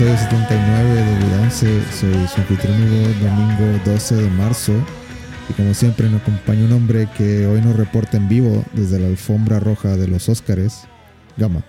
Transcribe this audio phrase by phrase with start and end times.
[0.00, 1.92] Episodio 79 de 11.
[1.92, 2.80] Soy su anfitrión
[3.20, 4.72] domingo 12 de marzo.
[5.50, 9.08] Y como siempre, me acompaña un hombre que hoy nos reporta en vivo desde la
[9.08, 10.84] alfombra roja de los Óscares,
[11.36, 11.66] Gama.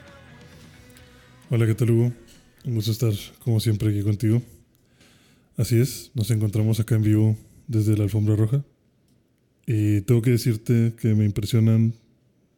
[1.50, 2.14] Hola, ¿qué tal Hugo?
[2.64, 4.42] Un gusto estar como siempre aquí contigo.
[5.58, 7.36] Así es, nos encontramos acá en vivo
[7.68, 8.64] desde la alfombra roja.
[9.68, 11.96] Y tengo que decirte que me impresionan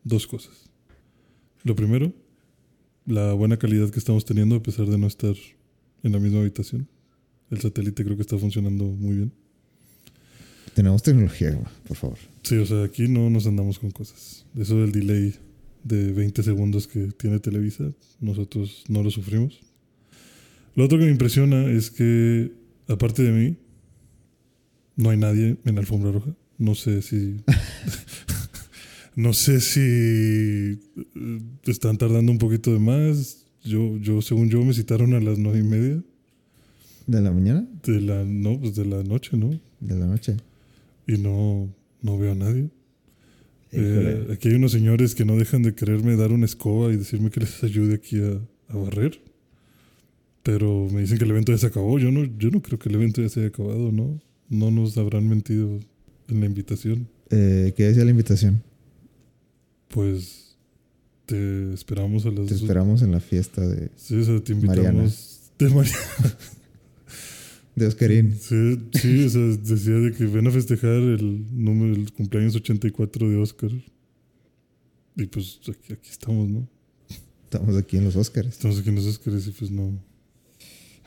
[0.03, 0.69] dos cosas.
[1.63, 2.13] Lo primero,
[3.07, 5.33] la buena calidad que estamos teniendo a pesar de no estar
[6.03, 6.87] en la misma habitación.
[7.49, 9.33] El satélite creo que está funcionando muy bien.
[10.73, 12.17] Tenemos tecnología, por favor.
[12.41, 14.45] Sí, o sea, aquí no nos andamos con cosas.
[14.57, 15.35] Eso del delay
[15.83, 19.59] de 20 segundos que tiene Televisa, nosotros no lo sufrimos.
[20.75, 22.51] Lo otro que me impresiona es que,
[22.87, 23.57] aparte de mí,
[24.95, 26.35] no hay nadie en la alfombra roja.
[26.57, 27.37] No sé si.
[29.15, 30.79] no sé si eh,
[31.65, 33.42] están tardando un poquito de más.
[33.63, 36.03] Yo, yo, según yo, me citaron a las nueve y media
[37.07, 37.67] ¿De la mañana?
[37.83, 39.49] de la, no, pues de la noche, ¿no?
[39.79, 40.37] ¿De la noche?
[41.07, 42.69] Y no, no veo a nadie.
[43.71, 47.29] Eh, aquí hay unos señores que no dejan de quererme dar una escoba y decirme
[47.31, 48.39] que les ayude aquí a,
[48.73, 49.19] a barrer.
[50.43, 51.97] Pero me dicen que el evento ya se acabó.
[51.99, 54.19] Yo no, yo no creo que el evento ya se haya acabado, ¿no?
[54.49, 55.79] No nos habrán mentido
[56.27, 57.07] en la invitación.
[57.29, 58.61] Eh, ¿Qué decía la invitación?
[59.87, 60.42] Pues
[61.25, 64.89] te esperamos a las Te esperamos en la fiesta de, Sí, o sea, te Mariana.
[64.89, 65.51] invitamos.
[65.57, 66.37] De Mariana.
[67.75, 68.35] de Oscarín.
[68.39, 73.29] Sí, sí, o sea, decía de que ven a festejar el número, el cumpleaños 84
[73.29, 73.71] de Oscar.
[75.15, 76.67] Y pues aquí, aquí estamos, ¿no?
[77.43, 78.53] Estamos aquí en los Óscares.
[78.53, 79.91] Estamos aquí en los Oscars y pues no.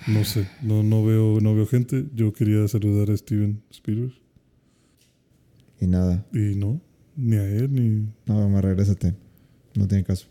[0.06, 2.06] No sé, no, no veo, no veo gente.
[2.14, 4.12] Yo quería saludar a Steven Spielberg.
[5.80, 6.24] Y nada.
[6.32, 6.80] Y no,
[7.16, 8.06] ni a él, ni.
[8.26, 9.14] No, Gama, regrésate.
[9.76, 10.26] No tiene caso.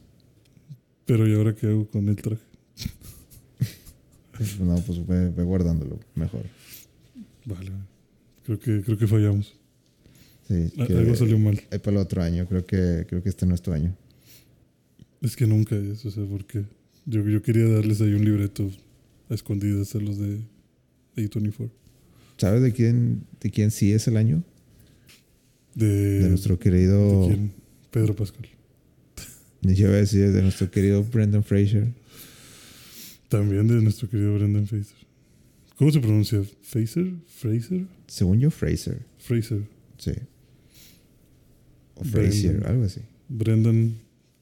[1.05, 2.41] Pero ¿y ahora qué hago con el traje?
[4.59, 6.41] No, pues ve, ve guardándolo mejor.
[7.45, 7.71] Vale.
[8.43, 9.55] Creo que, creo que fallamos.
[10.47, 11.61] Sí, A- que- Algo salió mal.
[11.71, 13.95] Ahí para el otro año, creo que, creo que este no es tu año.
[15.21, 16.65] Es que nunca es, o sea, porque
[17.05, 18.69] yo, yo quería darles ahí un libreto
[19.29, 20.41] a escondidas a los de
[21.15, 21.69] A24.
[22.37, 24.43] ¿Sabes de quién, de quién sí es el año?
[25.75, 27.27] De, De nuestro ¿de querido.
[27.27, 27.53] quién?
[27.89, 28.47] Pedro Pascal.
[29.73, 31.87] Yo iba a decir, de nuestro querido Brendan Fraser.
[33.29, 34.97] También de nuestro querido Brendan Fraser.
[35.77, 36.41] ¿Cómo se pronuncia?
[36.61, 37.13] ¿Fraser?
[37.27, 37.85] ¿Fraser?
[38.07, 38.99] Según yo, Fraser.
[39.17, 39.63] Fraser.
[39.97, 40.13] Sí.
[41.95, 42.71] O Fraser, Brendan.
[42.71, 43.01] algo así.
[43.27, 43.95] Brendan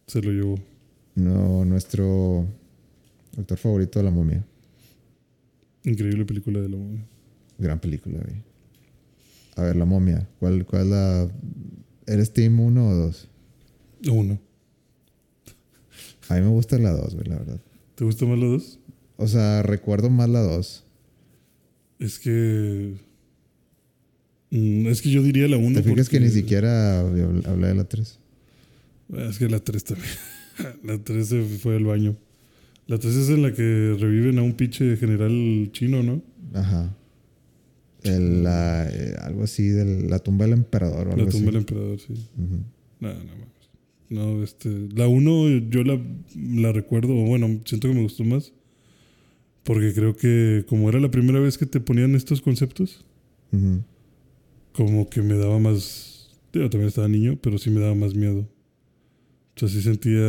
[0.07, 0.59] se lo llevó.
[1.15, 2.47] No, nuestro
[3.37, 4.43] actor favorito de la momia.
[5.83, 7.05] Increíble película de la momia.
[7.57, 8.41] Gran película, güey.
[9.55, 10.27] A ver, la momia.
[10.39, 11.31] ¿Cuál, cuál es la.
[12.07, 13.29] ¿Eres Team 1 o 2?
[14.09, 14.39] Uno.
[16.29, 17.59] A mí me gusta la 2, güey, la verdad.
[17.95, 18.79] ¿Te gusta más la dos?
[19.17, 20.83] O sea, recuerdo más la 2.
[21.99, 22.95] Es que.
[24.51, 25.75] Mm, Es que yo diría la uno.
[25.81, 28.19] ¿Te fijas que porque- ni siquiera habl- hablé de la 3?
[29.13, 30.07] Ah, Es que la 3 también.
[30.83, 32.15] la 3 se fue al baño.
[32.87, 36.21] La 3 es en la que reviven a un pinche general chino, ¿no?
[36.53, 36.95] Ajá.
[38.03, 41.55] El, la, eh, algo así de la tumba del emperador o algo La tumba del
[41.55, 41.57] así.
[41.59, 42.13] emperador, sí.
[42.13, 42.57] Ujú.
[42.99, 43.47] Nada, nada más.
[44.13, 44.69] No, este.
[44.95, 45.99] La 1 yo la,
[46.35, 48.53] la recuerdo, o bueno, siento que me gustó más.
[49.63, 53.05] Porque creo que como era la primera vez que te ponían estos conceptos,
[53.51, 53.81] Ujú.
[54.73, 56.29] como que me daba más.
[56.51, 58.41] Yo también estaba niño, pero sí me daba más miedo.
[59.55, 60.21] O sea, sí sentía.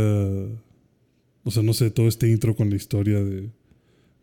[1.46, 3.50] O sea, no sé, todo este intro con la historia de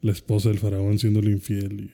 [0.02, 1.90] la esposa del faraón siéndole infiel y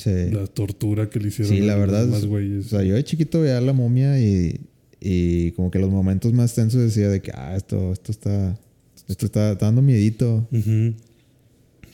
[0.00, 0.10] Sí.
[0.30, 2.06] la tortura que le hicieron Sí, la a verdad.
[2.06, 2.66] más O güeyes.
[2.66, 4.60] sea, yo de chiquito veía la momia y,
[5.08, 8.58] y como que los momentos más tensos decía de que, ah, esto, esto está,
[9.06, 10.48] esto está dando miedito.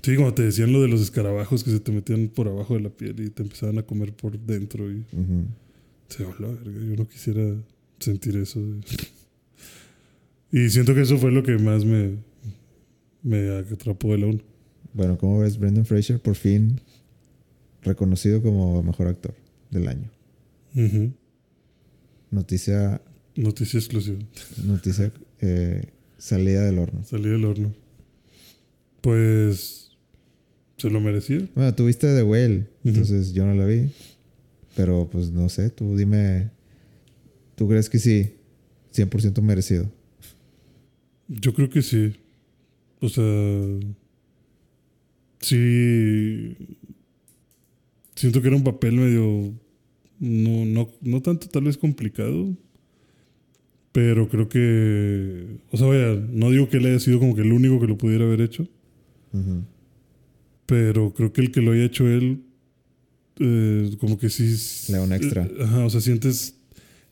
[0.02, 2.80] Sí, como te decían lo de los escarabajos que se te metían por abajo de
[2.80, 5.04] la piel y te empezaban a comer por dentro y
[6.08, 6.80] se la verga.
[6.80, 7.54] Yo no quisiera
[7.98, 8.60] sentir eso.
[10.50, 12.16] y siento que eso fue lo que más me,
[13.22, 14.38] me atrapó de la 1.
[14.94, 16.18] Bueno, ¿cómo ves Brendan Fraser?
[16.18, 16.80] Por fin
[17.82, 19.34] reconocido como mejor actor
[19.70, 20.10] del año.
[20.74, 21.12] Ujú.
[22.32, 23.00] Noticia,
[23.36, 24.18] Noticia exclusiva.
[24.64, 25.84] noticia eh,
[26.18, 27.04] salida del horno.
[27.04, 27.72] Salí del horno.
[29.00, 29.92] Pues
[30.78, 31.48] se lo merecía.
[31.54, 32.88] Bueno, tuviste The Whale, Ujú.
[32.88, 33.90] entonces yo no la vi.
[34.74, 36.50] Pero pues no sé, tú dime.
[37.54, 38.32] ¿Tú crees que sí?
[38.94, 39.90] 100% merecido.
[41.28, 42.14] Yo creo que sí.
[43.00, 43.22] O sea,
[45.40, 46.56] sí.
[48.14, 49.52] Siento que era un papel medio.
[50.24, 52.56] No, no, no tanto tal vez complicado.
[53.90, 55.58] Pero creo que.
[55.72, 57.98] O sea, vaya, no digo que él haya sido como que el único que lo
[57.98, 58.68] pudiera haber hecho.
[60.66, 62.42] Pero creo que el que lo haya hecho él.
[63.40, 64.92] eh, como que sí.
[64.92, 65.44] Le da un extra.
[65.44, 66.54] eh, ajá, o sea, sientes.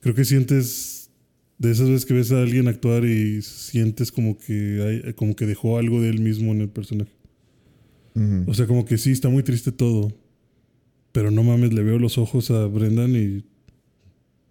[0.00, 1.10] Creo que sientes.
[1.58, 5.44] De esas veces que ves a alguien actuar y sientes como que hay, como que
[5.44, 7.12] dejó algo de él mismo en el personaje.
[8.46, 10.10] O sea, como que sí, está muy triste todo.
[11.12, 13.44] Pero no mames, le veo los ojos a Brendan y.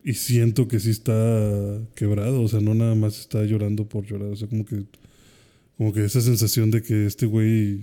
[0.02, 2.42] Y siento que sí está quebrado.
[2.42, 4.30] O sea, no nada más está llorando por llorar.
[4.30, 4.84] O sea, como que.
[5.78, 7.82] Como que esa sensación de que este güey.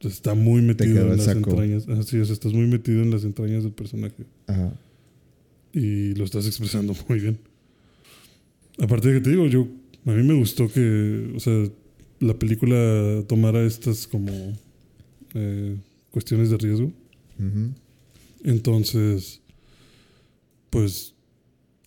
[0.00, 1.50] Está muy metido en las saco.
[1.50, 1.86] entrañas.
[1.88, 4.24] Así sea, estás muy metido en las entrañas del personaje.
[4.46, 4.72] Ajá.
[5.74, 7.38] Y lo estás expresando muy bien.
[8.78, 9.68] Aparte de que te digo, yo.
[10.06, 11.32] A mí me gustó que.
[11.36, 11.52] O sea,
[12.20, 14.32] la película tomara estas como.
[15.34, 15.76] eh,
[16.10, 16.92] cuestiones de riesgo.
[18.44, 19.40] Entonces,
[20.70, 21.14] pues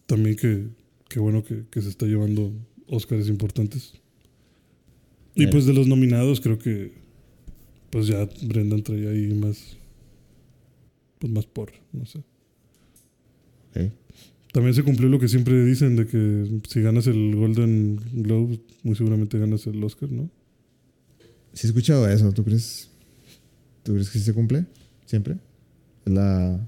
[0.06, 0.68] también que,
[1.10, 2.52] que bueno que, que se está llevando
[2.88, 3.94] Óscares importantes.
[5.36, 6.94] Y pues de los nominados creo que
[7.90, 9.78] pues ya Brendan traía ahí más
[11.20, 12.24] pues más por, no sé.
[14.52, 18.96] También se cumplió lo que siempre dicen de que si ganas el Golden Globe, muy
[18.96, 20.30] seguramente ganas el Oscar, ¿no?
[21.54, 22.90] Sí he escuchado eso, ¿tú crees?
[23.82, 24.66] ¿Tú crees que sí se cumple?
[25.14, 25.38] ¿Siempre?
[26.08, 26.68] Es la,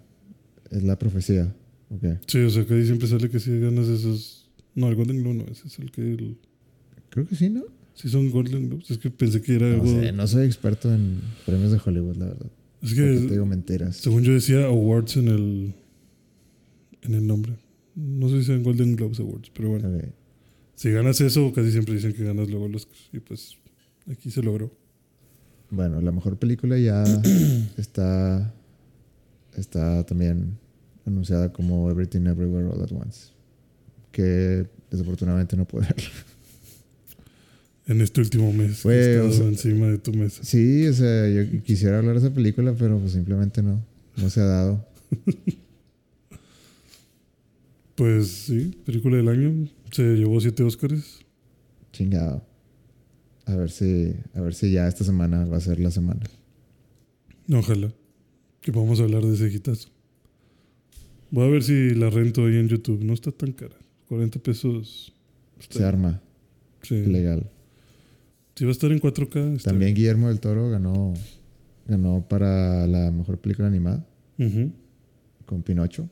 [0.69, 1.51] es la profecía.
[1.89, 2.03] Ok.
[2.27, 4.51] Sí, o sea que ahí siempre sale que si ganas esos...
[4.75, 6.01] No, el Golden Globe no, ese es el que...
[6.13, 6.37] el-
[7.09, 7.63] Creo que sí, ¿no?
[7.95, 9.87] Sí son Golden Globes, es que pensé que era No algo...
[9.87, 12.51] sé, no soy experto en premios de Hollywood, la verdad.
[12.83, 13.95] Es Porque te que, digo mentiras.
[13.97, 15.73] según yo decía Awards en el,
[17.01, 17.53] en el nombre.
[17.95, 19.89] No sé si sean Golden Globes Awards, pero bueno.
[20.75, 23.57] Si ganas eso, casi siempre dicen que ganas luego los Y pues
[24.11, 24.71] aquí se logró.
[25.69, 27.03] Bueno, la mejor película ya
[27.77, 28.53] está,
[29.57, 30.57] está también
[31.05, 33.29] anunciada como Everything Everywhere All at Once.
[34.11, 36.09] Que desafortunadamente no puedo verla.
[37.87, 40.43] En este último mes que o sea- encima de tu mesa.
[40.43, 43.79] Sí, o sea, yo quisiera hablar de esa película, pero pues simplemente no.
[44.17, 44.85] No se ha dado.
[47.95, 49.69] Pues sí, película del año.
[49.91, 51.19] Se llevó siete Óscares.
[51.93, 52.45] Chingado.
[53.45, 56.21] A ver si, a ver si ya esta semana va a ser la semana.
[57.53, 57.91] Ojalá.
[58.61, 59.89] Que podamos hablar de ese hitazo.
[61.29, 63.03] Voy a ver si la rento ahí en YouTube.
[63.03, 63.75] No está tan cara.
[64.07, 65.13] 40 pesos.
[65.59, 66.21] Está- Se arma.
[66.81, 67.05] sí.
[67.05, 67.49] Legal.
[68.55, 69.55] Si va a estar en 4K.
[69.57, 71.13] está También Guillermo del Toro ganó,
[71.87, 74.05] ganó para la mejor película animada
[75.45, 76.09] con Pinocho.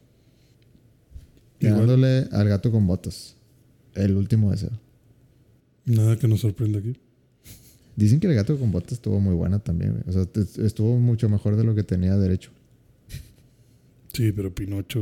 [1.60, 3.38] Ganándole al gato con botas.
[3.96, 4.72] El último deseo.
[5.86, 6.98] Nada que nos sorprenda aquí.
[7.96, 9.92] Dicen que el gato con botas estuvo muy buena también.
[9.94, 10.04] güey.
[10.08, 10.28] O sea,
[10.66, 12.52] estuvo mucho mejor de lo que tenía derecho.
[14.14, 15.02] Sí, pero Pinocho.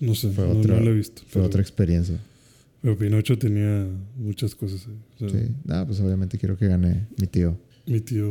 [0.00, 1.22] No sé, Fue no, otra- no lo he visto.
[1.22, 2.18] Fue pero, otra experiencia.
[2.82, 3.86] pero Pinocho tenía
[4.16, 4.86] muchas cosas.
[4.86, 5.48] O sea, Sí.
[5.64, 7.56] Nada, pues obviamente quiero que gane mi tío.
[7.86, 8.30] Mi tío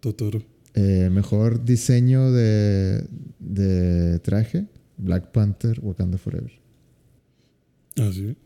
[0.00, 0.42] Totoro.
[0.74, 3.04] Eh, mejor diseño de,
[3.38, 4.66] de traje.
[4.96, 6.52] Black Panther, Wakanda Forever.
[7.98, 8.36] Ah, sí.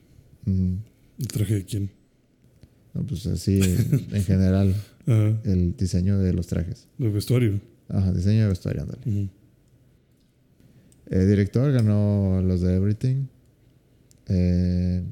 [0.46, 0.74] Mm,
[1.18, 1.90] ¿El traje de quién?
[2.96, 3.60] No, pues así,
[4.12, 4.74] en general,
[5.06, 6.88] el diseño de los trajes.
[6.98, 7.60] el vestuario.
[7.88, 9.28] Ajá, diseño de vestuario, ándale.
[11.08, 13.26] Eh, director ganó los de Everything.
[14.28, 15.04] Eh,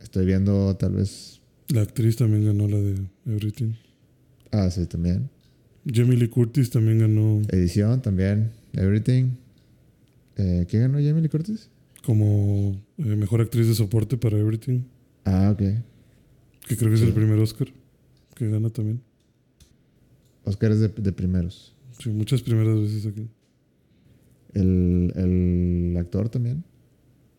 [0.00, 1.40] estoy viendo tal vez.
[1.68, 3.72] La actriz también ganó la de Everything.
[4.52, 5.30] Ah, sí, también.
[5.92, 8.52] Jamie Lee Curtis también ganó Edición también.
[8.74, 9.30] Everything.
[10.36, 11.68] Eh, ¿Qué ganó Jamie Lee Curtis?
[12.04, 14.80] como eh, mejor actriz de soporte para Everything.
[15.24, 15.62] Ah, ok.
[16.68, 17.68] Que creo que es el primer Oscar
[18.34, 19.00] que gana también.
[20.44, 21.74] Oscar es de, de primeros.
[22.02, 23.28] Sí, muchas primeras veces aquí.
[24.54, 26.64] El, el actor también.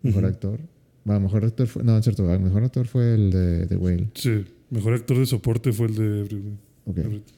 [0.02, 0.34] Mejor Ujú.
[0.34, 0.60] actor.
[1.06, 1.84] Bueno, mejor actor fue.
[1.84, 2.32] No, es cierto.
[2.34, 4.10] El mejor actor fue el de, de Whale.
[4.14, 6.56] Sí, mejor actor de soporte fue el de Everything.
[6.86, 6.98] Ok.
[6.98, 7.34] Everything.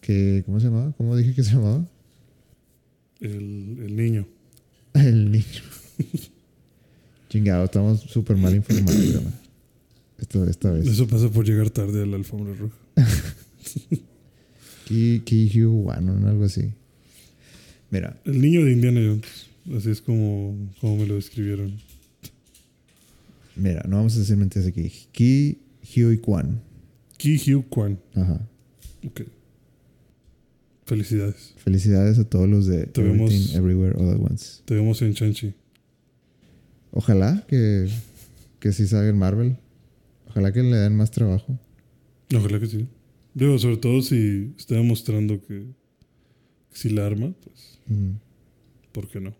[0.00, 0.92] ¿Qué- ¿Cómo se llamaba?
[0.96, 1.84] ¿Cómo dije que se llamaba?
[3.20, 4.26] El, el niño.
[4.94, 5.44] El niño.
[7.28, 9.22] Chingado, estamos súper mal informados.
[10.32, 10.48] güey.
[10.48, 10.86] Esta, esta vez.
[10.86, 12.76] Eso pasa por llegar tarde a la alfombra roja.
[14.86, 16.72] Ki, Ki Hugh Wan, o algo así.
[17.90, 19.46] Mira, El niño de Indiana Jones.
[19.76, 21.78] Así es como, como me lo describieron.
[23.56, 24.90] mira, no vamos a decir mentiras aquí.
[25.12, 25.58] Ki
[25.96, 26.60] Hugh Kwan.
[27.16, 27.98] Ki Hugh Kwan.
[28.14, 28.46] Ajá.
[29.06, 29.22] Ok.
[30.86, 31.54] Felicidades.
[31.56, 34.60] Felicidades a todos los de Everything Everywhere All at Once.
[34.66, 35.54] Te vemos en Chanchi.
[36.90, 37.88] Ojalá que,
[38.60, 39.56] que sí salga en Marvel.
[40.34, 41.60] Ojalá que le den más trabajo.
[42.34, 42.88] Ojalá que sí.
[43.34, 45.64] Digo, sobre todo si está demostrando que,
[46.70, 47.78] que si la arma, pues.
[48.90, 49.32] ¿por qué no?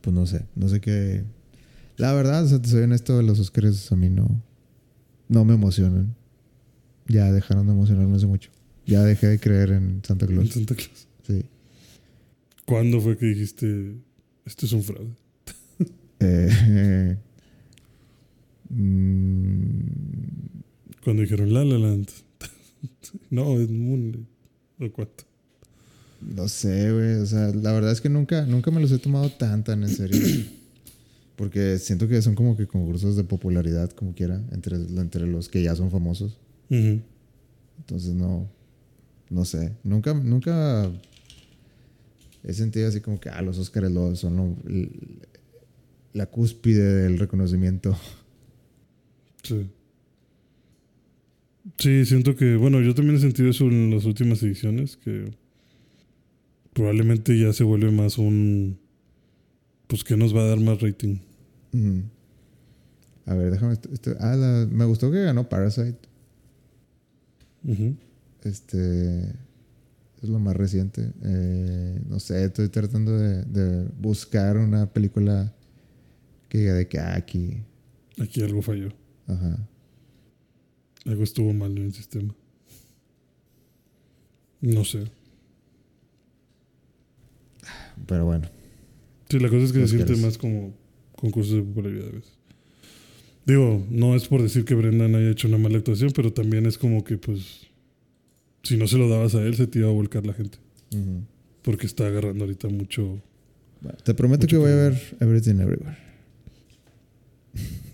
[0.00, 1.24] Pues no sé, no sé qué.
[1.96, 4.44] La verdad, o sea, te soy honesto, los Oscars a mí no,
[5.28, 6.14] no me emocionan.
[7.08, 8.50] Ya dejaron de emocionarme hace mucho.
[8.86, 10.50] Ya dejé de creer en Santa En Claus.
[10.50, 11.08] Santa Claus.
[11.26, 11.44] Sí.
[12.64, 13.96] ¿Cuándo fue que dijiste,
[14.44, 15.16] esto es un fraude?
[16.20, 17.16] Eh,
[18.70, 19.80] mm,
[21.04, 22.08] Cuando dijeron La La Land.
[23.30, 24.26] no, es Moonlight.
[24.80, 25.24] ¿O cuánto?
[26.20, 27.14] no sé, güey.
[27.16, 29.88] O sea, la verdad es que nunca, nunca me los he tomado tan, tan en
[29.90, 30.20] serio.
[31.36, 35.62] Porque siento que son como que concursos de popularidad, como quiera, entre, entre los que
[35.62, 36.38] ya son famosos.
[36.70, 38.48] Entonces no,
[39.28, 39.72] no sé.
[39.84, 40.90] Nunca, nunca
[42.42, 44.88] he sentido así como que ah, los Oscars lo- son lo-
[46.14, 47.96] la cúspide del reconocimiento.
[49.46, 49.70] Sí.
[51.78, 55.32] Sí, siento que, bueno, yo también he sentido eso en las últimas ediciones, que
[56.72, 58.78] probablemente ya se vuelve más un,
[59.88, 61.16] pues que nos va a dar más rating.
[63.26, 63.72] A ver, déjame.
[63.74, 65.98] esto- esto- ah, la- me gustó que ganó Parasite.
[68.44, 69.22] Este
[70.22, 71.10] es lo más reciente.
[71.24, 75.52] Eh, no sé, estoy tratando de, de buscar una película
[76.48, 77.62] que diga de que ah, aquí.
[78.20, 78.88] Aquí algo falló.
[79.26, 79.68] Ajá.
[81.04, 82.34] Algo estuvo mal en el sistema.
[84.60, 85.04] No sé.
[88.06, 88.48] Pero bueno.
[89.28, 90.06] Sí, la cosa es que se Oscars.
[90.06, 90.74] siente más como
[91.16, 92.32] concursos de popularidad a veces.
[93.44, 96.78] Digo, no es por decir que Brendan haya hecho una mala actuación, pero también es
[96.78, 97.68] como que, pues,
[98.64, 100.58] si no se lo dabas a él, se te iba a volcar la gente.
[101.62, 103.20] Porque está agarrando ahorita mucho.
[103.80, 106.05] Bueno, te prometo Mucho que voy a ver Everything Everywhere.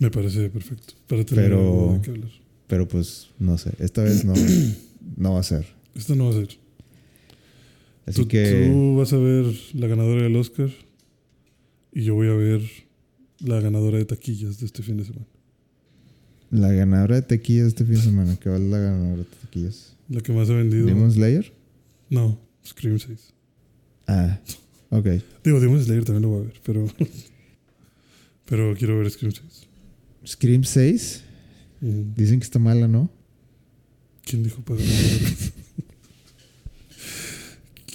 [0.03, 0.93] Me parece perfecto.
[1.07, 2.29] Para tener Pero- de qué hablar.
[2.67, 4.33] Pero pues no sé, esta vez no,
[5.17, 5.65] no va a ser.
[5.95, 6.49] Esto no va a ser.
[8.05, 10.69] Así tú, que tú vas a ver la ganadora del Oscar
[11.93, 12.61] y yo voy a ver
[13.39, 15.25] la ganadora de taquillas de este fin de semana.
[16.51, 19.95] la ganadora de tequillas este fin de semana, ¿qué va la ganadora de tequillas?
[20.09, 20.85] La que más ha vendido.
[20.85, 21.53] ¿Demon Slayer?
[22.09, 23.33] No, Scream 6.
[24.07, 24.37] Ah,
[24.89, 25.07] ok.
[25.45, 26.85] Digo, Demon Slayer también lo voy a ver, pero.
[28.45, 29.67] pero quiero ver Scream 6.
[30.25, 31.21] Scream 6,
[31.81, 32.05] Ujú.
[32.15, 33.09] dicen que está mala, ¿no?
[34.25, 34.79] ¿Quién dijo para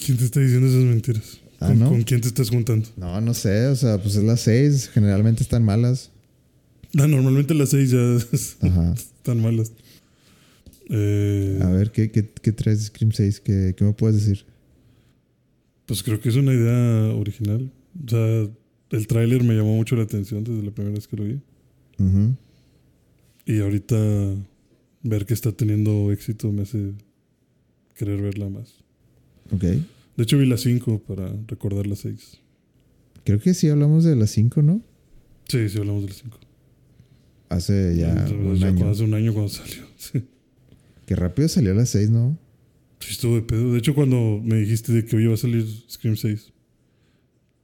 [0.04, 1.38] ¿Quién te está diciendo esas mentiras?
[1.60, 1.88] Ah, ¿Con, ¿no?
[1.88, 2.88] con quién te estás juntando?
[2.96, 6.10] No, no sé, o sea, pues es las 6, generalmente están malas.
[6.98, 7.98] Ah, normalmente las 6 ya
[8.68, 8.92] Ajá.
[8.94, 9.72] están malas.
[10.90, 13.40] Eh, A ver, ¿qué, qué, qué traes de Scream 6?
[13.40, 14.44] ¿Qué, ¿Qué me puedes decir?
[15.86, 17.70] Pues creo que es una idea original.
[18.06, 18.46] O sea,
[18.90, 21.40] el tráiler me llamó mucho la atención desde la primera vez que lo vi.
[21.98, 22.36] Ujú.
[23.46, 23.96] Y ahorita
[25.02, 26.92] ver que está teniendo éxito me hace
[27.94, 28.74] querer verla más.
[29.52, 29.62] Ok.
[29.62, 32.38] De hecho vi la 5 para recordar la 6.
[33.24, 34.82] Creo que sí hablamos de las 5, ¿no?
[35.48, 36.38] Sí, sí hablamos de la 5.
[37.48, 38.88] Hace ya un año.
[38.90, 39.86] Hace un año cuando salió.
[39.96, 40.24] Sí.
[41.06, 42.38] Qué rápido salió las 6, ¿no?
[43.00, 43.72] Sí, estuvo de pedo.
[43.72, 46.52] De hecho, cuando me dijiste de que hoy iba a salir Scream 6,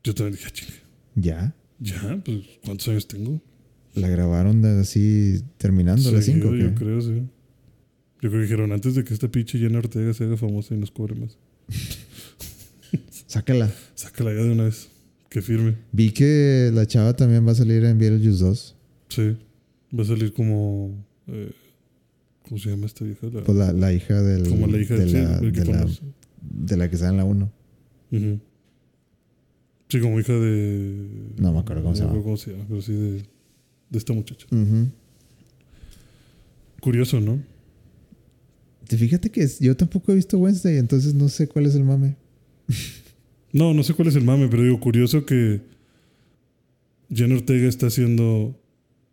[0.02, 0.72] yo también dije, "Ah, chinga,
[1.16, 1.54] Ya.
[1.78, 3.40] ya, pues, ¿cuántos años tengo?
[3.94, 6.48] La grabaron de así terminando las 5.
[6.50, 7.22] Seguido, Yo creo, sí.
[8.20, 10.78] Yo creo que dijeron antes de que esta pinche Jenna Ortega se haga famosa y
[10.78, 11.38] nos cobre más.
[13.26, 13.70] Sácala.
[13.94, 14.88] Sácala ya de una vez.
[15.28, 15.76] Que firme.
[15.92, 18.76] Vi que la chava también va a salir en Beetlejuice 2.
[19.08, 19.36] Sí.
[19.96, 21.04] Va a salir como.
[21.26, 21.50] eh,
[22.48, 23.26] ¿Cómo se llama esta vieja?
[23.32, 24.48] La- Pues la, la hija del.
[24.48, 25.86] como la hija de, de, sí, la, de, la,
[26.42, 27.52] de la que está en la 1.
[28.12, 28.40] Ujú.
[29.88, 31.32] Sí, como hija de.
[31.38, 32.20] No me acuerdo cómo se no me llama.
[32.20, 33.22] acuerdo cómo se llama, pero sí de,
[33.90, 34.46] de esta muchacha.
[36.80, 37.42] Curioso, ¿no?
[38.86, 42.16] Te Fíjate que yo tampoco he visto Wednesday, entonces no sé cuál es el mame.
[43.52, 45.60] No, no sé cuál es el mame, pero digo, curioso que
[47.08, 48.60] Jenna Ortega está haciendo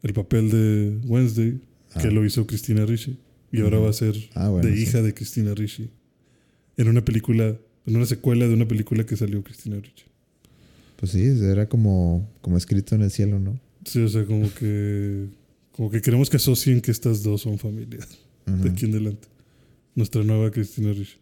[0.01, 1.59] el papel de Wednesday,
[2.01, 2.11] que Ah.
[2.11, 3.19] lo hizo Cristina Ricci,
[3.51, 4.67] y ahora va a ser Ah, bueno.
[4.67, 4.81] de sí.
[4.81, 5.91] hija de Cristina Ricci.
[6.75, 10.05] En una película, en una secuela de una película que salió Cristina Ricci.
[10.95, 13.59] Pues sí, era como, como escrito en el cielo, ¿no?
[13.85, 15.27] Sí, o sea, como que,
[15.71, 17.99] Como que queremos que asocien que estas dos son familia.
[18.45, 19.27] De aquí en adelante.
[19.95, 21.17] Nuestra nueva Cristina Ricci.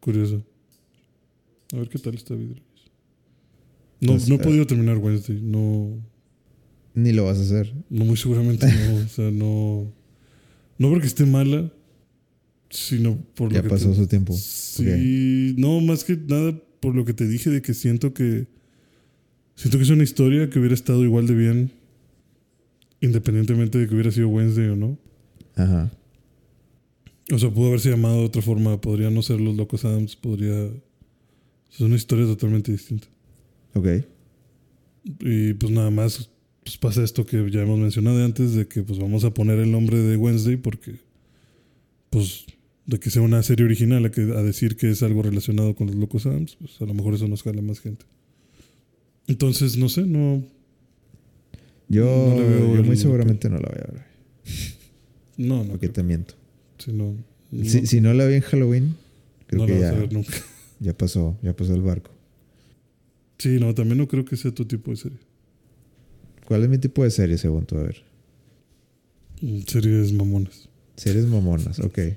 [0.00, 0.42] Curioso.
[1.72, 2.64] A ver qué tal está Beetlejuice.
[4.00, 5.40] No, Pues, no he eh, podido terminar Wednesday.
[5.42, 5.98] No,
[6.94, 7.74] Ni lo vas a hacer.
[7.90, 8.96] no muy seguramente no.
[9.04, 9.92] o sea, no.
[10.78, 11.72] No porque esté mala,
[12.70, 14.34] sino por Ya lo que pasó te- su tiempo.
[14.36, 18.46] Sí, no, más que nada por lo que te dije de que siento que.
[19.56, 21.72] Siento que es una historia que hubiera estado igual de bien,
[23.00, 24.98] independientemente de que hubiera sido Wednesday o no.
[25.56, 25.90] Ajá.
[27.32, 30.68] O sea, pudo haberse llamado de otra forma, podría no ser Los Locos Adams, podría.
[31.72, 33.08] Es una historia totalmente distinta.
[33.74, 33.88] Ok.
[35.20, 36.30] Y pues nada más
[36.62, 39.72] pues pasa esto que ya hemos mencionado antes, de que pues vamos a poner el
[39.72, 40.96] nombre de Wednesday porque.
[42.10, 42.46] Pues
[42.86, 45.88] de que sea una serie original a, que, a decir que es algo relacionado con
[45.88, 48.04] Los Locos Adams, pues a lo mejor eso nos jala más gente.
[49.28, 50.42] Entonces, no sé, no.
[51.88, 54.02] Yo, No le veo yo muy seguramente no la voy a ver.
[55.36, 55.70] No, no.
[55.70, 55.92] Porque creo.
[55.92, 56.34] te miento.
[56.78, 57.14] Sí, no,
[57.50, 58.96] no, Si, si no la vi en Halloween,
[59.46, 60.32] creo no que la vas ya, a ver nunca.
[60.80, 62.10] ya pasó, ya pasó el barco.
[63.38, 65.18] Sí, no, también no creo que sea tu tipo de serie.
[66.46, 67.76] ¿Cuál es mi tipo de serie según tú?
[67.76, 68.02] A ver.
[69.42, 70.68] Mm, Series mamonas.
[70.96, 71.98] Series mamonas, ok.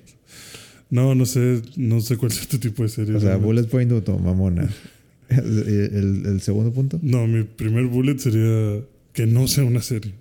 [0.91, 3.13] No, no sé, no sé cuál sea tu tipo de serie.
[3.15, 3.35] O sea.
[3.37, 4.67] Bullet Point Auto, mamona.
[5.37, 6.99] el, el segundo punto.
[7.01, 8.81] No, mi primer bullet sería
[9.13, 10.13] que no sea una serie.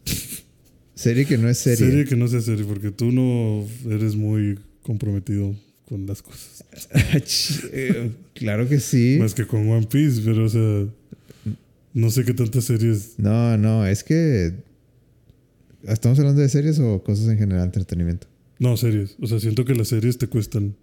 [0.94, 1.76] Serie que no es serie.
[1.86, 5.54] Serie que no sea serie, porque tú no eres muy comprometido
[5.86, 6.64] con las cosas.
[8.34, 9.16] Claro que sí.
[9.20, 10.86] Más que con One Piece, pero o sea,
[11.94, 13.14] no sé qué tantas series.
[13.18, 14.52] No, no, es que.
[15.84, 18.26] ¿Estamos hablando de series o cosas en general, entretenimiento?
[18.58, 19.16] No, series.
[19.20, 20.74] O sea, siento que las series te cuestan.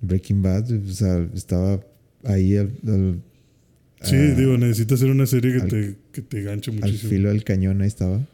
[0.00, 1.80] Breaking Bad, o sea, estaba
[2.24, 3.22] ahí al, al-
[4.04, 7.10] Sí, ah, digo, necesitas hacer una serie que, al- te, que te ganche al muchísimo.
[7.10, 8.26] filo del cañón, ahí estaba.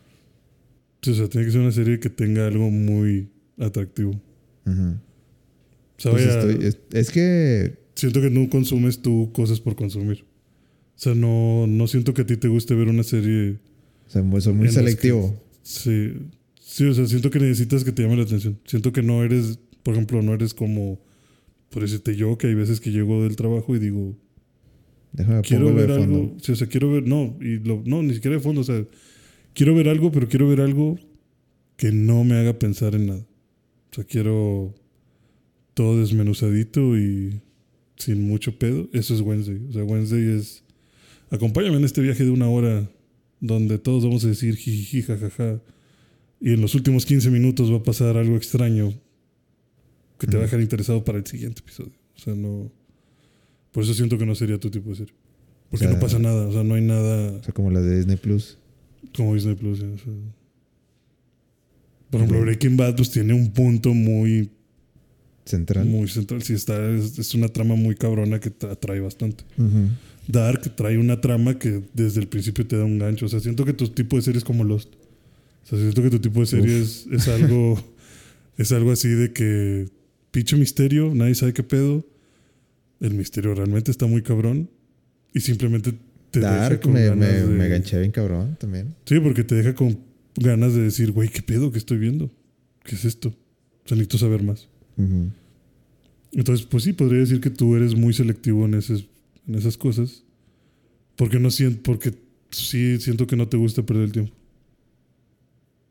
[1.03, 4.11] Sí, o sea, tiene que ser una serie que tenga algo muy atractivo.
[4.67, 4.71] O
[5.99, 7.75] sea, Pues vaya, estoy- es, es que.
[7.95, 10.25] siento que no consumes tú cosas por consumir.
[10.97, 13.57] O sea, no, no siento que a ti te guste ver una serie.
[14.07, 15.41] O sea, soy muy selectivo.
[15.63, 16.13] Sí,
[16.61, 18.59] sí, o sea, siento que necesitas que te llame la atención.
[18.67, 21.01] Siento que no eres, por ejemplo, no eres como,
[21.71, 24.17] por decirte yo, que hay veces que llego del trabajo y digo,
[25.13, 26.19] Déjame quiero ver de fondo.
[26.19, 26.37] algo.
[26.41, 28.85] Sí, o sea, quiero ver, no, y lo, no, ni siquiera de fondo, o sea,
[29.55, 30.99] quiero ver algo, pero quiero ver algo
[31.77, 33.27] que no me haga pensar en nada.
[33.91, 34.75] O sea, quiero
[35.75, 37.41] todo desmenuzadito y
[37.97, 38.89] sin mucho pedo.
[38.93, 39.61] Eso es Wednesday.
[39.69, 40.63] O sea, Wednesday es,
[41.31, 42.91] acompáñame en este viaje de una hora
[43.41, 45.61] donde todos vamos a decir jijiji, jajaja.
[46.41, 48.95] Y en los últimos 15 minutos va a pasar algo extraño
[50.19, 51.93] que te va a dejar interesado para el siguiente episodio.
[52.15, 52.71] O sea, no.
[53.73, 55.15] Por eso siento que no sería tu tipo de serie.
[55.71, 56.49] Porque O sea, no pasa nada.
[56.49, 58.59] O sea, no hay nada O sea, como las de Disney Plus.
[59.17, 59.81] como Disney Plus.
[59.81, 60.13] o sea.
[62.11, 64.51] Por ejemplo, Breaking Bad pues, tiene un punto muy,
[65.45, 65.87] Central.
[65.87, 66.43] muy central.
[66.43, 69.45] Sí, está, es, es una trama muy cabrona que atrae bastante.
[70.27, 73.27] Dark trae una trama que desde el principio te da un gancho.
[73.27, 74.93] O sea, siento que tu tipo de serie es como Lost.
[75.65, 77.79] O sea, siento que tu tipo de serie es, es algo
[78.61, 79.89] es algo así de que
[80.31, 82.05] pinche misterio, nadie sabe qué pedo.
[83.01, 84.69] El misterio realmente está muy cabrón
[85.33, 85.95] y simplemente
[86.31, 88.95] te deja Dark con me, ganas me, de- me ganché bien cabrón también.
[89.07, 89.99] Sí, porque te deja con
[90.37, 92.31] ganas de decir, güey, ¿qué pedo que estoy viendo?
[92.85, 93.29] ¿Qué es esto?
[93.31, 94.69] O sea, necesito saber más.
[94.97, 95.31] Ujú.
[96.33, 99.05] Entonces, pues sí, podría decir que tú eres muy selectivo en, esas
[99.49, 100.23] en esas cosas.
[101.17, 102.13] Porque no siento, porque
[102.51, 104.33] sí siento que no te gusta perder el tiempo.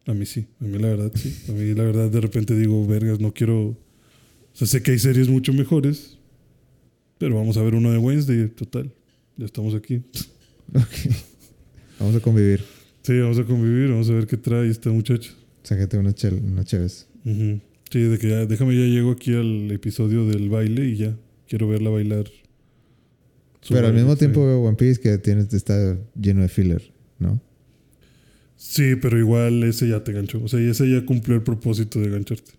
[0.06, 1.36] A mí sí, a mí la verdad sí.
[1.50, 3.60] A mí la verdad de repente digo, vergas, no quiero...
[3.69, 3.78] O
[4.54, 6.17] sea, sé que hay series mucho mejores,
[7.19, 8.91] pero vamos a ver uno de Wednesday, total.
[9.38, 10.01] Ya estamos aquí.
[10.73, 11.13] Ok.
[11.99, 12.63] Vamos a convivir.
[13.03, 15.32] Sí, vamos a convivir, vamos a ver qué trae esta muchacha.
[15.63, 17.08] Sácate una, chel, una chéves.
[17.25, 17.60] Ujú.
[17.91, 21.17] Sí, de que ya, déjame ya llego aquí al episodio del baile y ya.
[21.47, 22.25] Quiero verla bailar.
[23.62, 24.19] Su Pero al mismo sí.
[24.19, 27.41] tiempo veo One Piece que tiene, está lleno de filler, ¿no?
[28.55, 30.41] Sí, pero igual ese ya te ganchó.
[30.43, 32.51] O sea, ese ya cumplió el propósito de gancharte.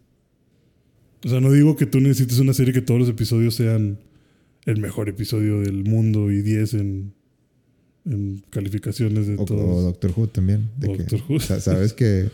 [1.25, 3.99] O sea, no digo que tú necesites una serie que todos los episodios sean
[4.66, 7.14] el mejor episodio del mundo y 10 en,
[8.07, 9.85] en calificaciones de O, o todos.
[9.85, 10.68] Doctor Who también.
[10.79, 11.37] De O que, Doctor Who.
[11.37, 12.31] o sabes que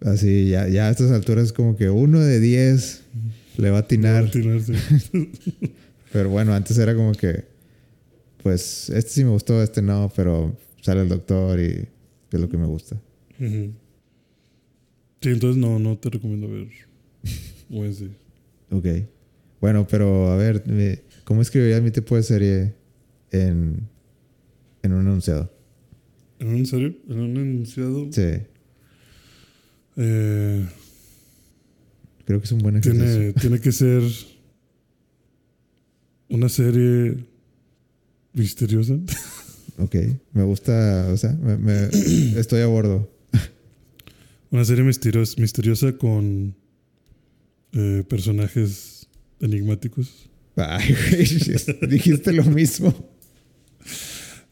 [0.00, 3.02] así ya, ya a estas alturas es como que uno de 10
[3.58, 4.24] le va a atinar.
[4.26, 4.74] Atinarse.
[6.12, 7.44] Pero bueno, antes era como que,
[8.42, 11.88] pues, este sí me gustó, este no, pero sale el doctor y
[12.30, 13.00] es lo que me gusta.
[13.36, 13.72] Sí,
[15.22, 16.68] entonces no, no te recomiendo ver
[17.70, 18.14] Wednesday.
[18.70, 18.86] Ok.
[19.60, 20.62] Bueno, pero a ver,
[21.24, 22.74] ¿cómo escribirías mi tipo de serie
[23.30, 23.88] en,
[24.82, 25.52] en un enunciado?
[26.38, 26.94] ¿En un serio?
[27.08, 28.08] ¿En un enunciado?
[28.12, 28.22] Sí.
[29.96, 30.66] Eh,
[32.26, 33.06] Creo que es un buen ejercicio.
[33.06, 34.02] tiene, tiene que ser
[36.28, 37.16] una serie
[38.32, 38.94] misteriosa.
[39.78, 39.94] Ok,
[40.32, 41.88] me gusta, o sea, me- me-
[42.38, 43.10] estoy a bordo.
[44.50, 46.54] Una serie misteriosa, misteriosa con
[47.72, 49.08] eh, personajes
[49.40, 50.30] enigmáticos.
[50.56, 51.26] Ay, güey,
[51.90, 52.94] dijiste lo mismo.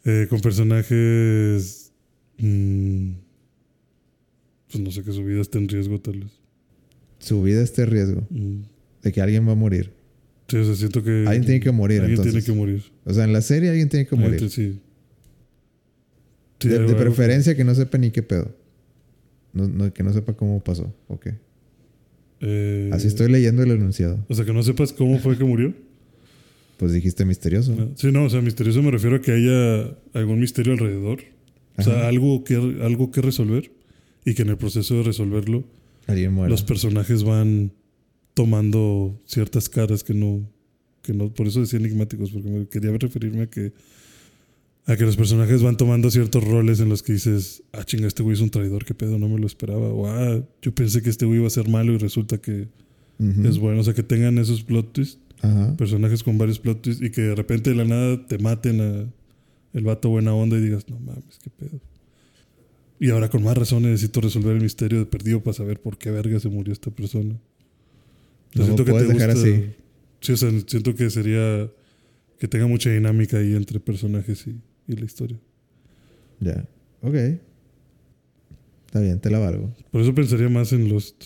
[0.04, 1.92] Eh, con personajes.
[2.38, 3.10] mm,
[4.70, 6.30] pues no sé que su vida esté en riesgo, tal vez.
[7.18, 8.62] Su vida está en riesgo Mm,
[9.02, 9.92] de que alguien va a morir.
[10.48, 11.24] sí, o sea, siento que.
[11.26, 12.44] Alguien tiene que morir, Alguien entonces.
[12.44, 12.82] tiene que morir.
[13.04, 14.40] O sea, en la serie alguien tiene que morir.
[14.40, 14.80] te- sí.
[16.60, 18.54] Sí, De, preferencia que no sepa ni qué pedo.
[19.52, 20.94] No, no- que no sepa cómo pasó.
[21.08, 21.28] Ok.
[22.40, 24.24] eh, Así estoy leyendo el enunciado.
[24.28, 25.74] O sea, que no sepas cómo fue que murió.
[26.82, 27.76] Pues dijiste misterioso.
[27.78, 31.20] Ah, Sí, no, o sea, misterioso me refiero a que haya algún misterio alrededor.
[31.78, 33.70] O sea, algo que, algo que resolver
[34.24, 35.62] y que en el proceso de resolverlo
[36.48, 37.70] los personajes van
[38.34, 40.44] tomando ciertas caras que no,
[41.02, 43.72] que no, por eso decía enigmáticos, porque me quería referirme a que
[44.86, 48.24] a que los personajes van tomando ciertos roles en los que dices, ah, chinga, este
[48.24, 51.10] güey es un traidor, qué pedo, no me lo esperaba, o ah, yo pensé que
[51.10, 52.66] este güey iba a ser malo y resulta que
[53.44, 55.76] es bueno, o sea, que tengan esos plot twists, Ajá.
[55.76, 59.12] personajes con varios plot twists y que de repente de la nada te maten a
[59.72, 61.80] el vato buena onda y digas, no mames, qué pedo.
[63.00, 66.10] Y ahora con más razón necesito resolver el misterio de perdido para saber por qué
[66.10, 67.36] verga se murió esta persona.
[68.54, 69.72] No lo puedes dejar así.
[70.20, 71.68] Sí, o sea, siento que sería
[72.38, 75.38] que tenga mucha dinámica ahí entre personajes y, y la historia.
[76.38, 76.64] Ya.
[77.00, 77.14] Ok.
[78.86, 79.74] Está bien, te la valgo.
[79.90, 81.24] Por eso pensaría más en Lost.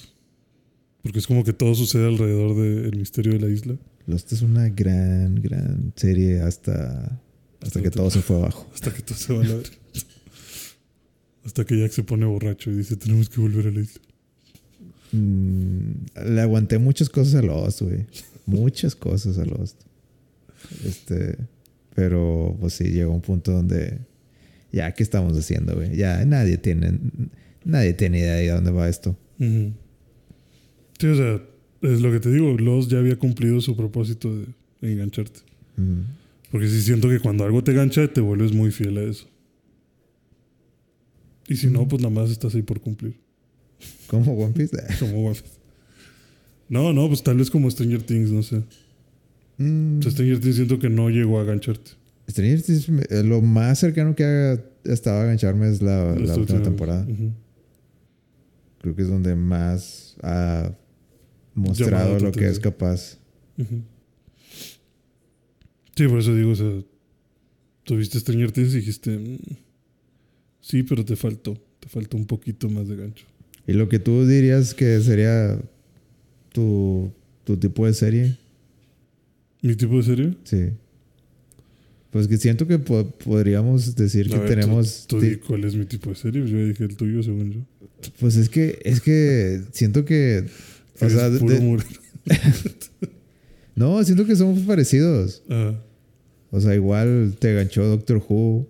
[1.02, 3.76] Porque es como que todo sucede alrededor del misterio de la isla.
[4.06, 7.20] Lost es una gran, gran serie hasta,
[7.60, 8.68] hasta que que todo se fue abajo.
[8.74, 9.56] Hasta que todo se va a la.
[11.44, 14.02] Hasta que Jack se pone borracho y dice, tenemos que volver a la isla.
[15.12, 18.06] Mm, le aguanté muchas cosas a Lost, güey.
[18.46, 19.80] Muchas cosas a Lost.
[20.84, 21.36] Este,
[21.94, 23.98] pero pues sí, llegó un punto donde
[24.72, 25.96] ya, ¿qué estamos haciendo, güey?
[25.96, 26.98] Ya nadie tiene,
[27.64, 29.16] nadie tiene idea de dónde va esto.
[29.38, 29.72] Ujú.
[30.98, 31.42] Sí, o sea,
[31.82, 34.46] es lo que te digo, Lost ya había cumplido su propósito de,
[34.92, 35.40] engancharte.
[36.50, 39.26] Porque sí siento que cuando algo te engancha, te vuelves muy fiel a eso.
[41.48, 43.14] Y si no, pues nada más estás ahí por cumplir.
[44.06, 44.76] ¿Cómo One Piece?
[45.00, 45.56] Como One Piece.
[46.68, 48.62] No, no, pues tal vez como Stranger Things, no sé.
[49.58, 51.92] Mm, O sea, Stranger Things siento que no llegó a engancharte.
[52.28, 56.62] Stranger Things, eh, lo más cercano que ha estado a engancharme es la, la última
[56.62, 57.06] temporada.
[58.80, 60.72] Creo que es donde más ha
[61.56, 63.18] mostrado lo que es capaz.
[65.96, 66.70] Sí, por eso digo, o sea,
[67.84, 69.38] tuviste Stranger Things y dijiste, "Mm,
[70.60, 73.24] sí, pero te faltó, te faltó un poquito más de gancho.
[73.66, 75.58] Y lo que tú dirías que sería
[76.52, 77.10] tu,
[77.44, 78.36] tu tipo de serie,
[79.62, 80.34] ¿Mi tipo de serie?
[80.44, 80.68] sí.
[82.10, 85.06] Pues que siento que po- podríamos decir que ver, tenemos...
[85.06, 87.60] Tú, tú cuál es mi tipo de serie, yo dije el tuyo, según yo.
[88.20, 90.46] pues es que, es que siento que...
[91.00, 91.84] O sea, de- puro de- muro.
[93.74, 95.42] no, siento que somos parecidos.
[95.50, 95.74] Ah,
[96.50, 98.66] O sea, igual te ganchó Doctor Who.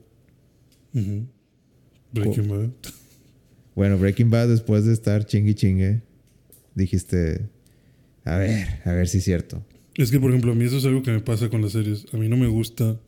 [2.12, 2.71] Breaking Bad.
[3.75, 6.01] Bueno, Breaking Bad después de estar chingue chingue,
[6.75, 7.47] dijiste,
[8.25, 9.62] a ver, a ver si es cierto.
[9.95, 12.07] Es que, por ejemplo, a mí eso es algo que me pasa con las series.
[12.12, 12.99] A mí no me gusta.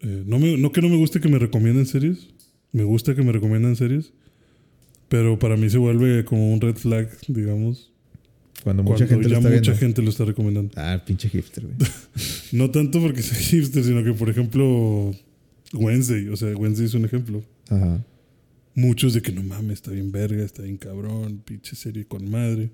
[0.00, 2.28] eh, no, me- no que no me guste que me recomienden series.
[2.72, 4.12] Me gusta que me recomiendan series.
[5.08, 7.90] Pero para mí se vuelve como un red flag, digamos.
[8.62, 10.72] Cuando mucha cuando gente lo ya está mucha gente lo está recomendando.
[10.76, 11.76] Ah, pinche hipster, güey.
[12.52, 15.14] No tanto porque sea hipster, sino que, por ejemplo,
[15.72, 16.28] Wednesday.
[16.28, 17.42] O sea, Wednesday es un ejemplo.
[17.68, 18.04] Ajá.
[18.74, 22.70] Muchos de que no mames, está bien verga, está bien cabrón, pinche serie con madre.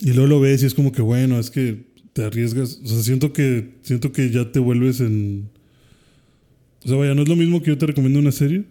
[0.00, 2.80] Y luego lo ves y es como que bueno, es que te arriesgas.
[2.84, 5.48] O sea, siento que, siento que ya te vuelves en.
[6.84, 8.64] O sea, vaya, no es lo mismo que yo te recomiendo una serie.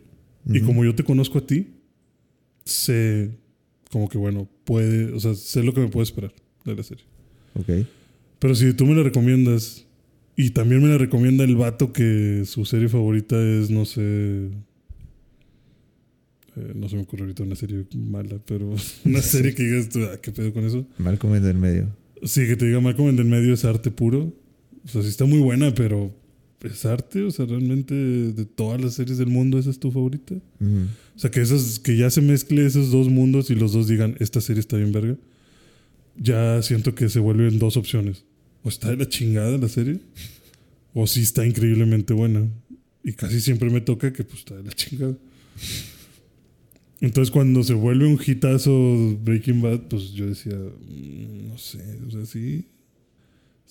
[0.45, 1.67] Y como yo te conozco a ti,
[2.65, 3.31] sé
[3.91, 5.11] como que bueno, puede.
[5.13, 6.33] O sea, sé lo que me puede esperar
[6.65, 7.03] de la serie.
[7.55, 7.87] Ok.
[8.39, 9.85] Pero si tú me la recomiendas
[10.35, 14.01] y también me la recomienda el vato que su serie favorita es, no sé.
[16.55, 18.73] eh, no se me ocurre ahorita una serie mala, pero
[19.05, 20.85] una serie que digas, tú, ah, ¿qué pedo con eso?
[20.97, 21.95] Malcolm en el medio.
[22.23, 24.33] Sí, que te diga Malcolm en el medio es arte puro.
[24.85, 26.11] O sea, sí está muy buena, pero
[26.69, 27.23] es arte.
[27.23, 30.35] O sea, realmente de todas las series del mundo, ¿esa es tu favorita?
[30.35, 34.15] O sea, que, esas, que ya se mezcle esos dos mundos y los dos digan,
[34.19, 35.17] esta serie está bien verga.
[36.17, 38.25] Ya siento que se vuelven dos opciones.
[38.63, 39.99] O está de la chingada la serie,
[40.93, 42.47] o sí está increíblemente buena.
[43.03, 45.17] Y casi siempre me toca que pues está de la chingada.
[46.99, 52.11] Entonces cuando se vuelve un hitazo Breaking Bad, pues yo decía, "Mm, no sé, o
[52.11, 52.65] sea, sí,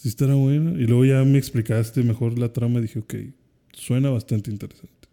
[0.00, 0.72] sí estará buena.
[0.80, 3.14] Y luego ya me explicaste mejor la trama y dije, ok,
[3.72, 5.08] suena bastante interesante.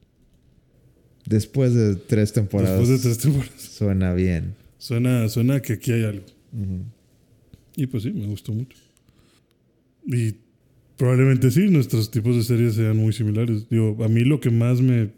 [1.25, 2.79] Después de tres temporadas.
[2.79, 3.61] Después de tres temporadas.
[3.61, 4.55] Suena bien.
[4.77, 6.25] Suena, suena que aquí hay algo.
[7.75, 8.77] Y pues sí, me gustó mucho.
[10.05, 10.35] Y
[10.95, 13.67] probablemente sí, nuestros tipos de series sean muy similares.
[13.69, 15.09] Digo, a mí lo que más me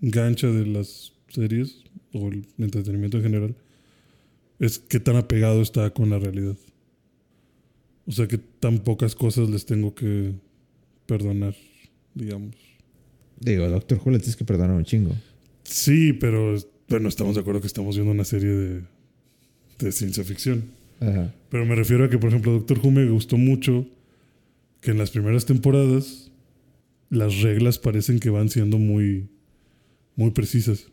[0.00, 1.82] engancha de las series,
[2.14, 3.56] o el entretenimiento en general,
[4.58, 6.56] es qué tan apegado está con la realidad.
[8.08, 10.32] O sea, que tan pocas cosas les tengo que
[11.06, 11.54] perdonar,
[12.14, 12.56] digamos.
[13.38, 15.12] Digo, Doctor Who le tienes que perdonar un chingo.
[15.62, 16.56] Sí, pero
[16.88, 18.82] bueno, estamos de acuerdo que estamos viendo una serie de,
[19.78, 20.64] de ciencia ficción.
[21.00, 21.34] Ajá.
[21.50, 23.86] Pero me refiero a que, por ejemplo, Doctor Who me gustó mucho
[24.80, 26.30] que en las primeras temporadas
[27.10, 29.28] las reglas parecen que van siendo muy,
[30.16, 30.88] muy precisas.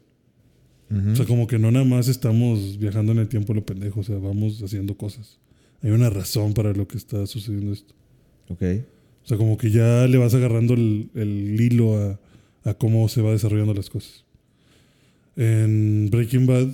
[1.11, 4.01] O sea, como que no nada más estamos viajando en el tiempo a lo pendejo,
[4.01, 5.39] o sea, vamos haciendo cosas.
[5.81, 7.93] Hay una razón para lo que está sucediendo esto.
[8.49, 8.61] Ok.
[9.23, 12.19] O sea, como que ya le vas agarrando el, el hilo a,
[12.63, 14.23] a cómo se va desarrollando las cosas.
[15.35, 16.69] En Breaking Bad,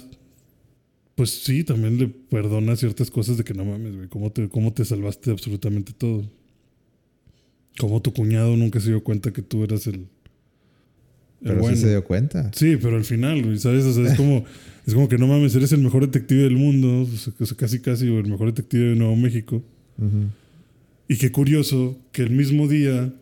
[1.16, 4.08] pues sí, también le perdona ciertas cosas de que no mames, güey.
[4.08, 6.24] ¿Cómo te, cómo te salvaste absolutamente todo?
[7.78, 10.08] Como tu cuñado nunca se dio cuenta que tú eras el
[11.44, 11.76] Pero bueno.
[11.76, 12.52] sí se dio cuenta.
[12.54, 13.84] Sí, pero al final, güey, ¿sabes?
[13.86, 14.46] O sea, es como,
[14.86, 17.08] es como que no mames, eres el mejor detective del mundo,
[17.40, 19.64] o sea, casi casi, o el mejor detective de Nuevo México.
[21.08, 23.14] Y qué curioso que el mismo día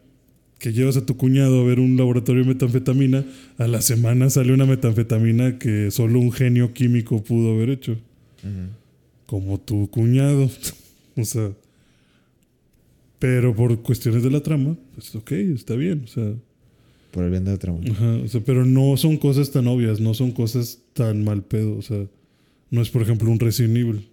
[0.60, 3.26] que llevas a tu cuñado a ver un laboratorio de metanfetamina,
[3.58, 7.98] a la semana sale una metanfetamina que solo un genio químico pudo haber hecho.
[9.26, 10.50] Como tu cuñado.
[11.16, 11.52] o sea.
[13.20, 16.04] Pero por cuestiones de la trama, pues ok, está bien.
[16.06, 16.34] O sea,
[17.12, 17.80] Por el bien de la trama.
[17.89, 21.76] ajá, o sea, pero no son cosas tan obvias, no son cosas tan mal pedo.
[21.78, 22.06] O sea,
[22.69, 24.08] no es por ejemplo un Resident Evil.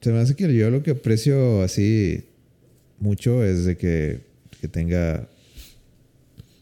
[0.00, 2.22] Se me hace que yo lo que aprecio así
[3.00, 4.20] mucho es de que,
[4.60, 5.28] que tenga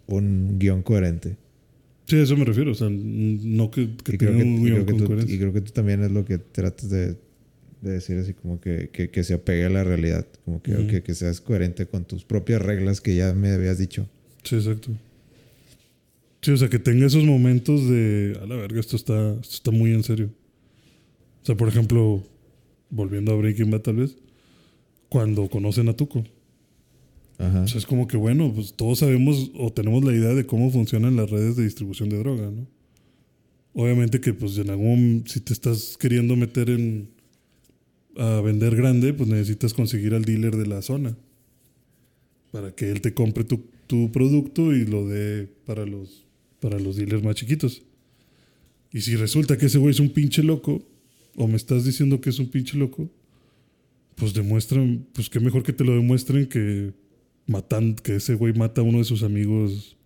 [0.07, 1.37] un guion coherente.
[2.07, 2.73] Sí, a eso me refiero.
[2.73, 5.35] O sea, no que, que tenga que, un guion que tú, coherencia.
[5.35, 7.17] y creo que tú también es lo que tratas de,
[7.83, 10.27] de decir así como que, que, que se apegue a la realidad.
[10.45, 10.87] Como que, Ujú.
[10.87, 14.09] que, que seas coherente con tus propias reglas que ya me habías dicho.
[14.43, 14.91] Sí, exacto.
[16.45, 19.71] Sí, o sea, que tenga esos momentos de, a la verga, esto está, esto está
[19.71, 20.31] muy en serio.
[21.43, 22.23] O sea, por ejemplo,
[22.91, 24.19] volviendo a Breaking Bad tal vez,
[25.09, 26.23] cuando conocen a Tuco.
[27.39, 27.63] Ajá.
[27.63, 30.71] O sea, es como que, bueno, pues todos sabemos o tenemos la idea de cómo
[30.71, 32.67] funcionan las redes de distribución de droga, ¿no?
[33.73, 37.09] Obviamente que, pues, en algún, si te estás queriendo meter en,
[38.19, 41.17] a vender grande, pues necesitas conseguir al dealer de la zona
[42.53, 46.24] para que él te compre tu, tu producto y lo dé para los,
[46.65, 47.83] para los dealers más chiquitos.
[48.91, 50.83] Y si resulta que ese güey es un pinche loco,
[51.37, 53.11] o me estás diciendo que es un pinche loco,
[54.15, 56.95] pues demuestran, pues qué mejor que te lo demuestren que
[57.47, 59.99] matan, que ese güey mata a uno de sus amigos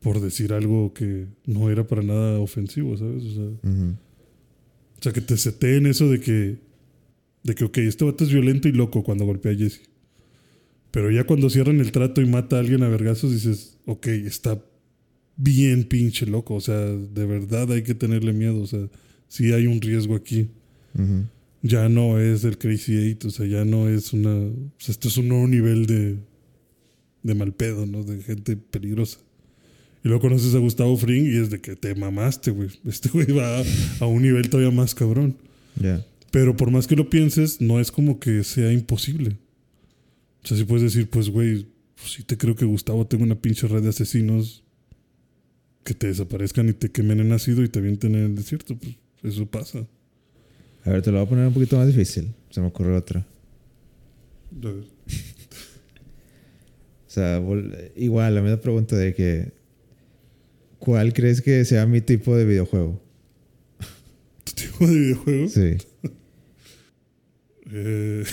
[0.00, 3.24] por decir algo que no era para nada ofensivo, ¿sabes?
[3.24, 3.90] O sea, Ujú.
[3.90, 6.56] o sea, que te seteen eso de que,
[7.42, 9.82] de que, ok, este vato es violento y loco cuando golpea a Jesse.
[10.92, 14.64] Pero ya cuando cierran el trato y mata a alguien a vergazos, dices, ok, está
[15.38, 16.56] bien pinche loco.
[16.56, 18.60] O sea, de verdad hay que tenerle miedo.
[18.60, 18.86] O sea,
[19.28, 20.50] sí hay un riesgo aquí.
[21.62, 24.34] Ya no es el Crazy Eight, o sea, ya no es una.
[24.34, 26.18] O sea, esto es un nuevo nivel de.
[27.22, 28.02] de mal pedo, ¿no?
[28.04, 29.18] De gente peligrosa.
[30.04, 32.68] Y luego conoces a Gustavo Fring y es de que te mamaste, güey.
[32.84, 33.64] Este güey va a,
[34.00, 35.36] a un nivel todavía más cabrón.
[36.30, 39.36] Pero por más que lo pienses, no es como que sea imposible.
[40.42, 43.40] O sea, si puedes decir, pues, güey, pues sí te creo que Gustavo tenga una
[43.40, 44.64] pinche red de asesinos
[45.88, 48.76] que te desaparezcan y te quemen en ácido y te avienten en el desierto.
[48.76, 49.86] Pues eso pasa.
[50.84, 52.34] A ver, te lo voy a poner un poquito más difícil.
[52.50, 53.26] Se me ocurrió otra.
[54.52, 54.84] A ver.
[57.06, 57.42] O sea,
[57.96, 59.52] igual, la misma pregunta de que...
[60.78, 63.02] ¿Cuál crees que sea mi tipo de videojuego?
[64.44, 65.48] ¿Tu tipo de videojuego?
[65.48, 65.76] Sí.
[67.70, 68.24] Eh,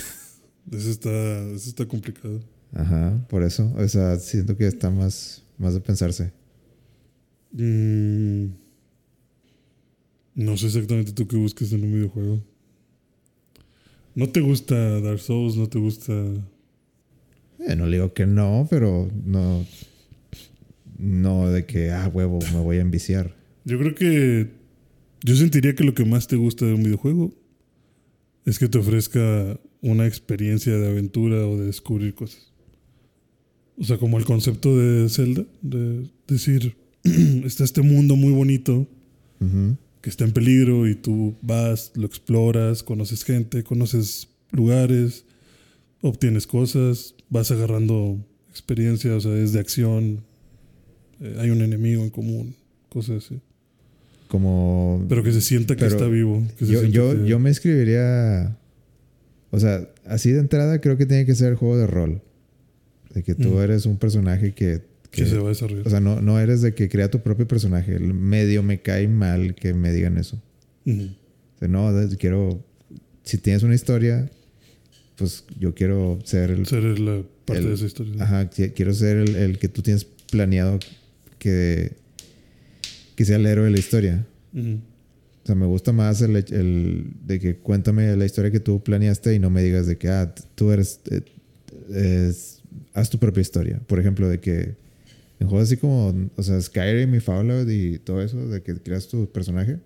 [0.72, 1.10] eso, está,
[1.50, 2.40] eso está complicado.
[2.72, 3.70] Ajá, por eso.
[3.76, 6.32] O sea, siento que está más, más de pensarse.
[7.52, 8.46] Mm,
[10.34, 12.42] no sé exactamente tú qué busques en un videojuego.
[14.14, 15.56] ¿No te gusta Dark Souls?
[15.56, 16.12] ¿No te gusta...?
[17.58, 19.66] Eh, no le digo que no, pero no...
[20.98, 23.34] No de que, ah, huevo, me voy a enviciar.
[23.64, 24.50] Yo creo que...
[25.22, 27.34] Yo sentiría que lo que más te gusta de un videojuego
[28.44, 32.52] es que te ofrezca una experiencia de aventura o de descubrir cosas.
[33.78, 36.76] O sea, como el concepto de Zelda, de decir,
[37.44, 38.86] está este mundo muy bonito
[40.00, 45.24] que está en peligro y tú vas, lo exploras, conoces gente, conoces lugares,
[46.00, 48.18] obtienes cosas, vas agarrando
[48.50, 50.22] experiencia, o sea, es de acción,
[51.20, 52.54] eh, hay un enemigo en común,
[52.88, 53.40] cosas así.
[54.28, 55.04] Como.
[55.08, 56.42] Pero que se sienta que está vivo.
[56.58, 58.56] que yo, yo, que- yo me escribiría.
[59.50, 62.22] O sea, así de entrada creo que tiene que ser juego de rol.
[63.14, 63.60] De que tú Mm.
[63.60, 64.82] eres un personaje que.
[65.10, 65.86] Que- que se va a desarrollar.
[65.86, 67.94] o sea, no, no eres de que crea tu propio personaje.
[67.96, 70.40] El Medio me cae mal que me digan eso.
[70.84, 71.04] Ujú.
[71.56, 72.64] O sea, no, quiero.
[73.24, 74.30] Si tienes una historia,
[75.16, 76.66] pues yo quiero ser el.
[76.66, 78.14] Ser la parte el- de esa historia.
[78.22, 80.78] Ajá, qui- quiero ser el, el que tú tienes planeado
[81.38, 81.92] que.
[83.16, 84.26] que sea el héroe de la historia.
[84.54, 89.34] O sea, me gusta más el, el de que cuéntame la historia que tú planeaste
[89.34, 91.22] y no me digas de que, ah, tú eres, eh,
[92.28, 92.60] es-
[92.92, 93.80] haz tu propia historia.
[93.86, 94.74] Por ejemplo, de que
[95.38, 99.08] en juegos así como, o sea, Skyrim y Fallout y todo eso, de que creas
[99.08, 99.78] tu personaje.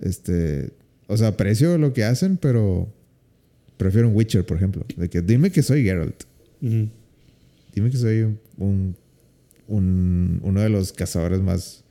[0.00, 0.72] Este,
[1.06, 2.88] o sea, aprecio lo que hacen, pero
[3.76, 4.84] prefiero un Witcher, por ejemplo.
[4.96, 6.22] De que dime que soy Geralt.
[6.60, 8.22] Dime que soy
[8.56, 8.96] un,
[9.66, 11.84] un- uno de los cazadores más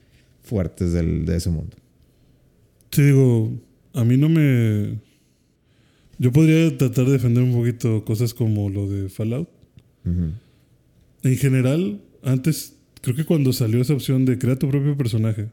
[0.44, 1.76] fuertes del- de ese mundo.
[2.92, 3.52] Sí, digo,
[3.94, 5.00] a mí no me...
[6.20, 9.50] Yo podría tratar de defender un poquito cosas como lo de Fallout.
[10.06, 10.32] Ujú.
[11.24, 15.50] En general, antes, creo que cuando salió esa opción de crear tu propio personaje,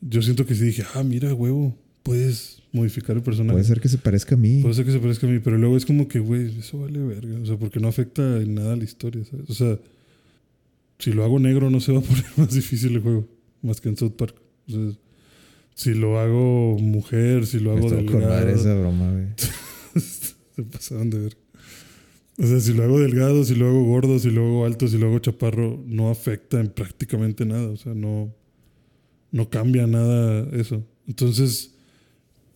[0.00, 3.52] yo siento que sí dije, ah, mira, huevo, puedes modificar el personaje.
[3.52, 4.60] Puede ser que se parezca a mí.
[4.62, 6.98] Puede ser que se parezca a mí, pero luego es como que, güey, eso vale
[6.98, 7.38] verga.
[7.40, 9.48] O sea, porque no afecta en nada a la historia, ¿sabes?
[9.48, 9.78] O sea,
[10.98, 13.28] si lo hago negro no se va a poner más difícil el juego,
[13.62, 14.34] más que en South Park.
[14.68, 14.92] O sea,
[15.74, 19.26] si lo hago mujer, si lo hago delgado, esa broma, güey.
[20.56, 21.36] se pasaron de ver.
[22.38, 24.96] O sea, si lo hago delgado, si lo hago gordo, si lo hago alto, si
[24.98, 27.68] lo hago chaparro, no afecta en prácticamente nada.
[27.68, 28.34] O sea, no,
[29.30, 30.82] no cambia nada eso.
[31.06, 31.74] Entonces,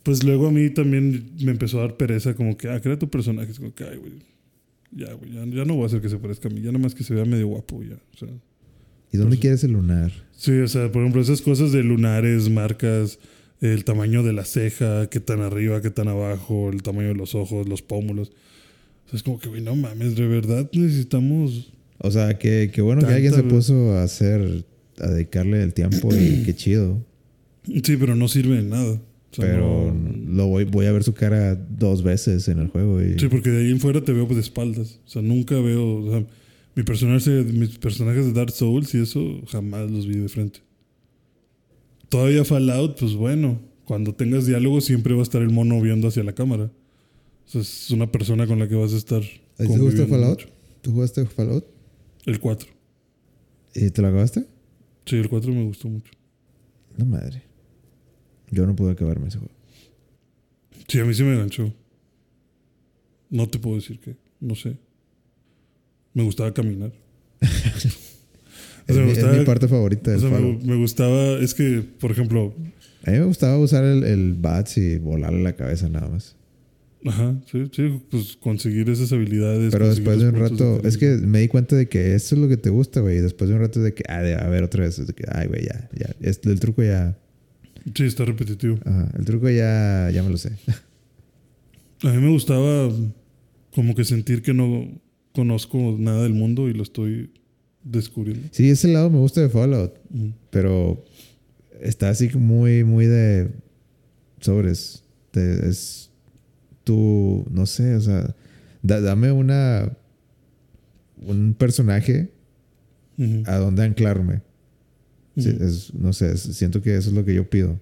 [0.03, 3.11] pues luego a mí también me empezó a dar pereza, como que, ah, crea tu
[3.11, 3.51] personaje.
[3.53, 4.13] Es como que, ay, güey,
[4.93, 6.79] ya, güey, ya, ya no voy a hacer que se parezca a mí, ya nada
[6.79, 7.97] más que se vea medio guapo, ya.
[8.15, 8.29] O sea,
[9.13, 10.11] ¿Y dónde Pues- quieres el lunar?
[10.33, 13.19] Sí, o sea, por ejemplo, esas cosas de lunares, marcas,
[13.61, 17.35] el tamaño de la ceja, qué tan arriba, qué tan abajo, el tamaño de los
[17.37, 18.33] ojos, los pómulos.
[19.07, 21.73] O sea, es como que, güey, no mames, de verdad necesitamos.
[21.99, 24.65] O sea, que, que bueno que Tanta, alguien se puso a hacer,
[24.99, 27.05] a dedicarle el tiempo y qué chido.
[27.67, 28.93] Sí, pero no sirve de nada.
[29.33, 32.69] O sea, Pero no- lo voy, voy a ver su cara dos veces en el
[32.69, 35.01] juego y Sí, porque de ahí en fuera te veo de espaldas.
[35.07, 35.97] O sea, nunca veo.
[36.05, 36.25] O sea,
[36.77, 40.61] mi personaje, mis personajes de Dark Souls y eso jamás los vi de frente.
[42.09, 46.23] Todavía Fallout, pues bueno, cuando tengas diálogo siempre va a estar el mono viendo hacia
[46.23, 46.71] la cámara.
[47.47, 49.23] O sea, es una persona con la que vas a estar.
[49.23, 50.41] ¿A ti te gusta Fallout?
[50.41, 50.49] mucho.
[50.83, 51.65] ¿Tú jugaste Fallout?
[52.27, 52.69] El 4.
[53.75, 54.47] ¿Y te lo acabaste?
[55.07, 56.13] Sí, el 4 me gustó mucho.
[56.97, 57.43] No madre.
[58.51, 59.53] Yo no pude acabarme ese juego.
[60.89, 61.73] Sí, a mí sí me enganchó.
[63.31, 64.77] No te puedo decir que, no sé.
[66.13, 66.93] Me gustaba caminar.
[68.87, 70.63] O Es, me mi, es gustaba- mi parte favorita O del sea, me, Fallout.
[70.63, 72.53] me gustaba, es que, por ejemplo,
[73.07, 76.37] A mí me gustaba usar el, el bats y volarle la cabeza nada más.
[77.05, 79.73] Ajá, sí, sí, pues conseguir esas habilidades.
[79.73, 82.49] Pero después de un rato, es que me di cuenta de que esto es lo
[82.49, 83.19] que te gusta, güey.
[83.19, 85.05] Y después de un rato de que, ah, de- a ver otra vez.
[85.07, 86.15] de que, ay, güey, ya, ya.
[86.21, 87.17] El truco ya,
[87.95, 88.79] Sí, está repetitivo.
[88.85, 90.51] ajá, el truco ya, ya me lo sé.
[92.03, 92.91] A mí me gustaba
[93.75, 94.89] como que sentir que no
[95.33, 97.31] conozco nada del mundo y lo estoy
[97.83, 98.47] descubriendo.
[98.53, 99.93] Sí, ese lado me gusta de Fallout,
[100.51, 101.05] pero
[101.81, 103.51] está así muy, muy de
[104.41, 105.03] sobres.
[105.35, 106.04] Es
[106.85, 108.35] tú, no sé, o sea,
[108.83, 109.93] da- dame una,
[111.27, 112.31] un personaje
[113.47, 114.43] a donde anclarme.
[115.37, 117.79] Sí, es- no sé, es- siento que eso es lo que yo pido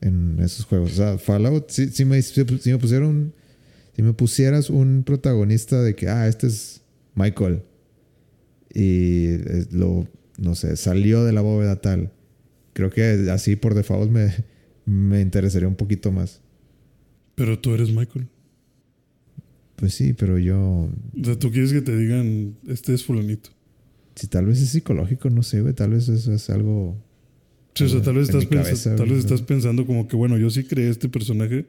[0.00, 0.92] en esos juegos.
[0.92, 3.32] O sea, Fallout, si, si me, si me pusieron,
[3.94, 6.80] si me pusieras un protagonista de que, ah, este es
[7.14, 7.62] Michael
[8.74, 12.10] y eh, lo, no sé, salió de la bóveda tal,
[12.72, 14.32] creo que así por default me,
[14.86, 16.40] me interesaría un poquito más.
[17.34, 18.28] Pero tú eres Michael.
[19.76, 23.50] Pues sí, pero yo, O sea, tú quieres que te digan, este es fulanito.
[24.14, 26.96] si tal vez es psicológico, no sé, güey, tal vez eso es algo...
[27.74, 30.36] Sí, o sea, tal vez, estás, pensa- cabeza, tal vez estás pensando como que, bueno,
[30.36, 31.64] yo sí creé este personaje,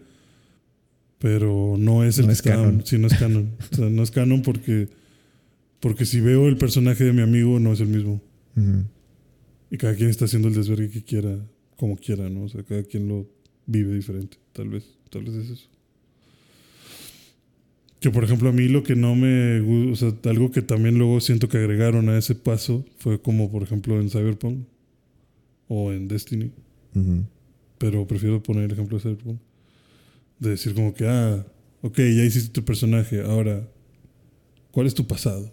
[1.18, 2.82] pero no es el No es canon.
[2.86, 3.52] Sí, no es canon.
[3.72, 4.90] o sea, no es canon porque,
[5.80, 8.22] porque si veo el personaje de mi amigo, no es el mismo.
[9.72, 11.38] Y cada quien está haciendo el desvergue que quiera,
[11.78, 12.44] como quiera, ¿no?
[12.44, 13.26] O sea, cada quien lo
[13.66, 14.38] vive diferente.
[14.52, 14.84] Tal vez,
[15.14, 15.68] tal vez es eso.
[18.00, 20.98] Que por ejemplo a mí lo que no me gu- o sea, algo que también
[20.98, 24.66] luego siento que agregaron a ese paso fue como por ejemplo en Cyberpunk
[25.70, 26.52] o en Destiny.
[26.96, 27.24] Ujú.
[27.80, 29.40] pero prefiero poner el ejemplo de Cyberpunk.
[30.40, 31.46] De decir como que, ah,
[31.82, 33.68] ok, ya hiciste tu personaje, ahora,
[34.72, 35.52] ¿cuál es tu pasado?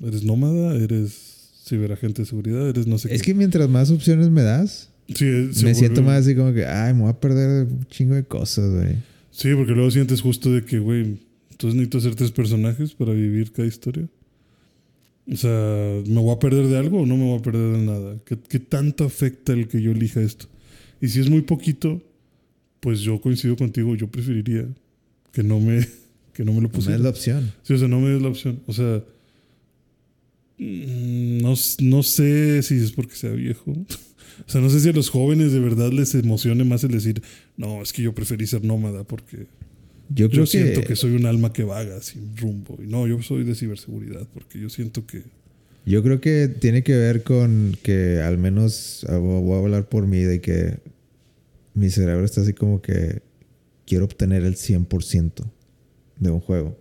[0.00, 0.76] ¿Eres nómada?
[0.76, 2.68] ¿Eres ciberagente de seguridad?
[2.68, 3.14] ¿Eres no sé qué?
[3.14, 6.52] Es que mientras más opciones me das, Sí, eh, se me siento más así como
[6.52, 8.96] que, ay, me voy a perder un chingo de cosas, güey.
[9.30, 11.18] Sí, porque luego sientes justo de que, güey,
[11.50, 14.08] entonces necesito hacer tres personajes para vivir cada historia.
[15.30, 17.86] O sea, ¿me voy a perder de algo o no me voy a perder de
[17.86, 18.16] nada?
[18.24, 20.46] ¿Qué, qué tanto afecta el que yo elija esto?
[21.00, 22.02] Y si es muy poquito,
[22.80, 24.66] pues yo coincido contigo, yo preferiría
[25.32, 25.86] que no me,
[26.32, 26.96] que no me lo No me pusiera.
[26.96, 27.52] es la opción.
[27.62, 28.60] Sí, o sea, no me des la opción.
[28.66, 29.02] O sea,
[30.58, 33.74] mm, no, no sé si es porque sea viejo.
[34.46, 37.22] O sea, no sé si a los jóvenes de verdad les emocione más el decir,
[37.56, 39.46] no, es que yo preferí ser nómada porque
[40.08, 42.78] Yo creo yo siento que, que soy un alma que vaga sin rumbo.
[42.82, 45.22] Y no, yo soy de ciberseguridad porque yo siento que...
[45.86, 49.88] yo creo que tiene que ver con que al menos ah, voy voy a hablar
[49.88, 50.78] por mí de que
[51.74, 53.22] mi cerebro está así como que
[53.86, 55.44] quiero obtener el 100%
[56.18, 56.78] de un juego.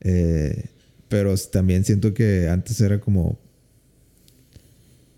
[0.00, 0.66] Eh,
[1.08, 3.38] pero también siento que antes era como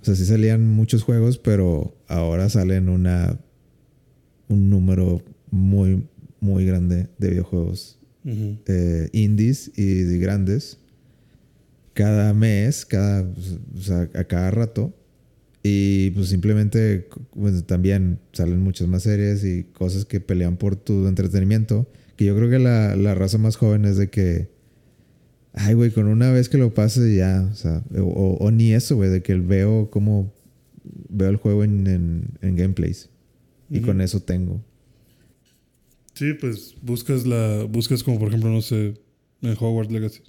[0.01, 3.39] o sea, sí salían muchos juegos, pero ahora salen una
[4.49, 6.05] un número muy
[6.41, 10.79] muy grande de videojuegos eh, indies y de grandes
[11.99, 14.95] cada mes, cada, o sea, a cada rato.
[15.65, 21.09] Y pues simplemente pues, también salen muchas más series y cosas que pelean por tu
[21.09, 21.91] entretenimiento.
[22.15, 24.49] Que yo creo que la, la raza más joven es de que,
[25.59, 28.97] ay, güey, con una vez que lo pase ya, o sea, o, o ni eso,
[28.97, 30.33] güey, de que veo como,
[31.09, 33.11] veo el juego en, en, en gameplays.
[33.71, 34.65] Y con eso tengo.
[36.15, 38.95] Sí, pues buscas la buscas como por ejemplo, no sé,
[39.43, 40.23] en Hogwarts Legacy.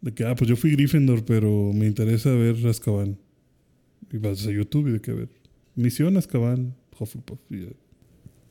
[0.00, 3.18] De que, ah, pues yo fui Gryffindor, pero me interesa ver Azkaban.
[4.10, 5.28] Y vas a YouTube y de que a ver.
[5.76, 7.38] Misión Azkaban, Hufflepuff.
[7.50, 7.68] Y ya.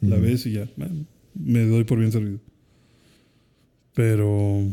[0.01, 0.69] La ves y ya.
[0.77, 2.39] man, me doy por bien servido.
[3.95, 4.71] Pero.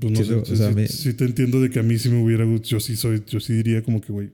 [0.00, 0.34] Pues no Sí, sé.
[0.34, 2.44] o sí- sea, sí- me- sí te entiendo de que a mí sí me hubiera
[2.62, 3.22] Yo sí soy.
[3.26, 4.30] Yo sí diría como que, güey.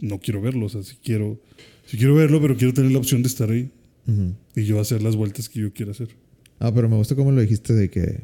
[0.00, 0.66] No quiero verlo.
[0.66, 1.40] O sea, si quiero.
[1.86, 3.70] Si quiero verlo, pero quiero tener la opción de estar ahí.
[4.08, 4.34] Ujú.
[4.56, 6.08] Y yo hacer las vueltas que yo quiera hacer.
[6.58, 8.20] Ah, pero me gusta cómo lo dijiste de que,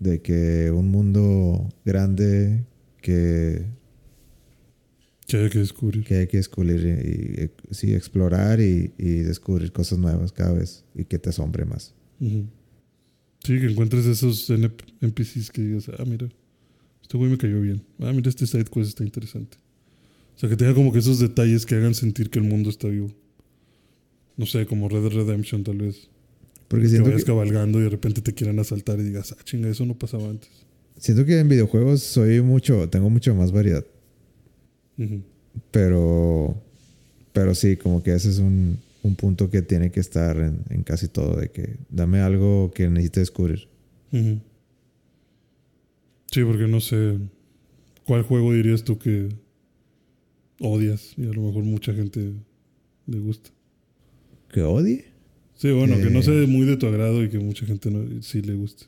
[0.00, 2.64] de que un mundo grande
[3.02, 3.66] que,
[5.26, 6.04] Que haya que descubrir.
[6.04, 10.84] que hay que descubrir y, y- sí, explorar y, y descubrir cosas nuevas cada vez
[10.94, 11.94] y que te asombre más.
[12.20, 12.46] Ujú.
[13.44, 16.28] Sí, que encuentres esos NP NPCs que digas, ah, mira,
[17.02, 17.82] este güey me cayó bien.
[18.00, 19.58] Ah, mira, este side quest está interesante.
[20.34, 22.88] O sea, que tenga como que esos detalles que hagan sentir que el mundo está
[22.88, 23.10] vivo.
[24.36, 26.08] No sé, como Red Dead Redemption tal vez.
[26.68, 29.68] Porque Que vayas que, cabalgando y de repente te quieran asaltar y digas, ah, chinga,
[29.68, 30.50] eso no pasaba antes.
[30.96, 33.84] siento que en videojuegos soy mucho, tengo mucho más variedad.
[35.70, 36.60] Pero,
[37.32, 40.82] pero sí, como que ese es un, un punto que tiene que estar en, en
[40.82, 43.68] casi todo, de que dame algo que necesite descubrir.
[46.30, 47.18] Sí, porque no sé,
[48.06, 49.28] ¿cuál juego dirías tú que
[50.60, 52.32] odias y a lo mejor mucha gente
[53.06, 53.50] le gusta?
[54.52, 55.04] ¿Que odie?
[55.54, 56.22] Sí, bueno, que no Eh.
[56.22, 58.86] sea muy de tu agrado y que mucha gente no, sí le guste.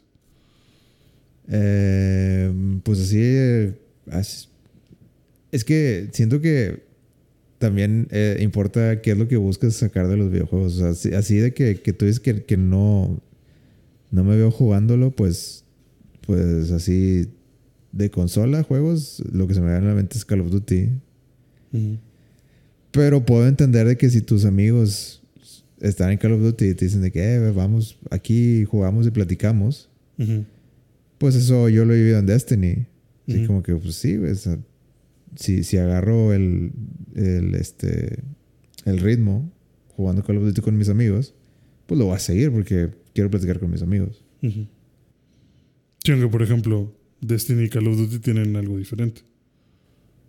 [1.48, 2.52] Eh,
[2.82, 3.18] pues así.
[3.20, 3.74] eh,
[4.10, 4.48] as-
[5.52, 6.86] es que siento que
[7.59, 10.74] también eh, importa qué es lo que buscas sacar de los videojuegos.
[10.74, 13.20] O sea, así, así de que, que tú dices que, que no,
[14.11, 15.64] no me veo jugándolo, pues,
[16.26, 17.28] pues así
[17.92, 20.90] de consola, juegos, lo que se me da en la mente es Call of Duty.
[22.90, 25.22] Pero puedo entender de que si tus amigos
[25.80, 29.11] están en Call of Duty y te dicen de que eh, vamos aquí, jugamos y
[29.11, 29.88] platicamos,
[31.18, 32.86] pues eso yo lo he vivido en Destiny.
[33.28, 33.46] Así Ujú.
[33.46, 34.59] como que, pues sí, sea,
[35.37, 36.72] si, si agarro el,
[37.14, 38.22] el, este,
[38.84, 39.53] el ritmo
[39.97, 41.34] jugando Call of Duty con mis amigos,
[41.87, 44.22] pues lo voy a seguir porque quiero platicar con mis amigos.
[44.43, 49.22] Sí, aunque por ejemplo, Destiny y Call of Duty tienen algo diferente.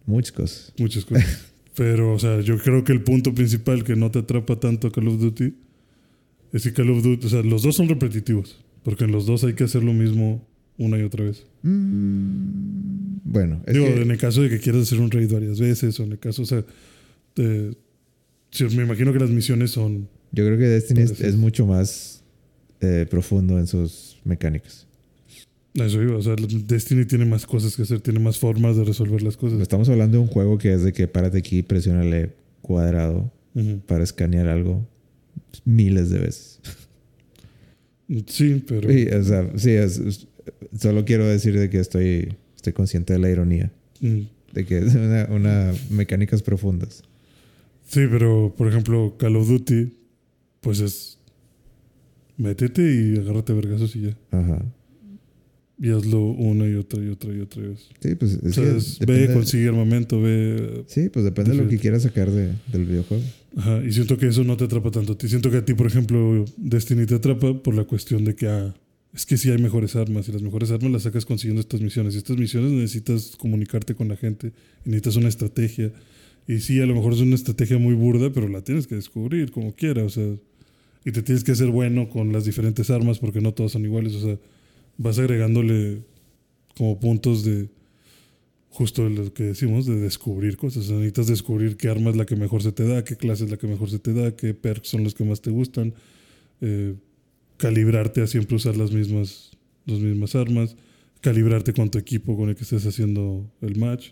[0.05, 0.74] Muchas cosas.
[0.78, 1.51] Muchas cosas.
[1.76, 5.10] Pero, o sea, yo creo que el punto principal que no te atrapa tanto Call
[5.10, 5.53] of Duty
[6.53, 8.64] es que Call of Duty, o sea, los dos son repetitivos.
[8.84, 10.47] Porque en los dos hay que hacer lo mismo
[10.78, 11.45] una y otra vez.
[11.63, 15.59] Mm, bueno, es Digo, que- en el caso de que quieras hacer un raid varias
[15.59, 16.63] veces, o en el caso, o sea,
[17.36, 17.75] de-
[18.75, 20.07] me imagino que las misiones son.
[20.32, 22.23] yo creo que Destiny es, mucho más
[22.82, 24.86] eh, profundo en sus mecánicas.
[25.73, 29.21] Eso iba, o sea, Destiny tiene más cosas que hacer, tiene más formas de resolver
[29.21, 29.59] las cosas.
[29.61, 33.32] Estamos hablando de un juego que es de que párate aquí, presiónale cuadrado
[33.88, 34.88] para escanear algo
[35.65, 36.59] miles de veces.
[38.28, 38.89] Sí, pero.
[38.89, 40.28] Sí, o sea, sí, es-
[40.80, 43.72] solo quiero decir de que estoy, estoy consciente de la ironía,
[44.02, 44.22] Mm.
[44.54, 47.04] de que es una, una mecánicas profundas.
[47.88, 49.93] Sí, pero por ejemplo, Call of Duty,
[50.62, 51.18] pues es.
[52.38, 54.18] Métete y agárrate vergazos y ya.
[54.32, 54.64] Ajá.
[55.80, 57.88] Y hazlo una y otra y otra y otra vez.
[58.00, 60.84] Sí, pues O es sea, que es- ve, consigue armamento, ve.
[60.88, 63.24] Sí, pues depende de lo que quieras sacar de- del videojuego.
[63.56, 65.28] Ajá, y siento que eso no te atrapa tanto a ti.
[65.30, 68.74] Siento que a ti, por ejemplo, Destiny te atrapa por la cuestión de que ah,
[69.18, 72.13] es que sí hay mejores armas y las mejores armas las sacas consiguiendo estas misiones.
[72.13, 74.53] Y estas misiones necesitas comunicarte con la gente
[74.86, 75.91] y necesitas una estrategia.
[76.47, 79.51] Y sí, a lo mejor es una estrategia muy burda, pero la tienes que descubrir
[79.51, 80.03] como quiera.
[80.03, 80.36] O sea,
[81.03, 84.13] y te tienes que hacer bueno con las diferentes armas porque no todas son iguales.
[84.13, 84.38] O sea,
[84.97, 86.03] vas agregándole
[86.78, 87.70] como puntos de
[88.70, 90.91] justo lo que decimos, de descubrir cosas.
[90.91, 93.49] O necesitas descubrir qué arma es la que mejor se te da, qué clase es
[93.49, 95.95] la que mejor se te da, qué perks son los que más te gustan.
[96.61, 96.93] eh,
[97.58, 99.51] calibrarte a siempre usar las mismas,
[99.86, 100.76] las mismas armas.
[101.22, 104.12] Calibrarte con tu equipo con el que estés haciendo el match.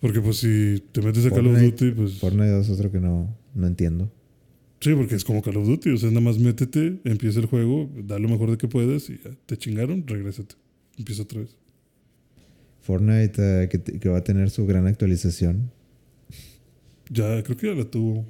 [0.00, 2.18] Porque pues si te metes a Call of Duty, pues...
[2.18, 4.12] Fortnite es otro que no, no entiendo.
[4.80, 5.90] Sí, porque es como Call of Duty.
[5.90, 9.20] O sea, nada más métete, empieza el juego, da lo mejor de que puedas y
[9.22, 10.56] ya, te chingaron, regrésate.
[10.98, 11.56] Empieza otra vez.
[12.80, 15.70] Fortnite eh, que, que va a tener su gran actualización.
[17.08, 18.26] Ya, creo que ya la tuvo.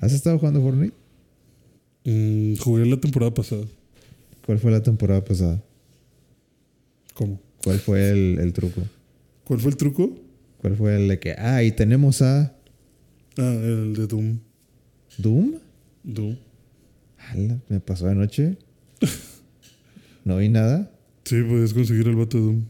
[0.00, 0.94] ¿Has estado jugando Fortnite?
[2.04, 3.64] Mm, jugué la temporada pasada.
[4.46, 5.62] ¿Cuál fue la temporada pasada?
[7.14, 7.40] ¿Cómo?
[7.62, 8.82] ¿Cuál fue el, el truco?
[9.44, 10.16] ¿Cuál fue el truco?
[10.58, 12.54] ¿Cuál fue el de que, ah, y tenemos a
[13.36, 14.38] Ah, el de Doom.
[15.18, 15.54] Doom?
[16.02, 16.36] Doom.
[17.30, 18.56] Ala, me pasó anoche.
[20.24, 20.90] no vi nada.
[21.24, 22.64] Sí, puedes conseguir el vato de Doom.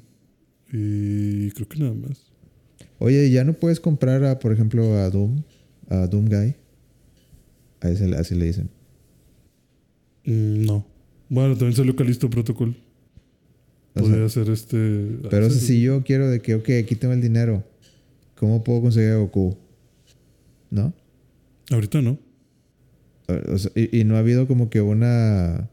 [0.72, 2.26] Y creo que nada más.
[2.98, 5.42] Oye, ¿ya no puedes comprar, a, por ejemplo, a Doom?
[5.88, 6.54] A Doom Guy.
[7.80, 8.68] A ese, así le dicen.
[10.30, 10.86] Mm, no.
[11.28, 12.76] Bueno, también salió Calisto Protocol.
[13.94, 15.18] O Podría sea, ser este.
[15.30, 17.64] pero si, yo quiero de que, ok, aquí tengo el dinero.
[18.36, 19.56] ¿Cómo puedo conseguir a Goku?
[20.70, 20.92] ¿No?
[21.70, 22.18] Ahorita no.
[23.28, 25.68] O- o sea, y, y no ha habido como que una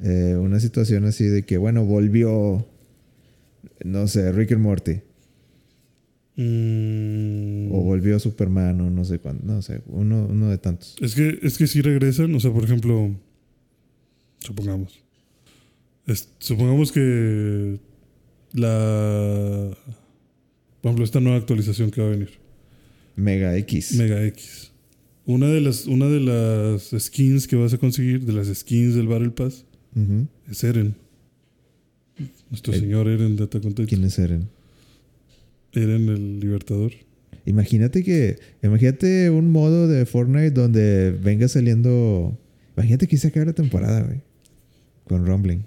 [0.00, 2.66] eh, una situación así de que bueno volvió
[3.84, 5.00] no sé Rick and Morty
[6.36, 11.14] Mm, o volvió Superman o no sé cuándo no sé uno, uno de tantos Es
[11.14, 13.10] que, es que si regresan, o sea, por ejemplo,
[14.42, 15.00] supongamos.
[16.06, 17.78] Es- supongamos que
[18.52, 19.76] la.
[20.80, 22.30] Por ejemplo, esta nueva actualización que va a venir.
[23.14, 24.72] Mega X Mega X.
[25.26, 29.06] Una de las, una de las skins que vas a conseguir, de las skins del
[29.06, 29.64] Battle Pass,
[30.50, 30.96] es Eren.
[32.50, 33.86] Nuestro El- señor Eren de Attack on Titan.
[33.86, 34.48] quiénes eran
[35.72, 36.92] Eren el Libertador.
[37.46, 42.36] imagínate que imagínate un modo de Fortnite donde venga saliendo
[42.76, 44.20] imagínate que se acabe la temporada güey
[45.12, 45.62] con Rumbling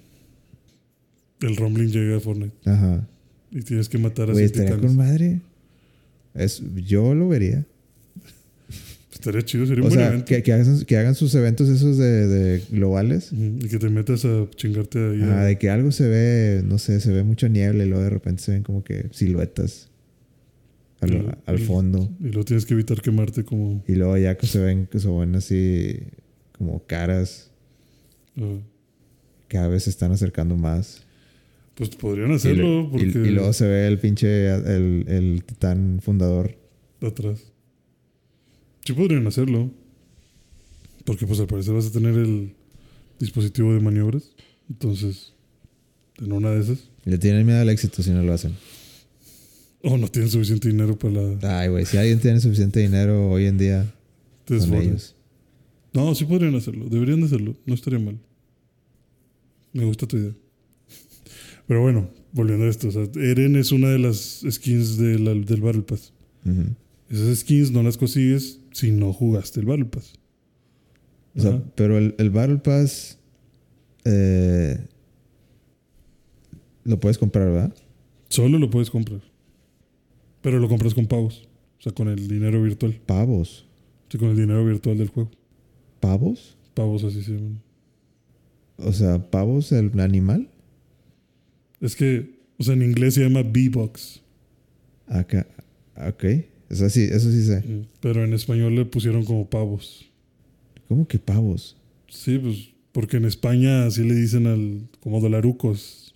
[1.41, 2.53] El Rumbling llega a Fortnite.
[2.65, 3.07] ajá
[3.51, 5.41] Y tienes que matar a güey estaría con madre
[6.33, 7.65] es, yo lo vería
[9.13, 10.25] Estaría chido, sería un O buen sea, evento.
[10.25, 13.31] que, que hagan, que hagan sus eventos esos de, de globales.
[13.31, 15.21] Y que te metas a chingarte ahí.
[15.23, 18.03] Ah, a- de que algo se ve, no sé, se ve mucha niebla y luego
[18.03, 19.89] de repente se ven como que siluetas
[20.99, 22.11] al, Y lo- al y- fondo.
[22.19, 23.81] Y luego tienes que evitar quemarte como...
[23.87, 25.97] Y luego ya que se ven, que se ven así
[26.51, 27.49] como caras,
[28.37, 28.59] ah,
[29.47, 31.03] cada vez se están acercando más.
[31.75, 33.05] pues podrían Y, hacerlo porque...
[33.07, 36.57] y- y luego se ve el pinche, el, el titán fundador.
[37.01, 37.39] atrás.
[38.85, 39.71] Sí podrían hacerlo.
[41.03, 42.53] Porque pues al parecer vas a tener el
[43.19, 44.31] dispositivo de maniobras.
[44.69, 45.33] Entonces,
[46.19, 46.89] en una de esas...
[47.03, 48.53] Le tienen miedo al éxito si no lo hacen.
[49.83, 51.59] O no tienen suficiente dinero para la...
[51.59, 53.93] Ay, güey, si alguien tiene suficiente dinero hoy en día,
[54.47, 54.85] desforre.
[54.85, 55.15] ellos.
[55.93, 56.85] No, sí podrían hacerlo.
[56.89, 57.55] Deberían de hacerlo.
[57.67, 58.17] No estaría mal.
[59.75, 60.33] Me gusta tu idea.
[61.67, 62.87] Pero bueno, volviendo a esto.
[62.87, 66.13] O sea, Eren es una de las skins de la- del Battle Pass.
[67.09, 70.13] Esas skins no las consigues si no jugaste el Battle Pass.
[71.35, 73.17] O sea, pero el, el Battle Pass
[74.05, 74.79] eh,
[76.83, 77.75] lo puedes comprar, ¿verdad?
[78.29, 79.21] Solo lo puedes comprar.
[80.41, 81.47] Pero lo compras con pavos.
[81.79, 82.99] O sea, con el dinero virtual.
[83.05, 83.65] Pavos.
[84.09, 85.31] Sí, con el dinero virtual del juego.
[85.99, 86.57] ¿Pavos?
[86.73, 87.61] Pavos así se llaman.
[88.77, 90.49] O sea, pavos el animal.
[91.81, 94.21] Es que, o sea, en inglés se llama B-Box.
[95.07, 95.47] Acá.
[95.95, 96.23] Ok.
[96.69, 97.61] Eso sí, eso sí sé.
[97.61, 100.09] Mm, Pero en español le pusieron como pavos.
[100.87, 101.77] ¿Cómo que pavos?
[102.09, 106.13] Sí, pues, porque en España así le dicen al, como dolarucos.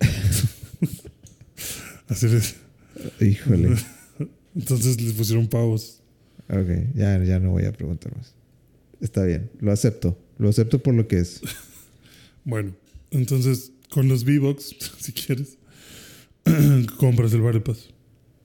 [2.08, 2.56] así les,
[3.20, 3.76] Híjole.
[4.54, 6.00] entonces les pusieron pavos.
[6.48, 8.34] Ok, ya, ya no voy a preguntar más.
[9.00, 10.18] Está bien, lo acepto.
[10.38, 11.40] Lo acepto por lo que es.
[12.46, 12.72] Bueno,
[13.10, 15.58] entonces con los V-Bucks, si quieres,
[16.98, 17.88] compras el Battle Pass.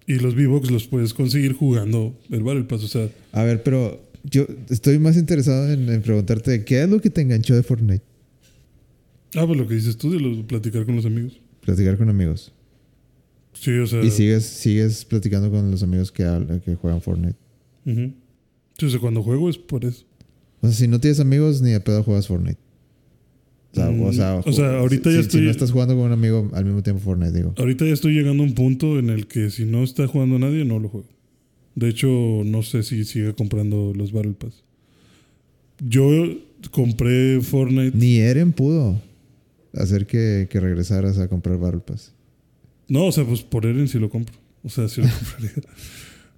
[0.08, 2.84] Y los V-Bucks los puedes conseguir jugando el Battle Pass.
[2.84, 6.99] O sea, A ver, pero yo estoy más interesado en, en preguntarte, ¿qué es lo
[6.99, 8.04] que te enganchó de Fortnite?
[9.36, 11.39] ah, pues lo que dices tú de los, platicar con los amigos.
[11.62, 12.52] Platicar con amigos.
[13.54, 14.04] Sí, o sea.
[14.04, 16.24] Y sigues, sigues platicando con los amigos que,
[16.66, 17.38] que juegan Fortnite.
[17.86, 18.14] ujú.
[18.78, 20.06] Sí, o sea, cuando juego es por eso.
[20.62, 22.58] O sea, si no tienes amigos, ni de pedo juegas Fortnite.
[23.72, 25.95] O sea, o sea, Mm, o sea, ahorita si- ya estoy- Si no estás jugando
[25.95, 27.53] con un amigo al mismo tiempo Fortnite, digo.
[27.57, 30.65] Ahorita ya estoy llegando a un punto en el que si no está jugando nadie,
[30.65, 31.07] no lo juego.
[31.76, 32.07] De hecho,
[32.45, 34.63] no sé si sigue comprando los Battle Pass.
[35.80, 36.09] Yo
[36.72, 37.97] compré Fortnite.
[37.97, 39.01] Ni Eren pudo
[39.74, 42.13] hacer que, que regresaras a comprar Battle Pass.
[42.88, 44.36] No, o sea, pues por Eren sí lo compro.
[44.63, 45.07] O sea, sí lo
[45.39, 45.63] compraría.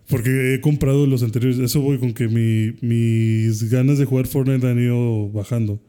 [0.08, 1.58] Porque he comprado los anteriores.
[1.60, 5.80] Eso voy con que mi- mis ganas de jugar Fortnite han ido bajando.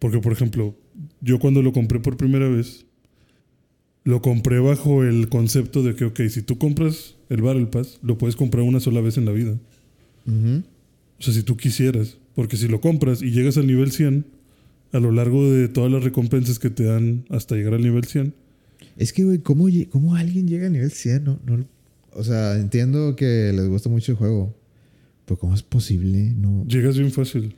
[0.00, 0.76] Porque, por ejemplo,
[1.20, 2.86] yo cuando lo compré por primera vez,
[4.02, 8.18] lo compré bajo el concepto de que, ok, si tú compras el Battle Pass, lo
[8.18, 9.56] puedes comprar una sola vez en la vida.
[10.26, 12.16] O sea, si tú quisieras.
[12.34, 14.24] Porque si lo compras y llegas al nivel 100,
[14.92, 18.34] a lo largo de todas las recompensas que te dan hasta llegar al nivel 100,
[18.96, 21.24] Es que, güey, ¿cómo, ¿cómo alguien llega a nivel 100?
[21.24, 21.64] No, no,
[22.12, 24.54] o sea, entiendo que les gusta mucho el juego.
[25.26, 26.32] Pero ¿cómo es posible?
[26.36, 27.54] No, llegas bien fácil.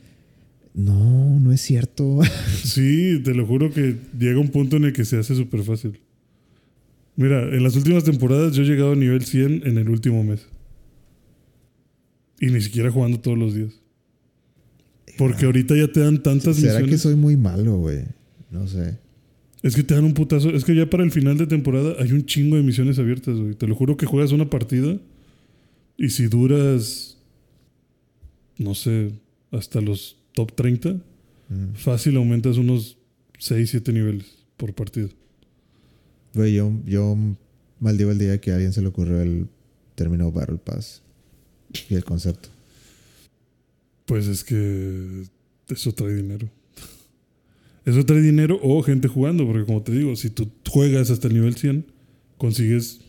[0.75, 2.21] No, no es cierto.
[2.63, 6.01] Sí, te lo juro que llega un punto en el que se hace súper fácil.
[7.17, 10.47] Mira, en las últimas temporadas yo he llegado a nivel 100 en el último mes.
[12.41, 13.73] Y ni siquiera jugando todos los días.
[15.19, 18.05] Porque ahorita ya te dan tantas ¿Será que soy muy malo, güey?
[18.51, 18.99] No sé.
[19.63, 20.51] Es que te dan un putazo.
[20.51, 23.55] Es que ya para el final de temporada hay un chingo de misiones abiertas, güey.
[23.55, 24.99] Te lo juro que juegas una partida
[25.99, 27.19] y si duras,
[28.59, 29.13] no sé,
[29.51, 30.97] hasta los top 30,
[31.49, 31.75] Mm.
[31.75, 32.97] fácil aumentas unos
[33.39, 34.25] 6, 7 niveles
[34.57, 35.09] por partida.
[36.35, 37.17] Güey, yo, yo
[37.79, 39.49] maldigo el día que a alguien se le ocurrió el
[39.95, 41.03] término Battle Pass
[41.91, 42.49] y el concepto.
[44.07, 45.25] Pues es que
[45.69, 46.49] eso trae dinero.
[47.85, 51.35] Eso trae dinero o gente jugando, porque como te digo, si tú juegas hasta el
[51.35, 51.85] nivel 100,
[52.39, 53.01] consigues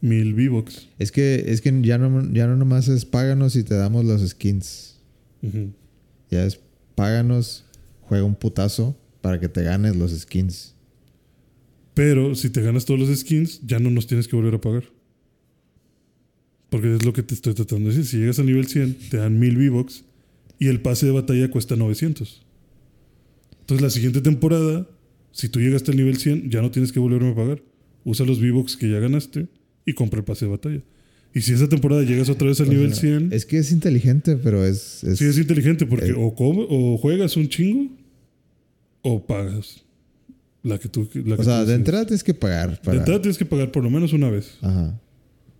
[0.00, 0.88] mil V-Bucks.
[0.98, 4.26] Es que, es que ya no, ya no nomás es páganos y te damos los
[4.28, 4.96] skins.
[6.30, 6.58] Ya es
[6.94, 7.64] páganos,
[8.02, 10.74] juega un putazo para que te ganes los skins.
[11.94, 14.84] Pero si te ganas todos los skins, ya no nos tienes que volver a pagar.
[16.68, 18.06] Porque es lo que te estoy tratando de decir.
[18.06, 20.04] Si llegas al nivel 100, te dan 1000 V-Bucks
[20.58, 22.44] y el pase de batalla cuesta 900.
[23.60, 24.88] Entonces la siguiente temporada,
[25.30, 27.62] si tú llegaste al nivel 100, ya no tienes que volverme a pagar.
[28.04, 29.46] Usa los V-Bucks que ya ganaste
[29.86, 30.82] y compra el pase de batalla.
[31.34, 33.72] Y si esa temporada llegas otra vez al O nivel sea, 100, Es que es
[33.72, 35.02] inteligente, pero es.
[35.04, 36.14] es- sí es inteligente porque eh.
[36.16, 37.90] o, o juegas un chingo
[39.02, 39.82] o pagas.
[40.62, 41.08] La que tú.
[41.26, 42.70] la que o sea, tú de entrada tienes que pagar.
[42.70, 44.56] De Para, entrada tienes que pagar por lo menos una vez.
[44.62, 44.98] Ajá.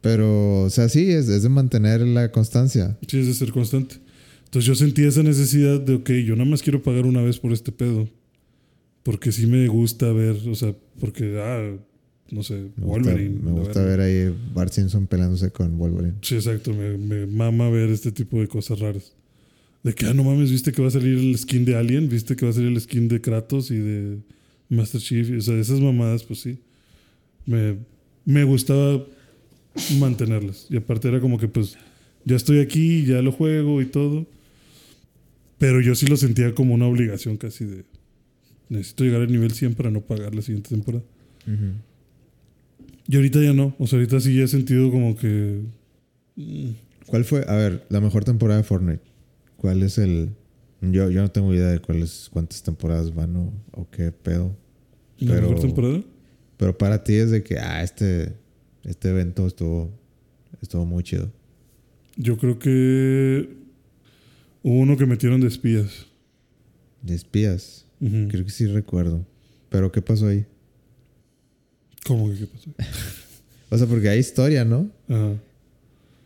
[0.00, 2.96] Pero, o sea, sí, es, es de mantener la constancia.
[3.08, 3.96] Sí, es de ser constante.
[4.44, 7.52] Entonces yo sentí esa necesidad de, ok, yo nada más quiero pagar una vez por
[7.52, 8.08] este pedo.
[9.02, 11.76] Porque sí me gusta ver, o sea, porque, ah,
[12.30, 13.38] no sé, Me gusta, Wolverine.
[13.42, 16.14] me gusta ver ahí Bart Simpson peleándose con Wolverine.
[16.22, 19.12] Sí, exacto, me, me mama ver este tipo de cosas raras.
[19.84, 22.34] De que, ah, no mames, viste que va a salir el skin de Alien, viste
[22.36, 24.18] que va a salir el skin de Kratos y de
[24.70, 25.30] Master Chief.
[25.36, 26.58] O sea, esas mamadas, pues sí.
[27.44, 27.76] Me,
[28.24, 29.04] me gustaba
[29.98, 30.68] mantenerlas.
[30.70, 31.76] Y aparte era como que, pues,
[32.24, 34.26] ya estoy aquí, ya lo juego y todo.
[35.58, 37.84] Pero yo sí lo sentía como una obligación casi de...
[38.70, 41.04] Necesito llegar al nivel 100 para no pagar la siguiente temporada.
[43.06, 43.74] Y ahorita ya no.
[43.78, 45.62] O sea, ahorita sí ya he sentido como que...
[46.36, 46.70] mm,
[47.06, 47.44] ¿Cuál fue?
[47.46, 49.02] A ver, la mejor temporada de Fortnite.
[49.56, 50.30] ¿Cuál es el.?
[50.80, 54.56] Yo, yo no tengo idea de cuáles, cuántas temporadas van o, o qué pedo.
[55.18, 56.02] ¿La mejor temporada?
[56.56, 58.34] Pero para ti es de que, ah, este,
[58.84, 59.90] este evento estuvo,
[60.60, 61.30] estuvo muy chido.
[62.16, 63.48] Yo creo que
[64.62, 66.06] hubo uno que metieron de espías.
[67.02, 67.86] De espías.
[67.98, 69.26] Creo que sí recuerdo.
[69.70, 70.44] Pero ¿qué pasó ahí?
[72.06, 72.70] ¿Cómo que qué pasó?
[73.70, 74.88] O sea, porque hay historia, ¿no?
[75.08, 75.32] Ajá.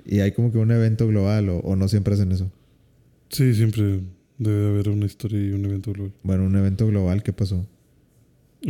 [0.04, 2.50] Y hay como que un evento global o, o no siempre hacen eso.
[3.30, 4.00] Sí, siempre
[4.38, 6.12] debe haber una historia y un evento global.
[6.22, 7.66] Bueno, un evento global, ¿qué pasó?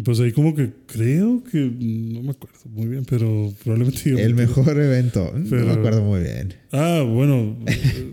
[0.05, 4.69] Pues ahí como que creo que no me acuerdo muy bien, pero probablemente El mejor
[4.79, 5.33] evento.
[5.37, 6.55] No Pero- me acuerdo muy bien.
[6.71, 8.13] Ah, bueno, eh,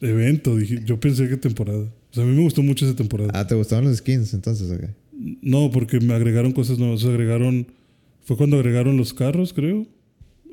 [0.00, 1.80] evento, dije, yo pensé que temporada.
[1.84, 3.30] O sea, a mí me gustó mucho esa temporada.
[3.34, 4.68] Ah, ¿te gustaban los skins entonces?
[4.70, 4.84] ok?
[5.42, 7.00] No, porque me agregaron cosas nuevas.
[7.00, 7.66] O sea, agregaron.
[8.26, 9.86] Fue cuando agregaron los carros, creo.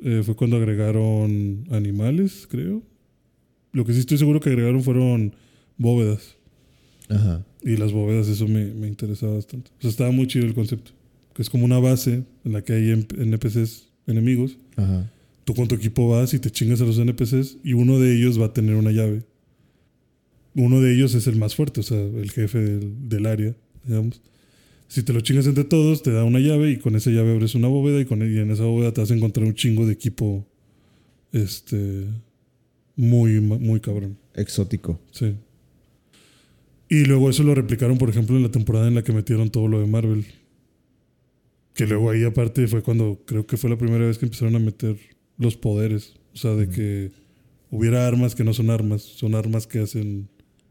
[0.00, 2.84] Eh, fue cuando agregaron animales, creo.
[3.72, 5.34] Lo que sí estoy seguro que agregaron fueron
[5.76, 6.36] bóvedas.
[7.08, 7.44] Ajá.
[7.64, 9.72] Y las bóvedas, eso me, me interesaba bastante.
[9.78, 10.92] O sea, estaba muy chido el concepto.
[11.34, 14.56] Que es como una base en la que hay NPCs enemigos.
[14.76, 15.10] Ajá.
[15.44, 18.40] Tú con tu equipo vas y te chingas a los NPCs y uno de ellos
[18.40, 19.24] va a tener una llave.
[20.54, 24.22] Uno de ellos es el más fuerte, o sea, el jefe del, del área, digamos.
[24.88, 27.54] Si te lo chingas entre todos, te da una llave y con esa llave abres
[27.54, 29.92] una bóveda y, con, y en esa bóveda te vas a encontrar un chingo de
[29.92, 30.46] equipo
[31.32, 32.06] este
[32.96, 34.18] muy, muy cabrón.
[34.34, 35.00] Exótico.
[35.10, 35.34] Sí.
[36.88, 39.68] Y luego eso lo replicaron, por ejemplo, en la temporada en la que metieron todo
[39.68, 40.24] lo de Marvel.
[41.74, 44.60] Que luego ahí aparte fue cuando creo que fue la primera vez que empezaron a
[44.60, 44.96] meter
[45.38, 46.14] los poderes.
[46.34, 47.10] O sea, de que
[47.70, 50.28] hubiera armas que no son armas, son armas que hacen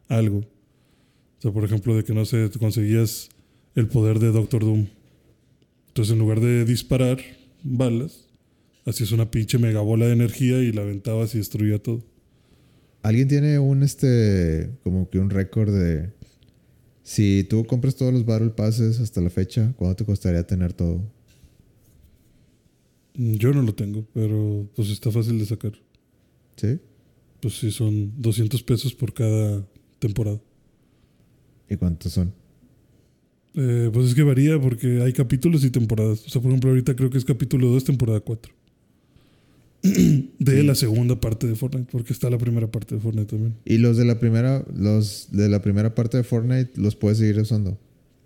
[0.08, 0.38] algo.
[0.38, 3.30] O sea, por ejemplo, de que no sé, conseguías
[3.76, 4.88] el poder de Doctor Doom.
[5.88, 7.20] Entonces, en lugar de disparar
[7.64, 8.28] balas,
[8.86, 12.04] hacías una pinche megabola de energía y la aventabas y destruía todo.
[13.02, 16.14] ¿Alguien tiene un este como que un récord de
[17.04, 21.02] si tú compras todos los Battle Passes hasta la fecha, cuánto te costaría tener todo?
[23.16, 25.74] Yo no lo tengo, pero pues está fácil de sacar.
[26.56, 26.80] ¿Sí?
[27.42, 29.68] Pues sí, son 200 pesos por cada
[30.00, 30.40] temporada.
[31.70, 32.34] ¿Y cuántos son?
[33.56, 36.26] Eh, pues es que varía porque hay capítulos y temporadas.
[36.26, 38.54] O sea, por ejemplo, ahorita creo que es capítulo 2, temporada 4.
[40.40, 43.56] de la segunda parte de Fortnite, porque está la primera parte de Fortnite también.
[43.66, 47.38] Y los de la primera los de la primera parte de Fortnite los puedes seguir
[47.40, 47.78] usando.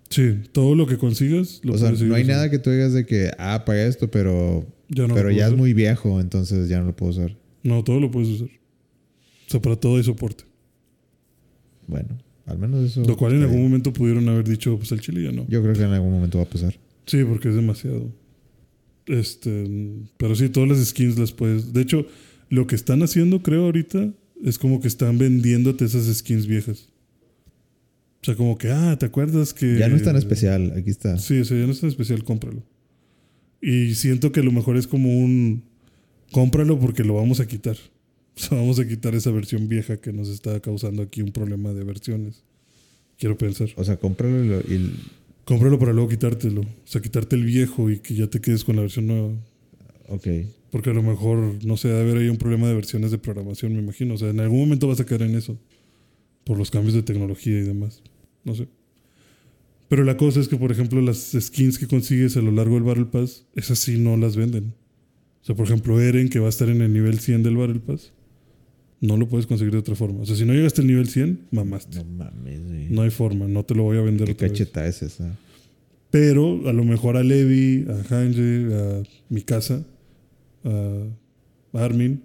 [0.08, 2.36] Sí, todo lo que consigas lo o sea, puedes seguir no hay usando.
[2.36, 5.54] nada que tú digas de que ah, paga esto, pero Ya no pero ya es
[5.54, 7.36] muy viejo, entonces ya no lo puedo usar.
[7.64, 8.48] No, todo lo puedes usar.
[8.48, 10.44] O sea, para todo hay soporte.
[11.88, 12.18] Bueno,
[12.48, 13.04] al menos eso.
[13.04, 15.46] Lo cual en algún momento pudieron haber dicho, pues el chile ya no.
[15.48, 16.74] Yo creo que en algún momento va a pasar.
[17.06, 18.12] Sí, porque es demasiado.
[19.06, 19.66] Este,
[20.16, 21.72] pero sí, todas las skins las puedes.
[21.72, 22.06] De hecho,
[22.50, 24.12] lo que están haciendo, creo, ahorita,
[24.44, 26.88] es como que están vendiéndote esas skins viejas.
[28.20, 29.78] O sea, como que, ah, ¿te acuerdas que.
[29.78, 31.18] Ya no es tan especial, aquí está.
[31.18, 32.62] Sí, sea, ya no es tan especial, cómpralo.
[33.60, 35.64] Y siento que a lo mejor es como un.
[36.32, 37.76] Cómpralo porque lo vamos a quitar.
[38.40, 41.72] O sea, vamos a quitar esa versión vieja que nos está causando aquí un problema
[41.72, 42.44] de versiones.
[43.18, 43.68] Quiero pensar.
[43.76, 44.94] O sea, cómpralo y, y-
[45.44, 46.60] Cómpralo para luego quitártelo.
[46.60, 49.32] O sea, quitarte el viejo y que ya te quedes con la versión nueva.
[50.08, 50.26] ok.
[50.70, 53.72] Porque a lo mejor, no sé, debe haber ahí un problema de versiones de programación,
[53.74, 54.14] me imagino.
[54.14, 55.58] O sea, en algún momento vas a caer en eso.
[56.44, 58.02] Por los cambios de tecnología y demás.
[58.44, 58.68] No sé.
[59.88, 62.84] Pero la cosa es que, por ejemplo, las skins que consigues a lo largo del
[62.84, 64.74] Battle Pass, esas sí no las venden.
[65.42, 67.80] O sea, por ejemplo, Eren, que va a estar en el nivel 100 del Battle
[67.80, 68.12] Pass,
[69.00, 70.20] no lo puedes conseguir de otra forma.
[70.22, 71.98] O sea, si no llegaste al nivel 100, mamaste.
[71.98, 72.86] No mames, güey.
[72.90, 74.58] No hay forma, no te lo voy a vender ¿Qué otra vez.
[74.58, 75.36] cacheta es esa?
[76.10, 79.84] Pero a lo mejor a Levi, a Hanji, a Mikasa,
[80.64, 82.22] a Armin,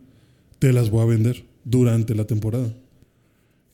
[0.59, 2.73] te las voy a vender durante la temporada.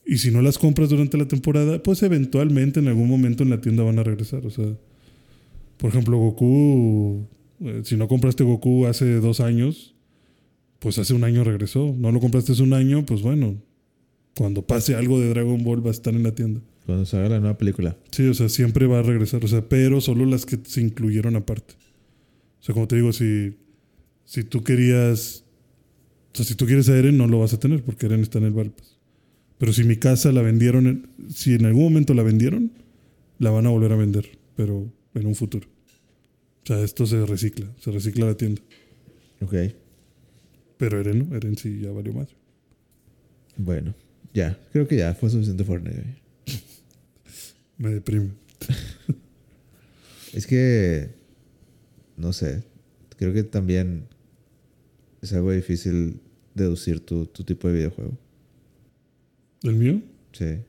[0.06, 3.62] Y si no las compras durante la temporada, pues eventualmente en algún momento en la
[3.62, 4.44] tienda van a regresar.
[4.46, 4.66] O sea,
[5.78, 7.28] por ejemplo, Goku,
[7.62, 9.94] eh, si no compraste Goku hace dos años,
[10.80, 11.94] pues hace un año regresó.
[11.98, 13.62] No lo compraste hace un año, pues bueno,
[14.38, 16.62] cuando pase algo de Dragon Ball va a estar en la tienda.
[16.86, 17.98] Cuando salga la nueva película.
[18.12, 19.44] Sí, o sea, siempre va a regresar.
[19.44, 21.76] O sea, pero solo las que se incluyeron aparte.
[22.60, 23.56] O sea, como te digo, si,
[24.26, 25.44] si tú querías.
[26.34, 28.38] O sea, si tú quieres a Eren, no lo vas a tener porque Eren está
[28.40, 28.98] en el Battle Pass.
[29.58, 32.72] Pero si mi casa la vendieron, en- si en algún momento la vendieron,
[33.40, 35.68] la van a volver a vender, pero en un futuro.
[36.64, 38.62] O sea, esto se recicla, se recicla la tienda.
[39.42, 39.54] Ok.
[40.80, 42.30] Pero Eren no, Eren sí ya valió más.
[43.58, 43.94] Bueno,
[44.34, 44.58] ya.
[44.72, 46.16] Creo que ya fue suficiente Fortnite.
[47.78, 48.30] Me deprime.
[50.34, 51.10] Es que.
[52.16, 52.64] No sé.
[53.18, 54.08] Creo que también
[55.22, 56.22] es algo difícil
[56.56, 58.18] deducir tu, tu tipo de videojuego.
[59.64, 60.02] ¿El mío?
[60.32, 60.60] Sí.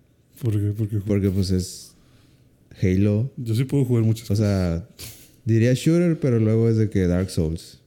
[0.43, 0.73] ¿Por qué?
[0.77, 1.95] Porque Porque pues es
[2.83, 3.31] Halo.
[3.37, 4.89] yo sí puedo jugar muchas O sea,
[5.45, 7.80] diría shooter, pero luego es de que Dark Souls.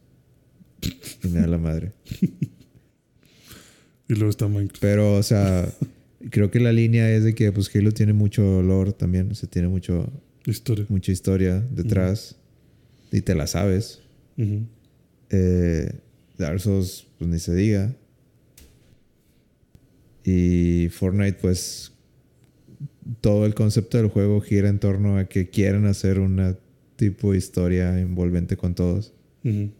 [1.24, 1.92] Y me da la madre.
[4.10, 4.82] Y luego está Minecraft.
[4.82, 5.74] Pero, o sea,
[6.30, 9.32] creo que la línea es de que pues Halo tiene mucho lore también.
[9.32, 10.12] O sea, tiene mucho,
[10.46, 10.86] Historia.
[10.90, 12.36] mucha historia detrás.
[13.14, 14.02] Y te la sabes.
[15.30, 15.90] Eh,
[16.38, 17.96] Dark Souls, pues ni se diga.
[20.26, 21.92] Y Fortnite, pues
[23.22, 26.58] todo el concepto del juego gira en torno a que quieren hacer una
[26.96, 29.14] tipo de historia envolvente con todos.
[29.44, 29.72] Ujú.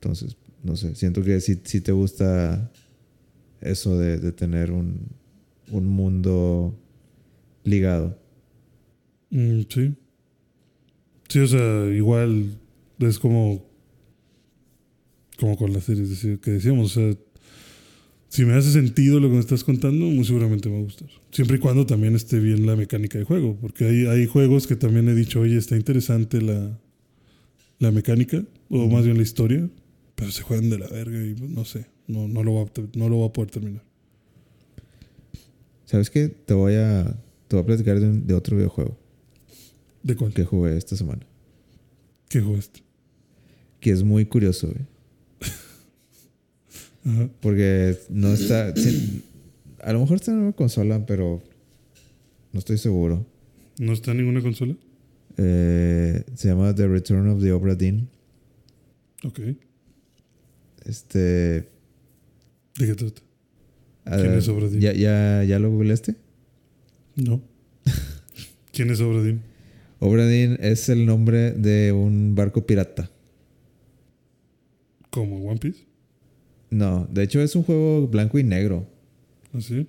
[0.00, 2.72] Entonces, no sé, siento que si, si te gusta
[3.60, 5.08] eso de, de tener un,
[5.70, 6.74] un mundo
[7.64, 8.18] ligado.
[9.28, 9.94] Mm, sí.
[11.28, 12.58] Sí, o sea, igual
[12.98, 13.68] es como.
[15.38, 16.96] Como con las series que decíamos.
[16.96, 17.18] O sea,
[18.28, 21.08] si me hace sentido lo que me estás contando, muy seguramente me va a gustar.
[21.30, 23.58] Siempre y cuando también esté bien la mecánica de juego.
[23.60, 26.78] Porque hay, hay juegos que también he dicho, oye, está interesante la,
[27.78, 29.68] la mecánica, o más bien la historia,
[30.20, 32.70] pero se juegan de la verga y pues, no sé, no, no, lo, va, a-
[32.96, 33.82] no lo va a poder terminar.
[35.86, 36.28] ¿Sabes qué?
[36.28, 37.04] Te voy a,
[37.48, 38.96] te voy a platicar de, un- de otro videojuego
[40.04, 40.32] ¿De cuál?
[40.32, 41.26] que jugué esta semana.
[42.28, 42.80] ¿Qué jugaste?
[43.80, 44.86] Que es muy curioso, güey.
[47.06, 47.28] Ajá.
[47.40, 48.72] Porque no está.
[49.82, 51.42] a lo mejor está en una consola, pero
[52.52, 53.26] no estoy seguro.
[53.78, 54.76] ¿No está en ninguna consola?
[55.38, 58.08] Eh, se llama The Return of the Obra Dinn.
[59.24, 59.40] Ok.
[60.84, 61.68] Este.
[62.78, 63.22] ¿De qué trata?
[64.04, 64.80] ¿Quién es Obra Dinn?
[64.80, 66.16] ¿Ya, ya, ¿Ya lo googleaste?
[67.16, 67.42] No.
[68.72, 69.42] ¿Quién es Obradín?
[69.98, 73.10] Obra Dinn es el nombre de un barco pirata.
[75.10, 75.48] ¿Cómo?
[75.48, 75.80] ¿One Piece?
[76.70, 78.86] No, de hecho es un juego blanco y negro.
[79.52, 79.88] ¿Así?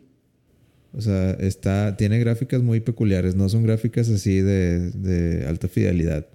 [0.93, 3.35] O sea, está, tiene gráficas muy peculiares.
[3.35, 6.27] No son gráficas así de, de alta fidelidad.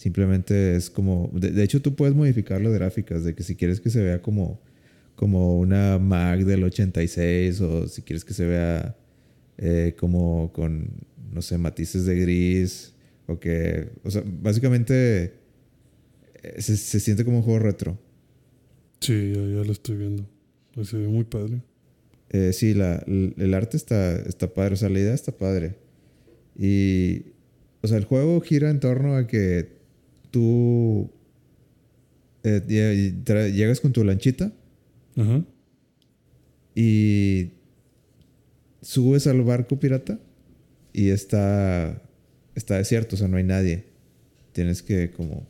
[0.00, 1.30] Simplemente es como.
[1.34, 3.22] De, de hecho, tú puedes modificar las gráficas.
[3.22, 4.58] De que si quieres que se vea como,
[5.14, 8.96] como una Mac del 86 o si quieres que se vea
[9.58, 10.88] eh, como con,
[11.30, 12.94] no sé, matices de gris.
[13.26, 13.90] O que.
[14.02, 15.34] O sea, básicamente
[16.44, 17.98] eh, se, se siente como un juego retro.
[19.00, 20.26] Sí, ya, ya lo estoy viendo.
[20.72, 21.60] Pues se ve muy padre.
[22.30, 25.74] Eh, sí, la, el, el arte está, está padre, o sea, la idea está padre.
[26.58, 27.34] Y,
[27.82, 29.79] o sea, el juego gira en torno a que
[30.30, 31.10] tú
[32.42, 32.62] eh,
[33.54, 34.52] llegas con tu lanchita
[35.16, 35.44] Ajá.
[36.74, 37.50] y
[38.82, 40.18] subes al barco pirata
[40.92, 42.02] y está,
[42.54, 43.84] está desierto, o sea, no hay nadie.
[44.52, 45.46] Tienes que como,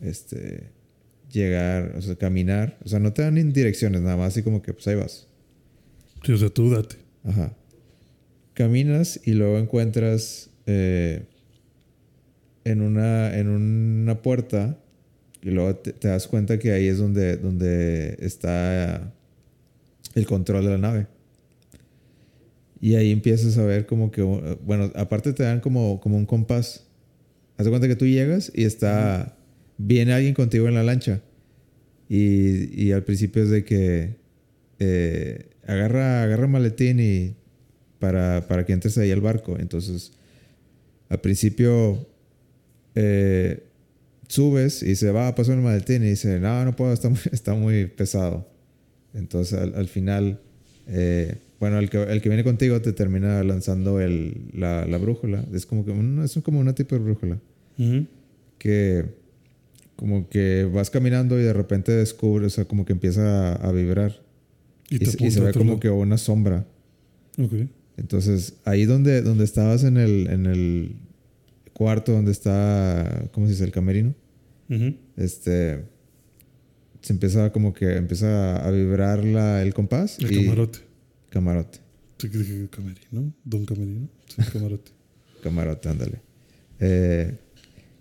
[0.00, 0.70] este,
[1.32, 4.62] llegar, o sea, caminar, o sea, no te dan ni direcciones, nada más así como
[4.62, 5.26] que, pues ahí vas.
[6.24, 6.96] Sí, o sea, tú date.
[7.24, 7.56] Ajá.
[8.54, 11.24] Caminas y luego encuentras eh,
[12.64, 14.78] en, una, en una puerta
[15.42, 19.12] y luego te, te das cuenta que ahí es donde, donde está
[20.14, 21.06] el control de la nave.
[22.80, 26.86] Y ahí empiezas a ver como que, bueno, aparte te dan como, como un compás.
[27.56, 29.36] Haz de cuenta que tú llegas y está,
[29.78, 31.22] viene alguien contigo en la lancha.
[32.08, 34.16] Y, y al principio es de que
[34.78, 37.34] eh, agarra, agarra maletín y
[37.98, 39.56] para, para que entres ahí al barco.
[39.58, 40.12] Entonces,
[41.08, 42.06] al principio
[42.94, 43.62] eh,
[44.28, 47.54] subes y se va, pasó el maletín y dice, no, no puedo, está muy, está
[47.54, 48.48] muy pesado.
[49.14, 50.40] Entonces, al, al final,
[50.88, 55.44] eh, bueno, el que, el que viene contigo te termina lanzando el, la, la brújula.
[55.52, 57.38] Es como que un- es como una tipo de brújula
[58.58, 59.04] que
[59.96, 63.72] como que vas caminando y de repente descubres, o sea, como que empieza a, a
[63.72, 64.20] vibrar.
[64.90, 65.80] Y Y, se- y se a ve como lado.
[65.80, 66.66] que una sombra.
[67.96, 70.96] Entonces, ahí donde, donde estabas en el, en el
[71.74, 73.64] cuarto donde está, ¿cómo se dice?
[73.64, 74.14] El camerino.
[75.16, 75.84] Este,
[77.02, 80.18] se empieza como que empieza a vibrar la, el compás.
[80.18, 80.78] El y- camarote.
[81.28, 81.78] Camarote.
[82.70, 83.34] Camerino.
[83.44, 84.08] Don camerino.
[84.52, 84.92] Camarote.
[85.42, 86.20] Camarote, ándale.
[86.80, 87.36] Eh,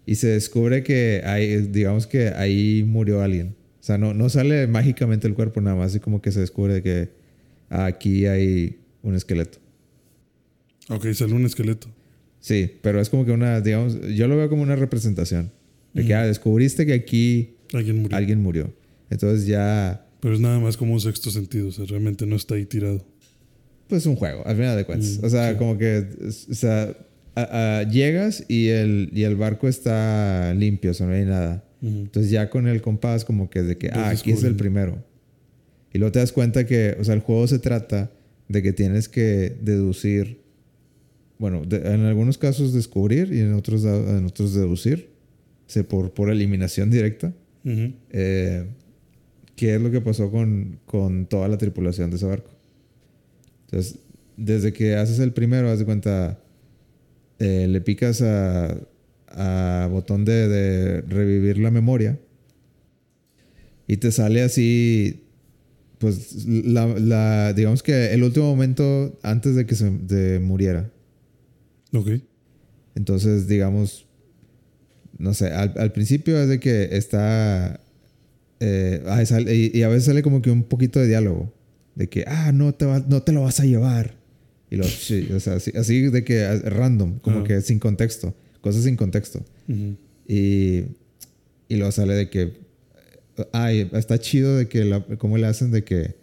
[0.06, 3.56] y se descubre que hay, digamos que ahí murió alguien.
[3.82, 6.82] O sea, no, no sale mágicamente el cuerpo nada más, así como que se descubre
[6.82, 7.10] que
[7.70, 9.58] aquí hay un esqueleto.
[10.90, 11.90] ok, sale un esqueleto.
[12.44, 15.50] Sí, pero es como que una, digamos, yo lo veo como una representación.
[15.94, 16.18] De que, Mm.
[16.18, 18.18] ah, descubriste que aquí Alguien murió.
[18.18, 18.74] alguien murió.
[19.10, 21.70] Entonces ya, Pero es nada más como un sexto sentido.
[21.70, 23.06] O sea, realmente no está ahí tirado.
[23.88, 25.20] pues un juego, al final de cuentas.
[25.22, 25.58] Mm, o sea, sí.
[25.58, 26.06] como que,
[26.50, 26.98] o sea,
[27.36, 31.64] a- a- llegas y el, y el barco está limpio, o sea, no hay nada.
[31.82, 35.04] Entonces ya con el compás como que de que, ah, aquí es el primero.
[35.94, 38.10] Y luego te das cuenta que, o sea, el juego se trata
[38.48, 40.40] de que tienes que deducir,
[41.44, 45.10] bueno, de- en algunos casos descubrir y en otros, en otros deducir,
[45.68, 47.34] o sea, por, por eliminación directa,
[48.12, 48.66] eh,
[49.58, 52.50] qué es lo que pasó con, con toda la tripulación de ese barco.
[53.66, 54.00] Entonces,
[54.38, 56.40] desde que haces el primero, haz de cuenta,
[57.40, 58.78] eh, le picas a,
[59.28, 62.18] a botón de, de revivir la memoria
[63.86, 65.24] y te sale así,
[65.98, 70.90] pues, la, la- digamos que el último momento antes de que se de muriera.
[71.94, 72.10] Ok.
[72.96, 74.06] Entonces, digamos,
[75.18, 77.80] no sé, al, al principio es de que está...
[78.60, 81.54] eh, ah, sale- y, y a veces sale como que un poquito de diálogo.
[81.96, 84.16] De que, ah, no te, va- no te lo vas a llevar.
[84.70, 87.44] Y lo, sí, o sea, así, así de que ah, random, como Ah.
[87.44, 88.36] que sin contexto.
[88.62, 89.44] Cosas sin contexto.
[89.68, 89.96] Ujú.
[90.28, 90.84] Y,
[91.68, 92.54] y luego sale de que,
[93.52, 96.16] ay, está chido de que, la, cómo le hacen de que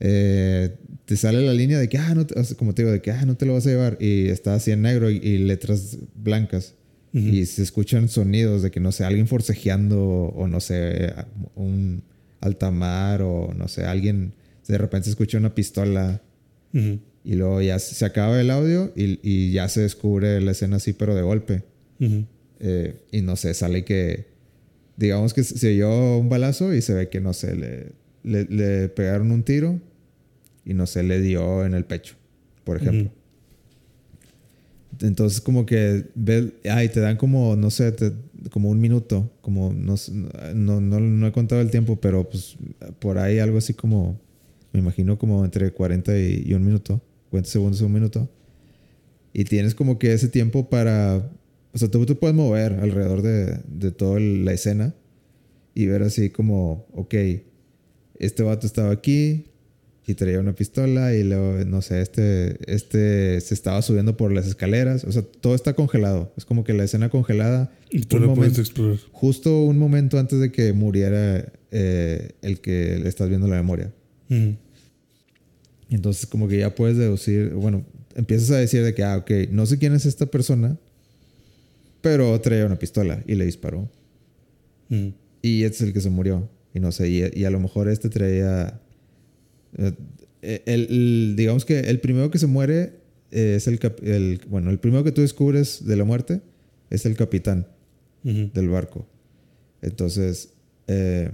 [0.00, 0.74] eh,
[1.12, 3.26] te sale la línea de que, ah, no te- como te digo, de que, ah,
[3.26, 3.98] no te lo vas a llevar.
[4.00, 6.74] Y está así en negro y, y letras blancas.
[7.12, 11.12] y se escuchan sonidos de que, no sé, alguien forcejeando o no sé,
[11.54, 12.02] un
[12.40, 14.32] altamar o no sé, alguien,
[14.66, 16.22] de repente se escucha una pistola
[16.72, 16.98] Ujú.
[17.22, 20.94] y luego ya se acaba el audio y, y ya se descubre la escena así,
[20.94, 21.62] pero de golpe.
[22.00, 22.24] Ujú.
[22.60, 24.28] Eh, y no sé, sale que,
[24.96, 27.92] digamos que se oyó un balazo y se ve que, no sé, le,
[28.24, 29.78] le, le pegaron un tiro
[30.64, 32.14] y no sé, le dio en el pecho,
[32.64, 33.10] por ejemplo.
[33.10, 33.22] Ujú.
[35.06, 38.12] Entonces como que ve, ay, te dan como, no sé, te-
[38.50, 39.94] como un minuto, como, no,
[40.54, 42.56] no, no, no he contado el tiempo, pero pues
[42.98, 44.20] por ahí algo así como,
[44.72, 47.00] me imagino como entre 40 y, y un minuto,
[47.30, 48.28] 40 segundos y un minuto.
[49.32, 51.30] Y tienes como que ese tiempo para,
[51.72, 54.94] o sea, tú te puedes mover alrededor de, de toda la escena
[55.74, 57.14] y ver así como, ok,
[58.18, 59.46] este vato estaba aquí
[60.04, 64.46] y traía una pistola y luego, no sé, este, este se estaba subiendo por las
[64.46, 65.04] escaleras.
[65.04, 66.32] O sea, todo está congelado.
[66.36, 67.72] Es como que la escena congelada.
[67.90, 68.98] Y tú lo puedes explorar.
[69.12, 73.92] justo un momento antes de que muriera eh, el que le estás viendo la memoria.
[75.88, 77.84] Entonces como que ya puedes deducir, bueno,
[78.16, 80.78] empiezas a decir de que, ah, ok, no sé quién es esta persona,
[82.00, 83.88] pero traía una pistola y le disparó.
[85.42, 86.48] Y este es el que se murió.
[86.74, 88.80] Y no sé, y, y a lo mejor este traía...
[89.78, 89.92] eh,
[90.66, 92.94] el, el- digamos que el primero que se muere
[93.30, 94.40] eh, es el.
[94.48, 96.40] Bueno, el primero que tú descubres de la muerte
[96.90, 97.66] es el capitán
[98.54, 99.06] del barco.
[99.80, 100.50] Entonces,
[100.86, 101.30] eh,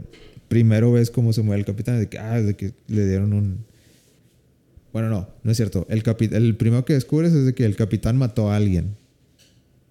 [0.48, 3.64] primero ves cómo se muere el capitán, de que, ah, de que le dieron un...
[4.92, 5.86] Bueno, no, no es cierto.
[5.90, 8.96] El, capi- el primero que descubres es de que el capitán mató a alguien.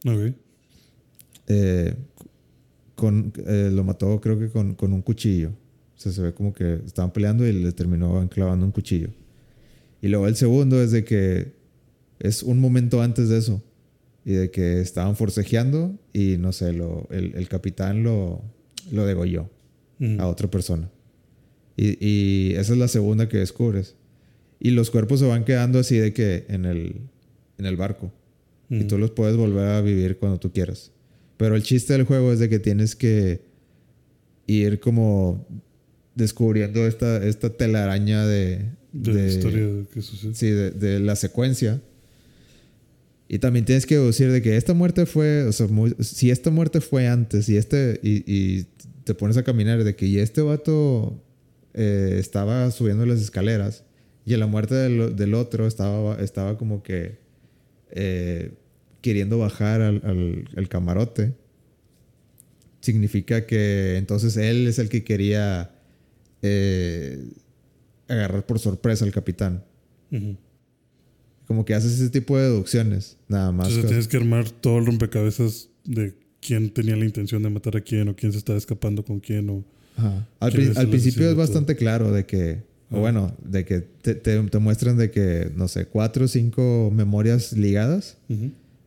[0.05, 0.33] Ok.
[1.49, 1.93] Eh,
[2.95, 5.51] con, eh, lo mató creo que con, con un cuchillo.
[5.97, 9.09] O sea, se ve como que estaban peleando y le terminó enclavando un cuchillo.
[10.01, 11.53] Y luego el segundo es de que
[12.19, 13.63] es un momento antes de eso.
[14.23, 18.41] Y de que estaban forcejeando y no sé, lo, el, el capitán lo,
[18.91, 19.49] lo degolló
[20.19, 20.91] a otra persona.
[21.77, 23.95] Y, y esa es la segunda que descubres.
[24.59, 26.95] Y los cuerpos se van quedando así de que en el,
[27.57, 28.11] en el barco.
[28.69, 28.87] Y Ujú.
[28.87, 30.91] tú los puedes volver a vivir cuando tú quieras.
[31.37, 33.41] Pero el chiste del juego es de que tienes que
[34.45, 35.47] ir como
[36.17, 40.33] descubriendo esta, esta telaraña de, De, la historia que sucede.
[40.33, 41.79] sí, de, de la secuencia.
[43.29, 46.49] Y también tienes que deducir de que esta muerte fue, o sea, muy- si esta
[46.49, 48.65] muerte fue antes y este, y, y
[49.03, 51.21] te pones a caminar de que y este vato
[51.73, 53.83] eh, estaba subiendo las escaleras
[54.25, 57.19] y en la muerte del, del otro estaba, estaba como que
[57.91, 58.51] eh,
[59.01, 61.33] queriendo bajar al, al- al camarote.
[62.81, 65.71] Significa que entonces él es el que quería
[66.41, 67.29] eh,
[68.07, 69.63] agarrar por sorpresa al capitán.
[71.47, 73.67] Como que haces ese tipo de deducciones, nada más.
[73.69, 77.81] Entonces tienes que armar todo el rompecabezas de quién tenía la intención de matar a
[77.81, 79.63] quién o quién se estaba escapando con quién o...
[79.95, 80.27] Ajá.
[80.39, 83.63] Al, ¿Quién pri- es al el principio es bastante claro de que, o bueno, de
[83.65, 88.17] que te, te- te muestran de que, no sé, cuatro o cinco memorias ligadas.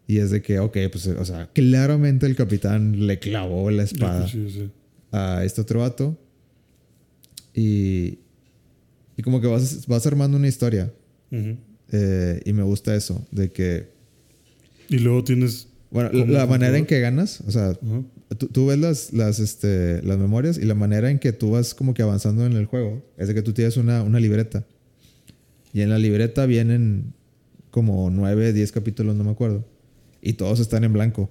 [0.07, 4.29] Y es de que, ok, pues, o sea, claramente el capitán le clavó la espada
[4.29, 4.71] Sí, sí, sí.
[5.13, 6.19] a este otro vato.
[7.55, 8.19] Y,
[9.17, 10.93] y como que vas, vas armando una historia.
[11.93, 13.89] Eh, y me gusta eso, de que,
[14.89, 15.69] Y luego tienes...
[15.91, 17.77] bueno, la, ¿Cómo la manera en que ganas, o sea.
[18.39, 21.75] Tú, tú ves las, las, este, las memorias y la manera en que tú vas
[21.75, 24.65] como que avanzando en el juego es de que tú tienes una, una libreta.
[25.73, 27.13] Y en la libreta vienen
[27.73, 29.65] como nueve, diez capítulos, no me acuerdo.
[30.23, 31.23] Y todos están en blanco.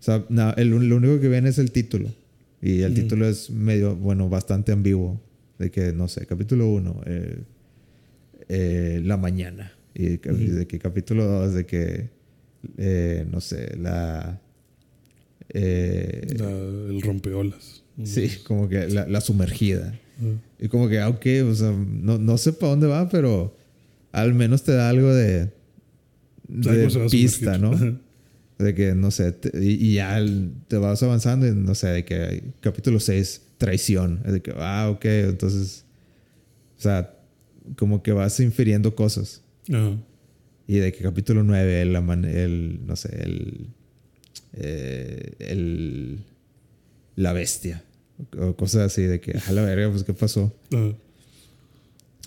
[0.00, 2.12] O sea, na- el, lo único que viene es el título.
[2.62, 3.02] Y el Ujú.
[3.02, 5.20] título es medio, bueno, bastante ambiguo.
[5.58, 7.42] De que, no sé, capítulo uno, eh,
[8.48, 9.72] eh, la mañana.
[9.94, 12.10] Y de que capítulo dos, de que,
[12.76, 14.40] eh, no sé, la...
[15.50, 17.82] eh, La- el rompeolas.
[18.04, 19.98] Sí, como que la, la sumergida.
[20.60, 23.56] Y como que, ah, ok, o sea, no, no sé para dónde va, pero
[24.12, 25.48] al menos te da algo de,
[26.48, 27.58] de pista.
[27.58, 27.98] ¿no?
[28.58, 30.18] De que, no sé, te- y, ya
[30.66, 34.20] te vas avanzando y, no sé, de que capítulo 6, traición.
[34.26, 35.84] Es de que, ah, ok, entonces,
[36.76, 37.14] o sea,
[37.76, 39.42] como que vas infiriendo cosas.
[39.68, 39.96] Ajá.
[40.66, 43.68] Y de que capítulo 9, el, el no sé, el,
[44.54, 46.18] eh, el,
[47.16, 47.84] la bestia.
[48.38, 50.52] O cosas así de que, a la verga, pues, ¿qué pasó?
[50.72, 50.92] Ajá.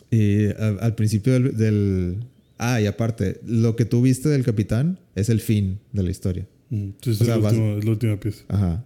[0.10, 2.24] Y a- al principio del, del-
[2.64, 6.48] Ah, y aparte, lo que tú viste del capitán es el fin de la historia.
[6.70, 8.44] Sí, O es, sea, la vas- última, es la última pieza.
[8.50, 8.86] Ajá.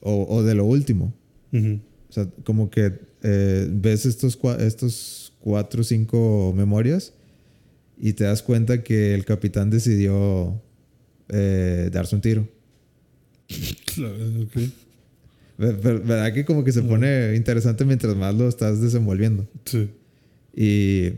[0.00, 1.14] O, o de lo último.
[1.52, 1.80] Ujú.
[2.10, 2.92] O sea, como que
[3.22, 7.14] eh, ves estos, cua- estos cuatro o cinco memorias
[7.98, 10.60] y te das cuenta que el capitán decidió
[11.30, 12.46] eh, darse un tiro.
[13.96, 14.52] La verdad, ok.
[15.58, 19.48] Ver- ver- ¿Verdad que como que se pone interesante mientras más lo estás desenvolviendo?
[19.64, 19.88] Sí.
[20.54, 21.12] Y,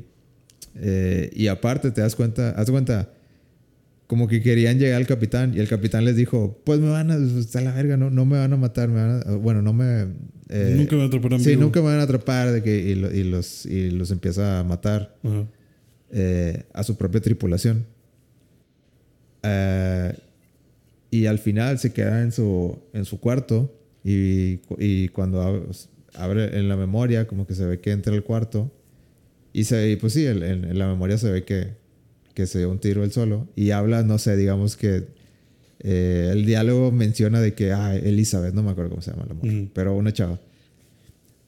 [0.77, 3.11] eh, y aparte te das cuenta, haz cuenta,
[4.07, 7.17] como que querían llegar al capitán y el capitán les dijo, pues me van a,
[7.39, 10.07] está la verga, no, no me van a matar, me van a- bueno, no me...
[10.49, 11.63] eh, nunca me atraparán Sí, vivo.
[11.63, 14.65] nunca me van a atrapar de que, y, lo- y los, y los empieza a
[14.65, 15.47] matar Ajá.
[16.11, 17.87] eh, a su propia tripulación.
[19.43, 20.13] Eh,
[21.11, 26.59] y al final se queda en su, en su cuarto y, y cuando ab- abre
[26.59, 28.71] en la memoria como que se ve que entra al cuarto
[29.53, 31.75] y, se, y pues sí, en, en la memoria se ve que,
[32.35, 35.05] que se dio un tiro él solo y habla, no sé, digamos que
[35.81, 39.35] eh, el diálogo menciona de que, ah, Elizabeth, no me acuerdo cómo se llama la
[39.35, 39.71] mujer, Ujú.
[39.75, 40.39] pero una chava.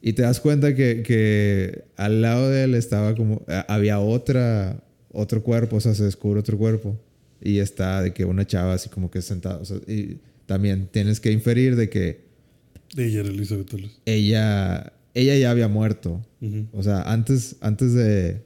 [0.00, 4.82] Y te das cuenta que, que al lado de él estaba como, a- había otra,
[5.12, 6.98] otro cuerpo, o sea, se descubre otro cuerpo.
[7.40, 9.59] Y está de que una chava así como que sentada.
[9.59, 12.20] O sea, y también tienes que inferir de que
[12.96, 13.72] Ella era Elizabeth
[14.07, 16.25] ella, ella ya había muerto.
[16.41, 16.67] Ujú.
[16.73, 18.43] O sea, antes, antes de,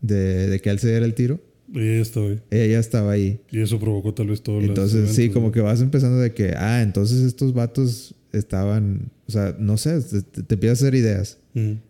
[0.00, 1.40] de, de que él se diera el tiro,
[1.74, 2.40] Ella estaba ahí.
[2.50, 3.40] ella ya estaba ahí.
[3.50, 6.82] Y eso provocó tal vez todo Entonces, sí, como que vas empezando de que, ah,
[6.82, 11.38] entonces estos vatos estaban, o sea, no sé, te, te- empiezas a hacer ideas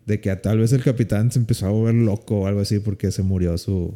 [0.05, 3.11] de que tal vez el capitán se empezó a volver loco o algo así porque
[3.11, 3.93] se murió su,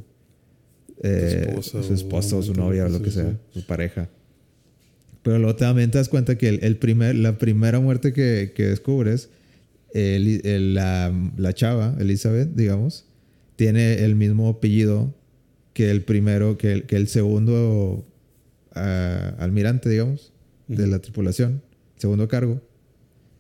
[1.02, 4.10] eh, esposa su esposa o su novia o lo que sea, sea, su pareja.
[5.24, 8.64] Pero luego también te das cuenta que el, el primer, la primera muerte que, que
[8.68, 9.30] descubres,
[9.94, 13.06] el- el- la, la chava, Elizabeth, digamos,
[13.56, 15.14] tiene el mismo apellido
[15.74, 18.06] que el primero, que el, que el segundo
[18.74, 20.34] ah, almirante, digamos,
[20.68, 21.62] de la tripulación,
[21.98, 22.62] segundo cargo.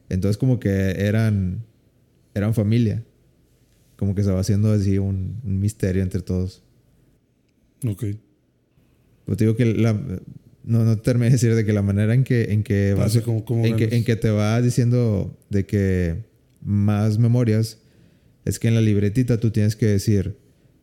[0.09, 1.63] Entonces como que eran,
[2.33, 3.03] eran familia.
[3.95, 6.63] Como que se va haciendo así un, un misterio entre todos.
[7.87, 8.05] Ok.
[9.25, 12.13] Pues te digo que la, no, no te terminé de decir de que la manera
[12.13, 15.37] en que, en que vas, Así como- como en, que, en que te va diciendo
[15.49, 16.23] de que
[16.63, 17.77] más memorias
[18.45, 20.35] es que en la libretita tú tienes que decir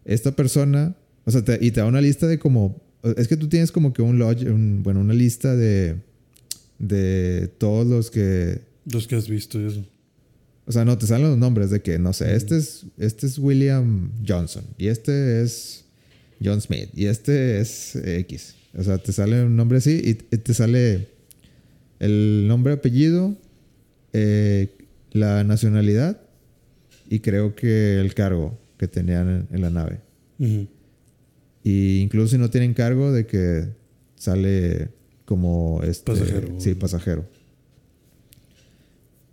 [0.04, 2.80] esta persona, o sea, te- y te da una lista de como,
[3.16, 5.96] es que tú tienes como que un log, un- bueno, una lista de,
[6.78, 8.60] de todos los que,
[8.90, 9.84] Los que has visto y eso.
[10.66, 13.38] o sea, no, te salen los nombres de que, no sé, este, es, este es
[13.38, 15.84] William Johnson y este es
[16.42, 18.54] John Smith y este es X.
[18.76, 21.08] O sea, te sale un nombre así y y te sale
[21.98, 23.36] el nombre, apellido,
[24.12, 24.68] eh,
[25.20, 26.20] la nacionalidad
[27.08, 30.00] y creo que el cargo que tenían en, en la nave.
[30.38, 30.66] Ujú.
[31.64, 33.68] Y incluso si no tienen cargo de que
[34.16, 34.88] sale
[35.24, 36.60] como este Pasajero.
[36.60, 37.26] Sí, pasajero.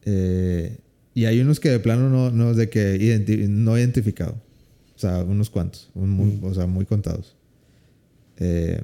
[0.05, 0.77] Eh,
[1.13, 4.41] y hay unos que de plano no, no de que identi- no identificado.
[4.95, 5.89] O sea, unos cuantos.
[5.93, 7.35] un muy- O sea, muy contados.
[8.37, 8.81] Eh,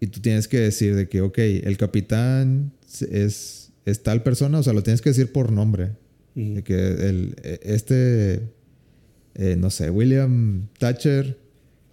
[0.00, 2.72] y tú tienes que decir de que, ok, el capitán
[3.10, 4.58] es, es tal persona.
[4.58, 5.92] O sea, lo tienes que decir por nombre.
[6.34, 8.48] De que el, e- este,
[9.34, 11.38] eh, no sé, William Thatcher,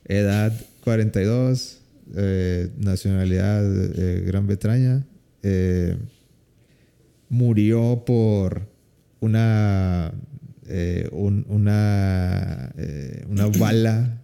[0.05, 1.79] edad 42,
[2.15, 3.63] eh, nacionalidad
[3.99, 5.05] eh, Gran Bretaña,
[7.29, 8.67] murió por
[9.19, 10.11] una,
[11.11, 12.73] un- una,
[13.29, 14.20] una bala.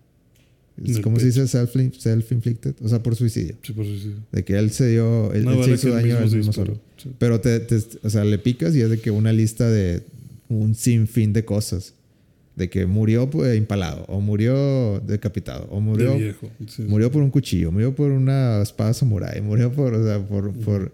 [0.78, 1.44] En el ¿Cómo se dice?
[1.44, 2.76] Self- Self-inflicted.
[2.84, 3.56] O sea, por suicidio.
[3.64, 4.14] Sí, por sí.
[4.32, 6.80] De que él se dio, él, se hizo daño él mismo solo.
[6.98, 7.10] Sí.
[7.18, 10.04] Pero te, te- o sea, le picas y es de que una lista de
[10.50, 11.94] un sinfín de cosas.
[12.56, 16.50] De que murió pues, impalado, o murió decapitado, o murió, de viejo.
[16.68, 16.82] Sí.
[16.84, 20.92] murió por un cuchillo, murió por una espada samurai, murió por, o sea, por, por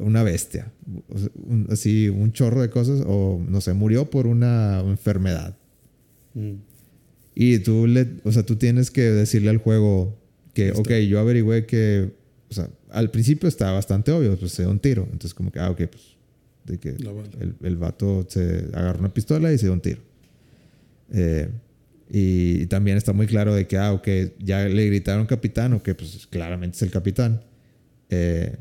[0.00, 0.72] una bestia.
[1.08, 5.56] O sea, un- así, un chorro de cosas, o no sé, murió por una enfermedad.
[6.34, 6.56] Ujú.
[7.40, 10.18] Y tú, le, o sea, tú tienes que decirle al juego
[10.54, 10.80] que, Está.
[10.80, 12.10] ok, yo averigüé que,
[12.50, 15.04] o sea, al principio estaba bastante obvio, pues se dio un tiro.
[15.04, 16.16] Entonces, como que, ah, ok, pues,
[16.64, 20.00] de que el, el vato se agarró una pistola y se dio un tiro.
[21.12, 21.48] Eh,
[22.10, 24.08] y también está muy claro de que, ah, ok,
[24.40, 27.44] ya le gritaron capitán, o que pues claramente es el capitán.
[28.10, 28.56] Eh,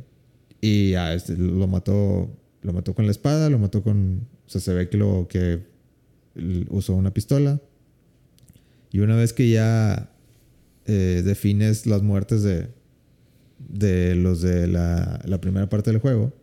[0.61, 2.29] y este, lo mató,
[2.61, 5.61] lo mató con la espada, lo mató con, o sea, se ve que lo que
[6.69, 7.59] usó una pistola.
[8.97, 10.09] Y una vez que ya
[10.87, 12.69] eh, defines las muertes de,
[13.59, 16.33] de los de la, la primera parte del juego,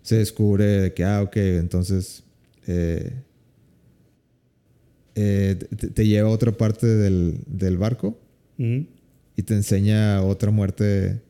[0.00, 2.24] se descubre de que, ah, ok, entonces
[2.66, 3.12] eh,
[5.16, 8.18] eh, te, te lleva a otra parte del, del barco
[8.56, 11.20] y te enseña otra muerte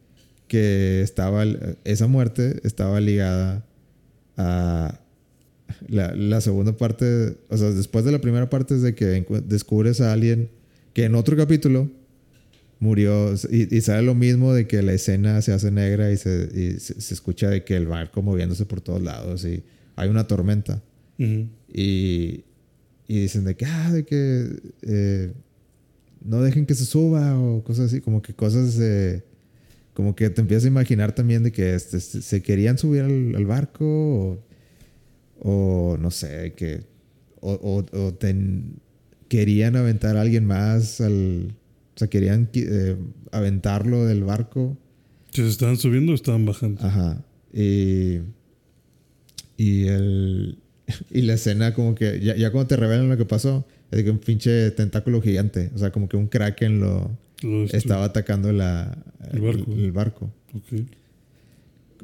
[0.47, 1.45] que estaba,
[1.83, 3.67] esa muerte estaba ligada
[4.37, 5.01] a
[5.89, 10.01] la, la segunda parte, o sea, después de la primera parte es de que descubres
[10.01, 10.51] a alguien
[10.93, 11.91] que en otro capítulo
[12.79, 13.35] murió.
[13.51, 16.81] Y, y sale lo mismo de que la escena se hace negra y, se, y
[16.81, 19.63] se, se escucha de que el barco moviéndose por todos lados y
[19.97, 20.83] hay una tormenta.
[21.19, 22.45] Y,
[23.07, 24.49] y dicen de que, ah, de que
[24.83, 25.33] eh,
[26.25, 29.23] no dejen que se suba o cosas así, como que cosas, eh,
[29.95, 33.37] como que te empiezas a imaginar también de que este, se se querían subir al,
[33.37, 34.45] al barco o,
[35.45, 36.85] o no sé, que,
[37.41, 38.77] o, o- o ten-
[39.29, 41.55] querían aventar a alguien más al,
[41.95, 42.97] o sea, querían eh,
[43.33, 44.77] aventarlo del barco.
[45.33, 46.85] ¿Se estaban subiendo o estaban bajando?
[46.85, 47.25] Ajá.
[47.53, 48.19] Y,
[49.57, 50.59] y, el,
[51.11, 54.11] y la escena como que ya, ya cuando te revelan lo que pasó, es que
[54.11, 57.11] un pinche tentáculo gigante, o sea, como que un kraken lo
[57.43, 58.97] Lo estaba atacando la,
[59.33, 59.73] El barco.
[59.73, 60.31] el barco.
[60.55, 60.87] Ok.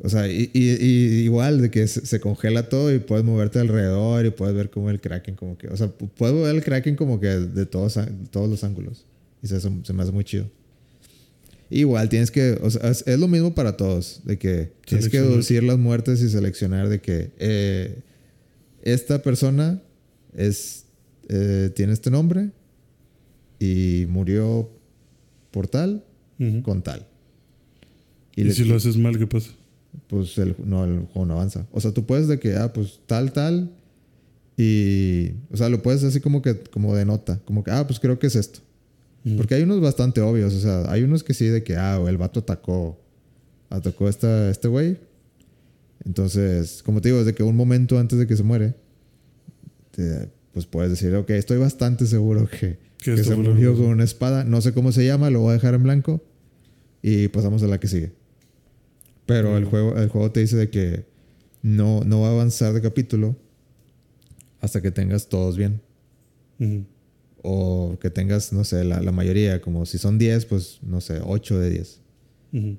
[0.02, 3.58] O sea, y, y- y igual de que se, se congela todo y puedes moverte
[3.58, 6.62] alrededor y puedes ver como el kraken como que, o sea, pu- puedo ver el
[6.62, 7.98] kraken como que de todos,
[8.30, 9.04] todos los ángulos.
[9.42, 10.48] Y se, se me hace muy chido.
[11.70, 15.62] Igual tienes que, o sea, es, lo mismo para todos, de que tienes que deducir
[15.64, 17.98] las muertes y seleccionar de que eh,
[18.82, 19.82] esta persona
[20.34, 20.84] es,
[21.28, 22.50] eh, tiene este nombre
[23.60, 24.70] y murió
[25.50, 26.04] por tal
[26.62, 27.06] con tal.
[28.36, 29.50] ¿Y, le- si lo haces mal, qué pasa?
[30.06, 31.66] Pues el, no, el juego no avanza.
[31.72, 33.70] O sea, tú puedes de que, ah, pues tal, tal.
[34.56, 37.40] Y, o sea, lo puedes así como que, como de nota.
[37.44, 38.60] Como que, ah, pues creo que es esto.
[39.24, 39.36] Ujú.
[39.36, 40.54] Porque hay unos bastante obvios.
[40.54, 43.00] O sea, hay unos que sí de que, ah, el vato atacó.
[43.70, 44.96] Atacó a esta, este güey.
[46.04, 48.74] Entonces, como te digo, desde que un momento antes de que se muere,
[49.90, 54.42] te- pues puedes decir, ok, estoy bastante seguro que, Que se murió con una espada.
[54.44, 56.20] No sé cómo se llama, lo voy a dejar en blanco.
[57.02, 58.12] Y pasamos a la que sigue.
[59.28, 61.04] Pero el, juego, el juego te dice de que
[61.62, 63.36] no, no va a avanzar de capítulo
[64.60, 65.80] hasta que tengas todos bien.
[67.42, 69.60] O que tengas, no sé, la, la mayoría.
[69.60, 72.00] Como si son 10, pues no sé, 8 de 10.
[72.54, 72.78] Ujú.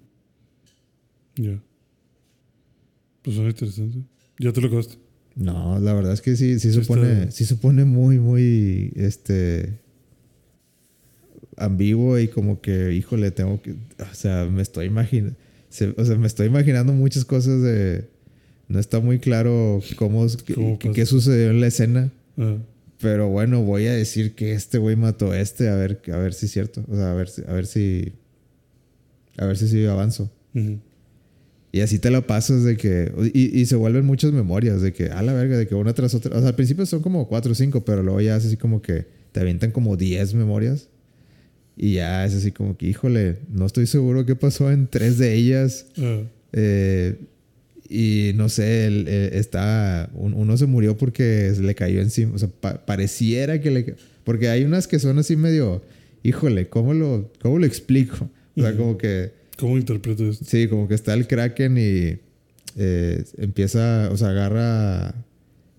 [1.35, 1.61] Ya.
[3.21, 3.99] Pues suena interesante.
[4.39, 4.95] ¿Ya te lo acabaste?
[5.35, 8.17] No, la verdad es que sí, sí, Sí se pone, está- sí se pone muy,
[8.19, 9.79] muy, este,
[11.57, 15.35] ambiguo y como que, híjole, tengo que, o sea, me estoy imaginando,
[15.97, 18.05] o sea, me estoy imaginando muchas cosas de,
[18.67, 22.57] no está muy claro cómo, qué, ¿Cómo qué- qué sucedió en la escena, Ah,
[23.01, 26.33] pero bueno, voy a decir que este güey mató a este, a ver, a ver
[26.33, 28.13] si es cierto, o sea, a ver, si- a ver si,
[29.37, 30.29] a ver si sí avanzo.
[30.55, 30.79] ujú.
[31.71, 33.11] Y así te la pasas de que.
[33.31, 36.15] Y, y se vuelven muchas memorias de que, a la verga, de que una tras
[36.15, 36.35] otra.
[36.35, 38.81] O sea, al principio son como cuatro o cinco, pero luego ya es así como
[38.81, 40.87] que te avientan como 10 memorias.
[41.81, 45.33] Y ya es así como que, híjole, no estoy seguro qué pasó en tres de
[45.33, 45.85] ellas.
[45.97, 47.15] Ah, Eh,
[47.87, 50.09] y no sé, el- está.
[50.13, 52.33] un- uno se murió porque se le cayó encima.
[52.35, 53.95] O sea, pa- pareciera que le.
[54.25, 55.81] Porque hay unas que son así medio.
[56.21, 58.29] Híjole, ¿cómo lo, cómo lo explico?
[58.57, 59.31] O sea, como que.
[59.57, 60.43] ¿Cómo interpreto esto?
[60.45, 62.17] Sí, como que está el Kraken y
[62.77, 65.15] eh, empieza, o sea, agarra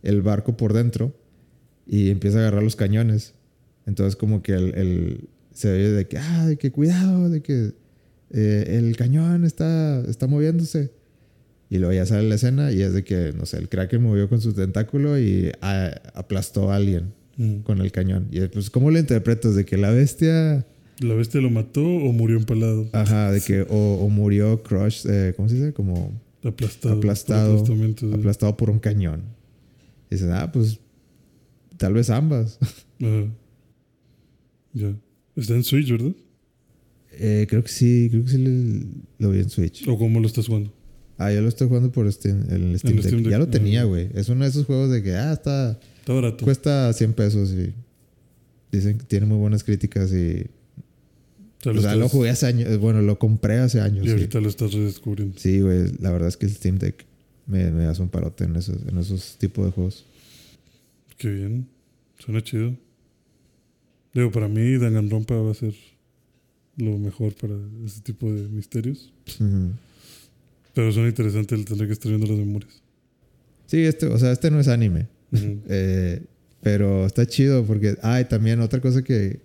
[0.02, 1.14] el barco por dentro
[1.86, 3.34] y empieza a agarrar los cañones.
[3.86, 5.20] Entonces como que el, el-
[5.60, 7.72] se ve de que, ah, de que cuidado, de que
[8.30, 10.90] eh, el cañón está, está moviéndose.
[11.68, 14.28] Y luego ya sale la escena y es de que, no sé, el Kraken movió
[14.28, 17.62] con su tentáculo y ah, aplastó a alguien Ujú.
[17.62, 18.26] con el cañón.
[18.32, 19.54] Y pues, ¿cómo lo interpretas?
[19.54, 20.66] De que la bestia...
[21.00, 22.88] ¿La bestia lo mató o murió empalado?
[22.92, 25.72] Ajá, de que o, o murió Crush, eh, ¿cómo se dice?
[25.72, 26.12] Como
[26.44, 26.96] Aplastado.
[26.96, 29.22] aplastado, por aplastado por un cañón.
[30.10, 30.78] Y dices, ah, pues
[31.76, 32.58] tal vez ambas.
[33.00, 33.26] Ajá.
[34.72, 34.92] Ya.
[35.40, 36.12] Está en Switch, ¿verdad?
[37.12, 38.38] Eh, creo que sí, creo que sí
[39.18, 39.86] lo vi en Switch.
[39.88, 40.72] ¿O cómo lo estás jugando?
[41.18, 43.06] Ah, yo lo estoy jugando por Steam, el Steam, el Deck.
[43.06, 43.30] Steam Deck.
[43.32, 43.50] Ya lo Ah.
[43.50, 44.08] tenía, güey.
[44.14, 46.44] Es uno de esos juegos de que, ah, está, Está barato.
[46.44, 47.74] cuesta 100 pesos y
[48.72, 50.46] dicen que tiene muy buenas críticas y...
[51.58, 54.04] O sea, O sea, lo jugué hace años, bueno, lo compré hace años.
[54.04, 54.12] Y sí.
[54.12, 55.38] ahorita lo estás redescubriendo.
[55.38, 57.04] Sí, güey, la verdad es que el Steam Deck
[57.46, 60.06] me, me hace un parote en esos, en esos tipos de juegos.
[61.18, 61.68] Qué bien.
[62.18, 62.74] Suena chido.
[64.12, 65.74] Digo, para mí Danganronpa va a ser
[66.76, 67.54] lo mejor para
[67.84, 69.12] ese tipo de misterios.
[69.38, 69.72] Ujú.
[70.74, 72.82] Pero suena interesante el tener que estar viendo las memorias.
[73.66, 75.08] Sí, este, o sea, este no es anime.
[75.68, 76.22] Eh,
[76.60, 79.40] pero está chido porque, ah, y también otra cosa que,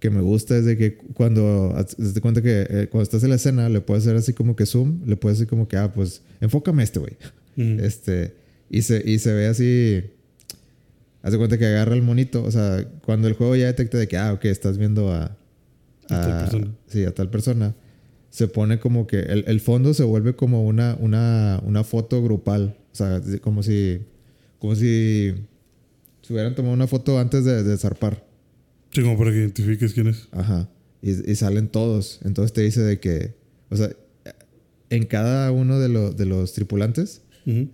[0.00, 3.36] que me gusta es de que cuando, de cuenta que eh, cuando estás en la
[3.36, 6.22] escena, le puedes hacer así como que zoom, le puedes decir como que, ah, pues
[6.40, 7.16] enfócame a este güey.
[7.56, 8.34] Este,
[8.70, 10.02] y se, y se ve así,
[11.22, 14.08] haz de cuenta que agarra el monito, o sea, cuando el juego ya detecta de
[14.08, 16.74] que, ah, ok, estás viendo a, A tal persona.
[16.86, 17.74] Sí, a tal persona.
[18.30, 22.76] Se pone como que el, el fondo se vuelve como una, una, una foto grupal.
[22.92, 24.00] O sea, como si,
[24.58, 25.34] como si
[26.22, 28.24] se hubieran tomado una foto antes de, de zarpar.
[28.92, 30.28] Sí, como para que identifiques quién es.
[30.32, 30.68] Ajá.
[31.02, 32.20] Y, y salen todos.
[32.24, 33.34] Entonces te dice de que,
[33.68, 33.90] o sea,
[34.90, 37.22] en cada uno de, lo- de los tripulantes,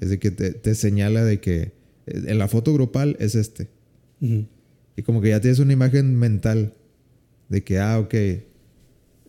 [0.01, 1.73] es de que te, te señala de que
[2.07, 3.69] en la foto grupal es este.
[4.20, 4.47] ujú.
[4.99, 6.73] Y como que ya tienes una imagen mental
[7.51, 8.15] de que, ah, ok.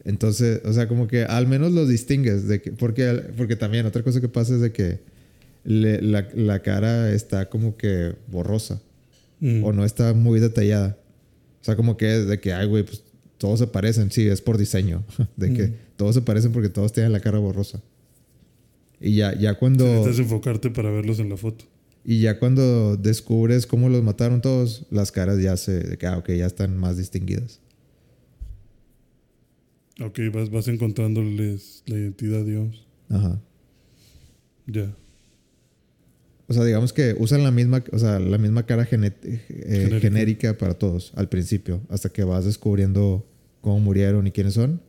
[0.05, 2.47] Entonces, o sea, como que al menos los distingues.
[2.47, 4.99] De que, porque, porque también otra cosa que pasa es de que
[5.65, 8.81] le- la, la cara está como que borrosa
[9.61, 10.97] o no está muy detallada.
[11.61, 13.03] O sea, como que es de que, ay, güey, pues
[13.37, 14.09] todos se parecen.
[14.09, 15.03] Sí, es por diseño.
[15.35, 17.83] De que todos se parecen porque todos tienen la cara borrosa.
[19.01, 19.83] Y ya, ya cuando...
[19.85, 21.65] Necesitas enfocarte para verlos en la foto.
[22.09, 25.81] Y ya cuando descubres cómo los mataron todos, las caras ya se...
[25.81, 27.59] De que, ah, ok, ya están más distinguidas.
[29.99, 32.87] Ok, vas, vas encontrándoles la identidad, digamos.
[33.09, 33.41] Ajá.
[34.67, 34.95] Ya.
[36.47, 39.99] O sea, digamos que usan la misma, o sea, la misma cara eh, Genérica.
[39.99, 43.27] genérica para todos al principio, hasta que vas descubriendo
[43.59, 44.81] cómo murieron y quiénes son.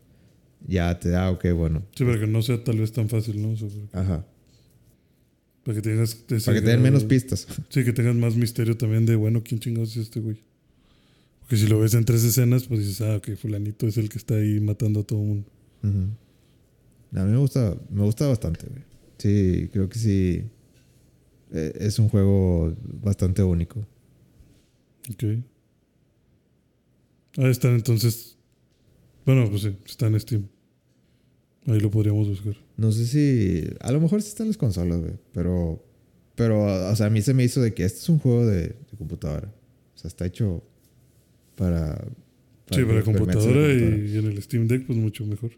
[0.69, 1.83] Ya te da, ok, bueno.
[1.97, 3.51] Sí, para que no sea tal vez tan fácil, ¿no?
[3.51, 4.25] O sea, Ajá.
[5.69, 6.15] Para que tengas...
[6.15, 7.47] Para que te den grado- menos pistas.
[7.69, 10.39] Sí, que tengas más misterio también de, bueno, ¿quién chingados es este güey?
[11.41, 14.17] Porque si lo ves en tres escenas, pues dices, ah, ok, fulanito es el que
[14.17, 15.51] está ahí matando a todo el mundo.
[15.83, 18.83] A mí me gusta, me gusta bastante, güey.
[19.19, 20.43] Sí, creo que sí.
[21.53, 23.81] eh, Es un juego bastante único.
[25.13, 25.23] Ok.
[27.37, 28.39] Ahí están entonces...
[29.27, 30.49] Bueno, pues sí, está en Steam.
[31.67, 32.57] Ahí lo podríamos buscar.
[32.79, 33.69] No sé si.
[33.81, 35.13] A lo mejor sí están las consolas, güey.
[35.33, 35.85] Pero.
[36.37, 38.69] Pero, o sea, a mí se me hizo de que este es un juego de,
[38.69, 39.53] de computadora.
[39.95, 40.63] O sea, está hecho
[41.57, 41.97] para.
[42.71, 44.07] sí, para la computadora y, computadora.
[44.09, 45.51] y en el Steam Deck, pues mucho mejor.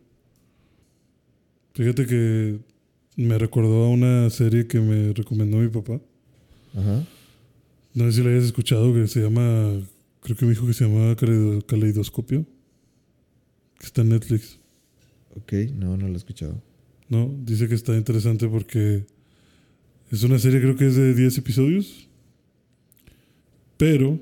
[1.74, 2.58] Fíjate que
[3.16, 6.00] me recordó a una serie que me recomendó mi papá.
[6.74, 7.04] Ajá.
[7.92, 9.82] No sé si la hayas escuchado, que se llama.
[10.22, 12.46] Creo que me dijo que se llamaba Caleido- Caleidoscopio.
[13.78, 14.58] Que está en Netflix.
[15.36, 16.60] Ok, no, no lo he escuchado.
[17.10, 17.36] ¿No?
[17.44, 19.04] Dice que está interesante porque
[20.10, 22.08] es una serie, creo que es de 10 episodios.
[23.76, 24.18] Pero.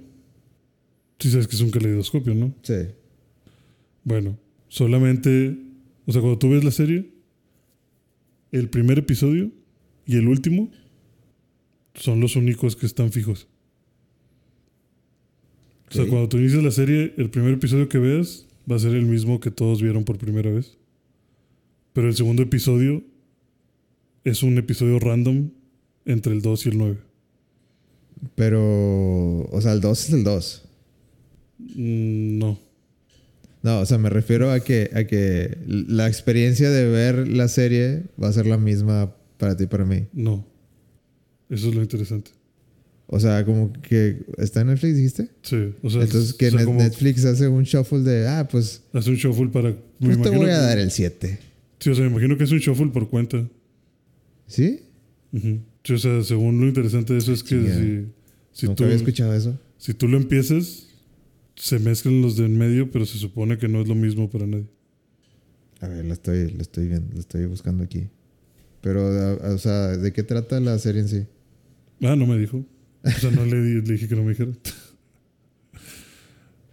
[1.19, 2.55] Sí sabes que es un caleidoscopio, ¿no?
[2.63, 2.75] Sí.
[4.05, 4.39] Bueno,
[4.69, 5.59] solamente.
[6.07, 7.11] O sea, cuando tú ves la serie,
[8.51, 9.51] el primer episodio
[10.07, 10.71] y el último
[11.95, 13.49] son los únicos que están fijos.
[15.91, 18.95] O sea, cuando tú inicias la serie, el primer episodio que veas va a ser
[18.95, 20.78] el mismo que todos vieron por primera vez.
[21.99, 23.03] Pero el segundo episodio
[24.23, 25.51] es un episodio random
[26.05, 26.97] entre el 2 y el 9.
[28.37, 29.41] Pero.
[29.51, 30.63] O sea, el 2 es el 2.
[31.75, 32.61] Mm, no.
[33.65, 38.05] No, o sea, me refiero a que, a que la experiencia de ver la serie
[38.23, 40.07] va a ser la misma para ti y para mí.
[40.13, 40.47] No.
[41.51, 42.31] Eso es lo interesante.
[43.09, 45.31] O sea, como que está en Netflix, dijiste.
[45.43, 45.75] Sí.
[45.83, 49.17] O sea, Entonces que o sea, Netflix hace un shuffle de, ah, pues, hace un
[49.17, 49.75] shuffle para.
[49.99, 51.48] pues te voy a que- dar el 7.
[51.81, 53.49] Sí, o sea, me imagino que es un shuffle por cuenta.
[54.47, 54.81] ¿Sí?
[55.33, 58.07] Sí, o sea, según lo interesante de eso es que si,
[58.53, 59.59] si, Nunca tú, había escuchado eso.
[59.77, 60.89] si tú lo empiezas,
[61.55, 64.47] se mezclan los de en medio, pero se supone que no es lo mismo para
[64.47, 64.67] nadie.
[65.81, 68.09] A ver, lo estoy, lo estoy viendo, lo estoy buscando aquí.
[68.81, 71.27] Pero, o sea, ¿de qué trata la serie en sí?
[72.03, 72.65] Ah, no me dijo.
[73.05, 74.53] O sea, no le, le dije que no me dijera.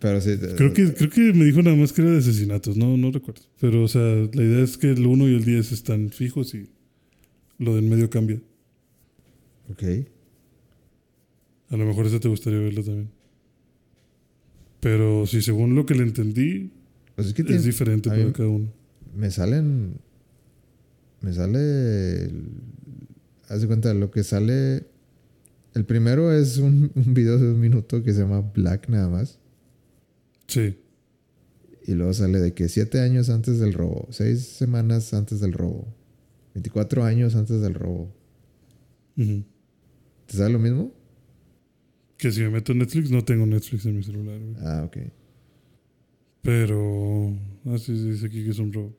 [0.06, 0.38] Pero sí.
[0.56, 3.42] Creo que, creo que me dijo nada más que era de asesinatos, no, no recuerdo.
[3.60, 6.70] Pero, o sea, la idea es que el 1 y el 10 están fijos y
[7.58, 8.40] lo del medio cambia.
[9.72, 9.84] Ok.
[11.70, 13.10] A lo mejor esa te gustaría verla también.
[14.80, 16.72] Pero si según lo que le entendí,
[17.16, 18.72] Pues es que es tiene- diferente para cada uno.
[19.16, 19.96] me salen.
[21.22, 22.26] Me sale.
[22.26, 22.44] el-
[23.48, 24.86] Haz de cuenta, lo que sale.
[25.74, 29.40] El primero es un, un video de un minuto que se llama Black nada más.
[30.48, 30.78] Sí.
[31.88, 35.88] Y luego sale de que siete años antes del robo, seis semanas antes del robo,
[36.56, 38.12] 24 años antes del robo.
[39.16, 40.92] ¿Te sale lo mismo?
[42.18, 44.40] Que si me meto en Netflix, no tengo Netflix en mi celular.
[44.40, 44.56] güey.
[44.62, 44.98] Ah, ok.
[46.42, 47.34] Pero.
[47.66, 48.96] Ah, sí, sí, dice aquí que es un robo.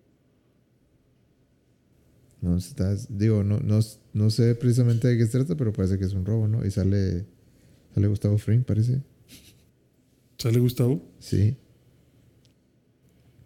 [2.42, 3.80] No, estás, digo, no, no,
[4.12, 6.64] no sé precisamente de qué se trata, pero parece que es un robo, ¿no?
[6.64, 7.24] Y sale,
[7.94, 9.02] sale Gustavo Fring, parece.
[10.38, 11.02] ¿Sale Gustavo?
[11.18, 11.56] Sí.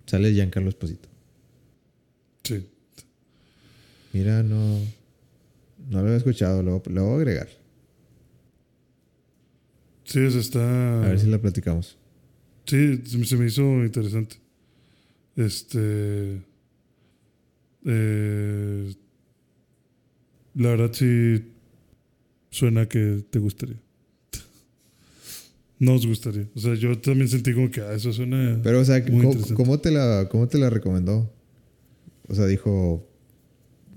[0.06, 1.08] Sale Giancarlo Esposito.
[2.44, 2.66] Sí.
[4.12, 4.78] Mira, no,
[5.88, 7.48] no lo había escuchado, lo, lo voy a agregar.
[10.04, 11.04] Sí, eso está.
[11.04, 11.96] A ver si la platicamos.
[12.66, 14.36] Sí, se me- hizo interesante.
[15.36, 16.42] Este.
[17.86, 18.94] eh,
[20.54, 21.52] la verdad sí
[22.50, 23.80] suena que te gustaría.
[25.80, 26.46] Nos gustaría.
[26.54, 28.60] O sea, yo también sentí como que ah, eso suena.
[28.62, 31.32] Pero, o sea, Muy ¿cómo, te la, ¿cómo te la recomendó?
[32.28, 33.04] O sea, dijo.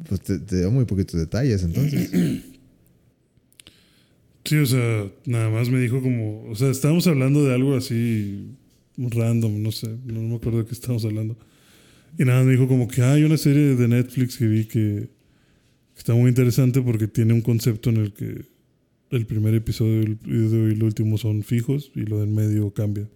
[0.09, 2.09] Pues te, te dio muy poquitos detalles, entonces.
[4.45, 6.43] Sí, o sea, nada más me dijo como.
[6.49, 8.49] O sea, estábamos hablando de algo así
[8.97, 11.37] random, no sé, no me acuerdo de qué estábamos hablando.
[12.17, 15.09] Y nada, me dijo como que "Ah, hay una serie de Netflix que vi que
[15.95, 18.45] está muy interesante porque tiene un concepto en el que
[19.15, 23.09] el primer episodio y el- último son fijos y lo del medio cambia.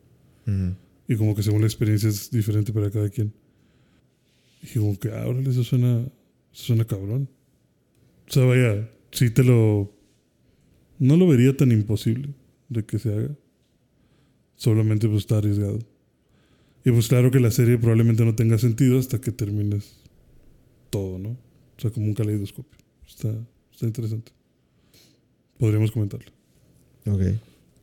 [0.46, 0.76] Ujú.
[1.08, 3.34] Y como que según la experiencia es diferente para cada quien.
[4.62, 6.02] Y como que, ah, órale, eso suena,
[6.54, 7.30] eso suena cabrón.
[8.28, 9.94] O sea, vaya, sí te lo...
[11.00, 12.34] No lo vería tan imposible
[12.70, 13.36] de que se haga.
[14.56, 15.80] Solamente pues está arriesgado.
[16.84, 20.00] Y pues claro que la serie probablemente no tenga sentido hasta que termines
[20.90, 21.30] todo, ¿no?
[21.30, 22.78] O sea, como un caleidoscopio.
[23.08, 23.30] Está,
[23.72, 24.32] está interesante.
[25.60, 26.32] Podríamos comentarlo.
[27.06, 27.22] Ok.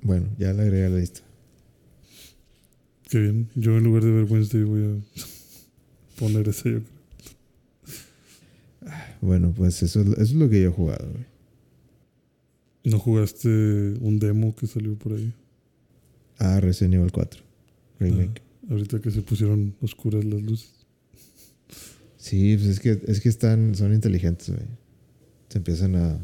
[0.02, 1.20] Bueno, ya la agregué a la lista.
[3.10, 3.48] Qué bien.
[3.54, 6.94] Yo en lugar de ver Wednesday voy a poner ese, yo creo.
[9.20, 11.24] Bueno, pues eso, es- eso es lo que yo he jugado, güey.
[12.84, 13.48] ¿No jugaste
[14.00, 15.32] un demo que salió por ahí?
[16.38, 17.40] Ah, Resident Evil 4.
[17.98, 18.42] Remake.
[18.64, 20.70] Ah, ahorita que se pusieron oscuras las luces.
[22.18, 24.66] Sí, pues es que, es que están, son inteligentes, güey.
[25.48, 26.18] Se empiezan a.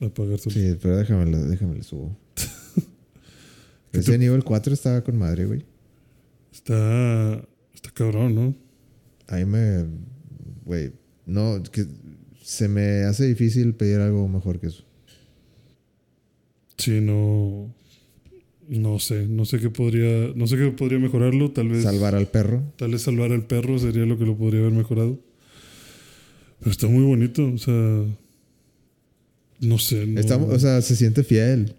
[0.00, 0.54] Apagar solo.
[0.54, 2.16] Sí, pero déjame, déjame le subo.
[3.92, 5.64] Resident Evil 4 estaba con madre, güey.
[6.52, 7.42] Está,
[7.74, 8.54] está cabrón, ¿no?
[9.26, 9.86] A mí me.
[10.64, 10.92] Güey,
[11.26, 11.86] no, que
[12.42, 14.84] se me hace difícil pedir algo mejor que eso.
[16.76, 17.74] Sí, no.
[18.68, 19.26] No sé.
[19.26, 20.32] No sé qué podría.
[20.34, 21.50] No sé qué podría mejorarlo.
[21.50, 21.82] Tal vez.
[21.82, 22.62] Salvar al perro.
[22.76, 25.18] Tal vez salvar al perro sería lo que lo podría haber mejorado.
[26.60, 27.44] Pero está muy bonito.
[27.52, 28.04] O sea.
[29.60, 30.06] No sé.
[30.06, 31.74] No, Está- o sea, se siente fiel.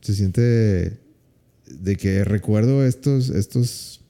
[0.00, 4.00] Se siente de que recuerdo estos, estos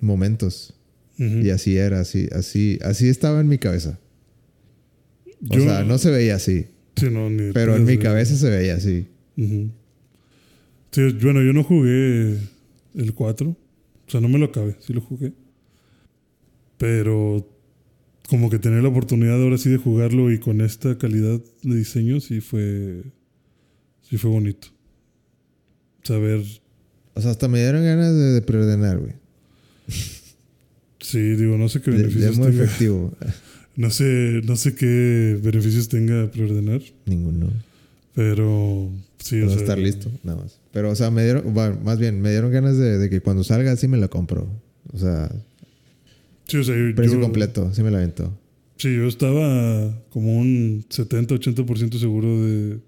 [0.00, 0.74] momentos.
[1.18, 3.98] Y así era, así, así, así estaba en mi cabeza.
[5.50, 6.66] O Yo- sea, no se veía así.
[6.96, 9.06] Sí, no, ni de Pero en mi cabeza se veía así.
[9.36, 12.36] Sí, bueno, yo no jugué
[12.94, 13.50] el 4.
[13.50, 15.32] O sea, no me lo acabé, sí lo jugué.
[16.78, 17.46] Pero
[18.30, 22.20] como que tener la oportunidad ahora sí de jugarlo y con esta calidad de diseño
[22.20, 23.02] sí fue
[24.08, 24.68] sí fue bonito.
[26.04, 26.40] Saber,
[27.14, 29.12] O sea, hasta me dieron ganas de, de preordenar, güey.
[31.00, 32.48] sí, digo, no sé qué De- beneficios tenga.
[32.48, 33.12] efectivo.
[33.76, 37.50] No sé, no sé qué beneficios tenga preordenar, Ninguno.
[38.14, 40.58] pero sí, o Para sea, estar listo, nada más.
[40.72, 43.42] Pero, o sea, me dieron, bueno, más bien, me dieron ganas de, de que cuando
[43.44, 44.48] salga sí me la compro.
[44.92, 45.30] O sea,
[46.50, 48.36] Sí, o sea, yo- precio yo- completo, sí me la aventó.
[48.76, 52.78] Sí, yo estaba como un 70-80% seguro de.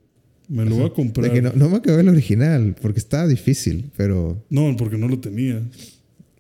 [0.49, 1.29] Me lo voy a comprar.
[1.29, 5.07] De que no, no me acabé el original, porque estaba difícil, pero No, porque no
[5.09, 5.63] lo tenía.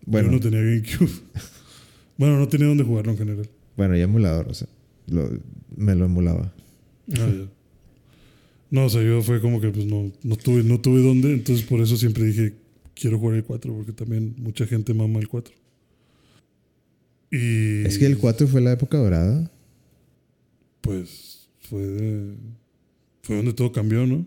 [0.06, 1.10] bueno, Yo no tenía GameCube.
[2.18, 3.48] bueno, no tenía dónde jugarlo en general.
[3.76, 4.68] bueno, ya emulador, o sea,
[5.06, 5.30] lo-
[5.76, 6.52] me lo emulaba.
[7.12, 7.46] Ah, ya.
[8.70, 11.64] No, o sea, yo fue como que pues no, no tuve, no tuve dónde, entonces
[11.66, 12.54] por eso siempre dije
[12.94, 15.54] quiero jugar el 4, porque también mucha gente mama el 4.
[17.32, 19.50] Y Es que el 4 fue la época dorada.
[20.82, 22.34] pues fue de-
[23.22, 24.26] fue donde todo cambió, ¿no?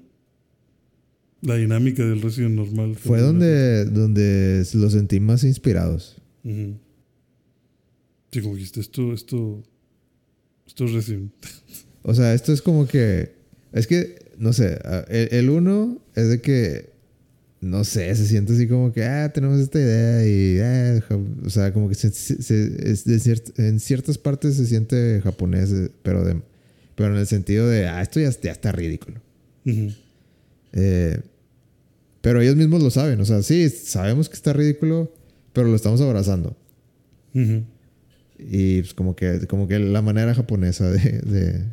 [1.41, 2.95] La dinámica del Resident normal.
[2.95, 6.15] Fue donde, donde los sentí más inspirados.
[6.43, 6.75] Ujú.
[8.31, 9.61] Sí, como dijiste, esto, esto,
[10.65, 11.31] esto es Resident.
[12.03, 13.33] O sea, esto es como que.
[13.73, 14.79] Es que, no sé,
[15.09, 16.89] el, el uno es de que.
[17.61, 20.59] No sé, se siente así como que, ah, tenemos esta idea y.
[20.59, 24.55] ah, ja- o sea, como que se- se- se- es de ciert- en ciertas partes
[24.55, 26.41] se siente japonés, eh, pero, de,
[26.95, 29.19] pero en el sentido de, ah, esto ya, ya está ridículo.
[30.73, 31.19] Eh,
[32.21, 35.11] pero ellos mismos lo saben, o sea, sí, sabemos que está ridículo,
[35.53, 36.55] pero lo estamos abrazando.
[38.37, 41.63] Y pues como que, como que la manera japonesa de, de,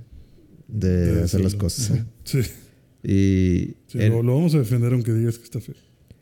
[0.68, 1.98] de De hacer las cosas.
[2.24, 2.38] Sí,
[3.02, 5.74] Y sí, el, lo, lo vamos a defender aunque digas que está feo.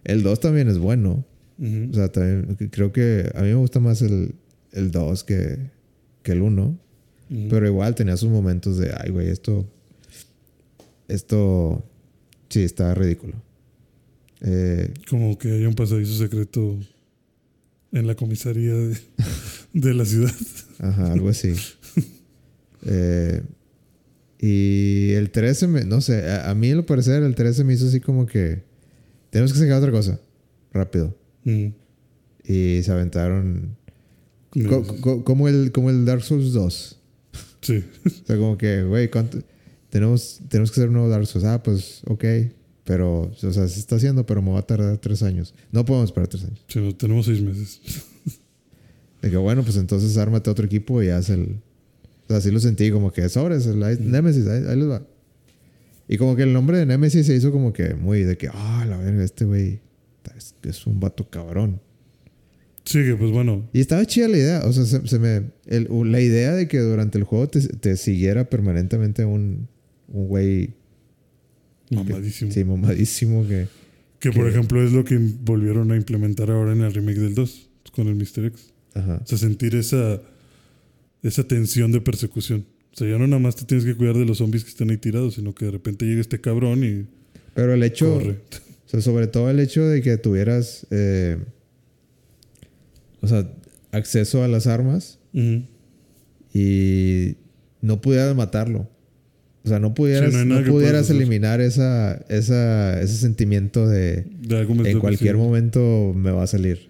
[0.04, 1.24] el 2 también es bueno.
[1.58, 4.34] O sea, también creo que a mí me gusta más el,
[4.72, 5.58] el 2 que,
[6.22, 6.62] que el 1.
[6.62, 6.78] Ujú.
[7.50, 9.68] Pero igual tenía sus momentos de, ay, güey, esto.
[11.08, 11.84] Esto.
[12.48, 13.34] Sí, está ridículo.
[14.40, 16.78] Eh, Como que hay un pasadizo secreto
[17.92, 18.96] en la comisaría de,
[19.74, 20.34] de la ciudad.
[20.78, 21.52] ajá, algo así.
[22.86, 23.42] Eh,
[24.40, 27.86] y el 13, me, no sé, a, a mí, lo parecer, el 13 me hizo
[27.86, 28.62] así como que.
[29.30, 30.18] Tenemos que sacar otra cosa.
[30.72, 31.16] Rápido.
[31.44, 31.72] Ujú.
[32.44, 33.76] Y se aventaron.
[34.54, 36.98] Me- co- co- como, el, como el Dark Souls 2.
[37.60, 39.08] Sí, O sea, como que, güey.
[39.90, 41.46] Tenemos, tenemos que hacer un nuevo Dark Souls.
[41.46, 42.24] Ah, pues, ok.
[42.84, 45.54] pero, o sea, se está haciendo, pero me va a tardar tres años.
[45.70, 46.64] No podemos esperar tres años.
[46.66, 47.80] Sí, no, tenemos seis meses.
[49.22, 51.60] De que, bueno, pues entonces ármate otro equipo y haz el.
[52.30, 55.02] O sea, así lo sentí, como que sobres, Nemesis, ahí, ahí les va.
[56.06, 58.84] Y como que el nombre de Nemesis se hizo como que muy de que, ah,
[58.88, 59.80] la verga, este güey
[60.36, 61.80] es, es un vato cabrón.
[62.84, 63.68] Sí, que pues bueno.
[63.72, 65.50] Y estaba chida la idea, o sea, se, se me.
[65.66, 69.66] el- la idea de que durante el juego te, te siguiera permanentemente un,
[70.08, 70.74] un güey.
[71.90, 72.52] Mamadísimo.
[72.52, 73.66] Sí, mamadísimo que.
[74.20, 77.34] que por que- ejemplo es lo que volvieron a implementar ahora en el remake del
[77.34, 78.46] 2 con el Mr.
[78.46, 78.72] X.
[78.94, 79.20] Ajá.
[79.22, 80.20] O sea, sentir esa,
[81.22, 82.64] esa tensión de persecución.
[82.92, 84.90] O sea, ya no nada más te tienes que cuidar de los zombies que están
[84.90, 87.06] ahí tirados, sino que de repente llega este cabrón y
[87.54, 88.14] Pero el hecho.
[88.14, 88.38] corre.
[88.86, 90.86] O sea, sobre todo el hecho de que tuvieras.
[90.90, 91.38] eh,
[93.20, 93.48] o sea,
[93.92, 95.18] acceso a las armas
[96.52, 97.36] y
[97.82, 98.88] no pudieras matarlo.
[99.62, 104.74] O sea, no pudieras, Sí, no pudieras eliminar esa, esa, ese sentimiento de De algo
[104.74, 106.88] me en cualquier momento me va a salir.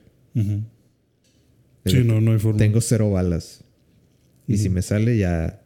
[1.85, 2.59] Sí, no, no hay forma.
[2.59, 3.65] Tengo cero balas.
[4.55, 5.63] Y si me sale ya...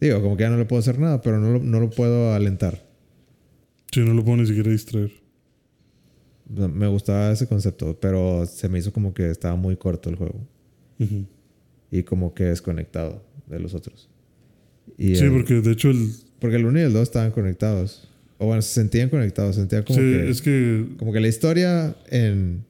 [0.00, 2.32] Digo, como que ya no le puedo hacer nada, pero no lo, no lo puedo
[2.34, 2.84] alentar.
[3.92, 5.12] Sí, no lo puedo ni siquiera distraer.
[6.48, 10.40] Me gustaba ese concepto, pero se me hizo como que estaba muy corto el juego.
[11.90, 14.08] Y como que desconectado de los otros.
[14.98, 16.10] Y Sí, el- porque de hecho el...
[16.40, 18.08] porque el 1 y el 2 estaban conectados.
[18.38, 19.56] O bueno, se sentían conectados.
[19.56, 20.86] Sentía como, sí, que, es que...
[20.98, 22.64] como que la historia en...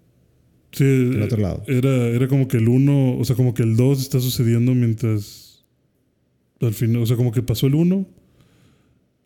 [0.73, 1.63] Sí, el otro lado.
[1.67, 5.65] Era, era como que el 1, o sea, como que el 2 está sucediendo mientras...
[6.61, 8.07] Al final, o sea, como que pasó el 1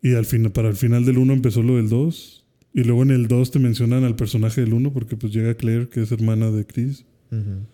[0.02, 2.44] y al final, para el final del 1 empezó lo del 2
[2.74, 5.88] y luego en el 2 te mencionan al personaje del 1 porque pues llega Claire,
[5.88, 7.04] que es hermana de Chris.
[7.30, 7.66] Ujú.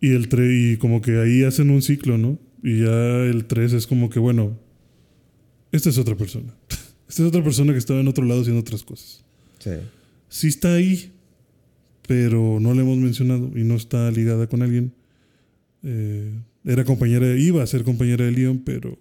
[0.00, 2.38] Y el 3, y como que ahí hacen un ciclo, ¿no?
[2.62, 4.58] Y ya el 3 es como que, bueno,
[5.70, 6.54] esta es otra persona.
[7.08, 9.22] Esta es otra persona que estaba en otro lado haciendo otras cosas.
[9.58, 9.70] Sí.
[10.28, 11.12] Sí está ahí,
[12.06, 14.92] pero no la hemos mencionado y no está ligada con alguien.
[15.82, 16.32] Eh,
[16.64, 18.98] era compañera, iba a ser compañera de Leon, pero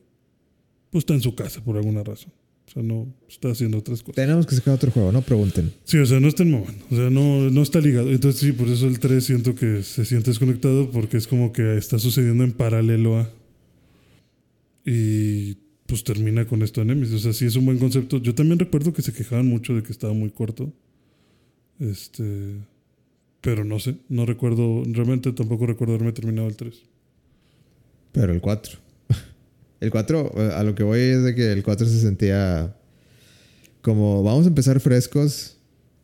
[0.90, 2.32] pues está en su casa por alguna razón.
[2.68, 4.16] O sea, no está haciendo otras cosas.
[4.16, 5.72] Tenemos que sacar otro juego, no pregunten.
[5.84, 6.86] Sí, o sea, no está en mamando.
[6.90, 8.10] O sea, no, no está ligado.
[8.10, 11.78] Entonces, sí, por eso el 3 siento que se siente desconectado porque es como que
[11.78, 13.30] está sucediendo en paralelo a.
[14.86, 15.56] Y
[15.86, 17.16] pues termina con esto de Nemesis.
[17.16, 18.18] O sea, sí es un buen concepto.
[18.18, 20.74] Yo también recuerdo que se quejaban mucho de que estaba muy corto.
[21.80, 22.58] Este.
[23.44, 24.84] Pero no sé, no recuerdo.
[24.88, 26.74] Realmente tampoco recuerdo haberme terminado el 3.
[28.14, 28.80] Pero el 4.
[29.82, 32.74] El 4, eh, a lo que voy es de que el 4 se sentía
[33.82, 35.58] como vamos a empezar frescos,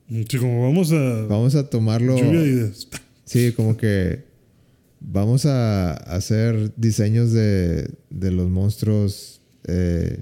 [0.10, 1.26] Sí, como vamos a.
[1.28, 2.18] vamos a tomarlo.
[2.18, 2.88] Lluvia de ideas.
[3.26, 4.24] Sí, como que
[5.00, 10.18] vamos a hacer diseños de, de los monstruos, eh,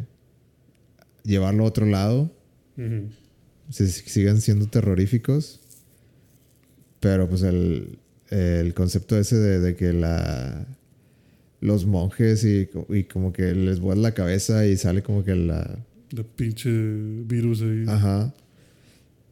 [1.24, 2.30] llevarlo a otro lado,
[2.78, 3.10] Ujú.
[3.70, 5.62] se sigan siendo terroríficos.
[7.00, 8.00] Pero pues el,
[8.30, 10.66] el concepto ese de, de que la
[11.60, 15.84] los monjes y, y como que les vuela la cabeza y sale como que la...
[16.12, 17.86] De pinche virus ahí.
[17.88, 18.34] Ajá.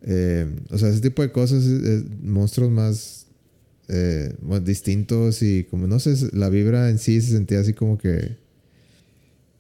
[0.02, 3.28] Eh, o sea, ese tipo de cosas, eh, monstruos más
[3.88, 7.98] eh, más distintos y como no sé, la vibra en sí se sentía así como
[7.98, 8.44] que...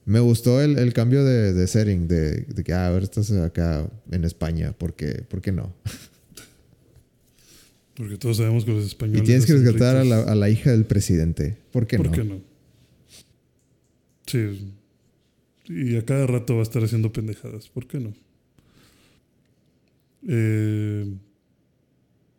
[0.05, 3.31] Me gustó el, el cambio de, de setting, de, de que, ah, a ver, estás
[3.31, 5.73] acá en España, ¿por qué, ¿por qué no?
[7.95, 9.23] Porque todos sabemos que los Y españoles.
[9.23, 10.31] tienes que rescatar a la, ricos.
[10.31, 11.57] a la hija del presidente.
[11.71, 12.11] ¿Por qué ¿Por no?
[12.11, 12.41] qué no?
[14.27, 14.73] Sí.
[15.67, 17.69] Y a cada rato va a estar haciendo pendejadas.
[17.69, 18.13] ¿Por qué no?
[20.27, 21.05] Eh,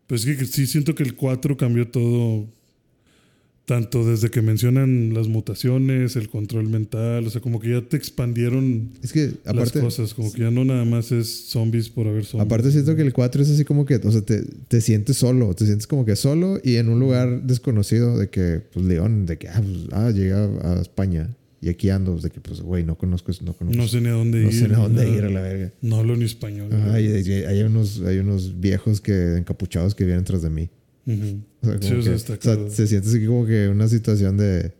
[0.07, 2.49] pues sí, que sí siento que el 4 cambió todo.
[3.67, 7.97] Tanto desde que mencionan las mutaciones, el control mental, o sea, como que ya te
[7.97, 12.07] expandieron Es que aparte, las cosas, como que ya no nada más es zombies por
[12.07, 12.47] haber zombies.
[12.47, 15.53] aparte siento que el 4 es así como que, o sea, te, te sientes solo,
[15.55, 19.37] te sientes como que solo y en un lugar desconocido de que, pues León, de
[19.37, 22.85] que, ah, pues, ah llega a España y aquí ando, pues, de que, pues, güey,
[22.85, 23.83] no conozco, no conozco.
[23.83, 24.55] No sé ni a dónde no ir.
[24.55, 25.17] sé ni a dónde nada.
[25.17, 25.73] ir a la verga.
[25.83, 26.69] No hablo ni español.
[26.73, 30.69] Ajá, y, y hay, unos, hay unos viejos que encapuchados que vienen tras de mí.
[31.07, 31.41] Ujú.
[31.63, 33.69] O sea, Sí, como o sea, que- está o sea, se siente así como que
[33.69, 34.73] una situación de,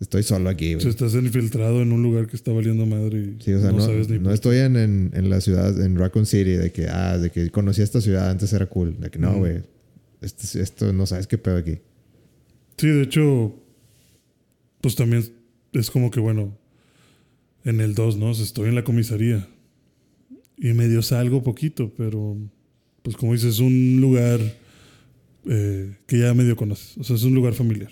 [0.00, 0.80] estoy solo aquí, güey.
[0.80, 3.80] sea, estás infiltrado en un lugar que está valiendo madre y Sí, o sea, no,
[3.80, 7.18] sabes ni no estoy en, en, en la ciudad, en Raccoon City, de que, ah,
[7.18, 8.98] de que conocí esta ciudad, antes era cool.
[9.00, 9.38] De que no, Ujú.
[9.40, 9.62] güey,
[10.22, 11.78] esto, esto no sabes qué pedo aquí.
[12.78, 13.54] Sí, de hecho,
[14.80, 15.24] pues también
[15.72, 16.56] es como que, bueno,
[17.64, 18.30] en el 2, ¿no?
[18.30, 19.46] O sea, estoy en la comisaría
[20.56, 22.36] y medio salgo poquito, pero
[23.02, 24.40] pues como dices, es un lugar
[25.46, 26.96] eh, que ya medio conoces.
[26.98, 27.90] O sea, es un lugar familiar.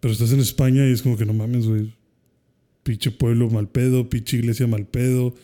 [0.00, 1.94] Pero estás en España y es como que no mames, güey.
[2.82, 5.34] Pinche pueblo mal pedo, pinche iglesia mal pedo.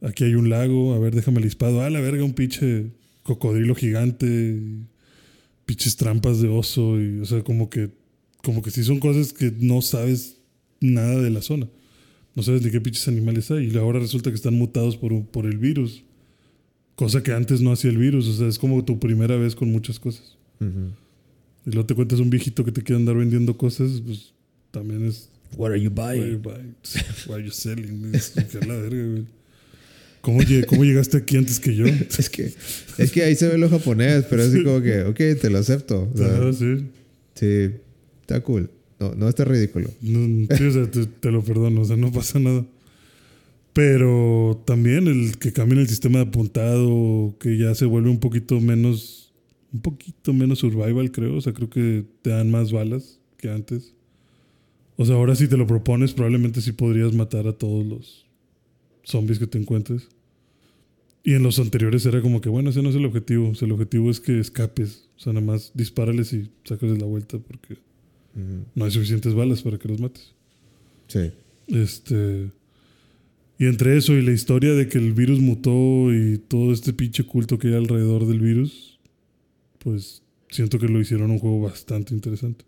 [0.00, 1.82] aquí hay un lago, a ver, déjame el disparo.
[1.82, 2.90] Ah, la verga, un pinche
[3.22, 4.58] cocodrilo gigante,
[5.66, 7.90] pinches trampas de oso, y, o sea, como que,
[8.42, 10.38] como que sí son cosas que no sabes
[10.80, 11.68] nada de la zona.
[12.34, 13.70] No sabes ni qué pinches animales hay.
[13.70, 16.04] Y ahora resulta que están mutados por, por el virus.
[17.00, 18.28] Cosa que antes no hacía el virus.
[18.28, 20.36] O sea, es como tu primera vez con muchas cosas.
[20.60, 20.92] Ujú.
[21.64, 24.34] Y luego te cuentas un viejito que te quiere andar vendiendo cosas, pues
[24.70, 25.30] también es.
[25.56, 26.42] What are you Why are you buying?
[26.42, 26.74] buying?
[27.26, 28.14] Why are you selling?
[28.14, 28.34] Es
[28.66, 29.24] la verga, güey.
[30.20, 31.86] ¿Cómo, ¿Cómo llegaste aquí antes que yo?
[32.18, 32.52] Es que,
[32.98, 35.56] es que ahí se ve lo japonés, pero es así como que, ok, te lo
[35.56, 36.06] acepto.
[36.12, 36.84] O sea, Ajá, sí.
[37.34, 37.70] sí,
[38.20, 38.68] está cool.
[38.98, 39.88] No, no está ridículo.
[40.02, 42.66] No, sí, o sea, te, te lo perdono, o sea, no pasa nada.
[43.80, 48.60] Pero también el que cambien el sistema de apuntado, que ya se vuelve un poquito
[48.60, 49.32] menos,
[49.72, 51.36] un poquito menos survival, creo.
[51.36, 53.94] O sea, creo que te dan más balas que antes.
[54.96, 58.26] O sea, ahora si te lo propones, probablemente sí podrías matar a todos los
[59.02, 60.08] zombies que te encuentres.
[61.24, 63.48] Y en los anteriores era como que, bueno, ese no es el objetivo.
[63.48, 65.08] O sea, el objetivo es que escapes.
[65.16, 67.78] O sea, nada más dispárales y sácales la vuelta porque
[68.74, 70.34] no hay suficientes balas para que los mates.
[71.08, 71.30] Sí.
[71.66, 72.50] Este.
[73.60, 77.24] Y entre eso y la historia de que el virus mutó y todo este pinche
[77.24, 78.98] culto que hay alrededor del virus,
[79.80, 82.64] pues siento que lo hicieron un juego bastante interesante.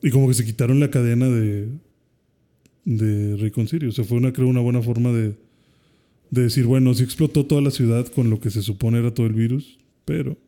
[0.00, 1.66] Y como que se quitaron la cadena de.
[2.84, 3.88] de.
[3.88, 5.34] O sea, fue una, creo, una buena forma de.
[6.30, 9.26] de decir, bueno, sí explotó toda la ciudad con lo que se supone era todo
[9.26, 10.38] el virus, pero.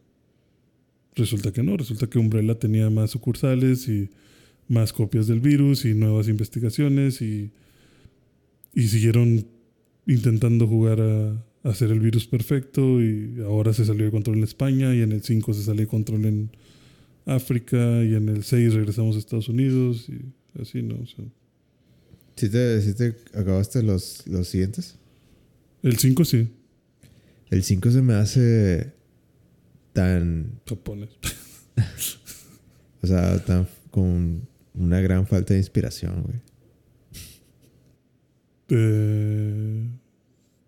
[1.16, 4.09] Resulta que no, resulta que Umbrella tenía más sucursales y
[4.69, 7.51] más copias del virus y nuevas investigaciones y,
[8.74, 9.47] y siguieron
[10.07, 11.31] intentando jugar a,
[11.65, 15.12] a hacer el virus perfecto y ahora se salió de control en España y en
[15.12, 16.51] el 5 se salió de control en
[17.27, 20.97] África y en el 6 regresamos a Estados Unidos y así, ¿no?
[20.97, 21.24] O sea,
[22.36, 24.97] ¿Sí te, sí te acabaste los, los siguientes?
[25.82, 26.49] el 5 sí,
[27.51, 28.93] El 5 se me hace
[29.93, 31.11] tan, japonés.
[33.03, 36.40] o sea, tan con una gran falta de inspiración, güey.
[38.74, 39.86] Eh,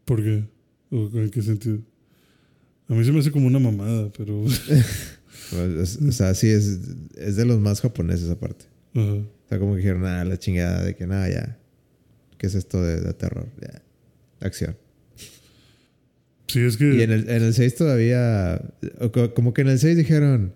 [0.05, 0.45] ¿Por qué?
[0.91, 1.79] ¿O ¿En qué sentido?
[2.89, 4.41] A mí se me hace como una mamada, pero...
[4.43, 4.47] O,
[5.83, 6.81] es- o sea, sí, es,
[7.17, 8.67] es de los más japoneses aparte.
[8.95, 9.13] Ajá.
[9.15, 11.59] O sea, como que dijeron, nada, la chingada de que nada, ya.
[12.37, 13.49] ¿Qué es esto de, de terror?
[13.61, 13.83] Ya.
[14.47, 14.77] Acción.
[16.49, 16.95] Sí, es que...
[16.95, 18.61] Y en el, en el 6 todavía,
[19.35, 20.55] como que en el 6 dijeron,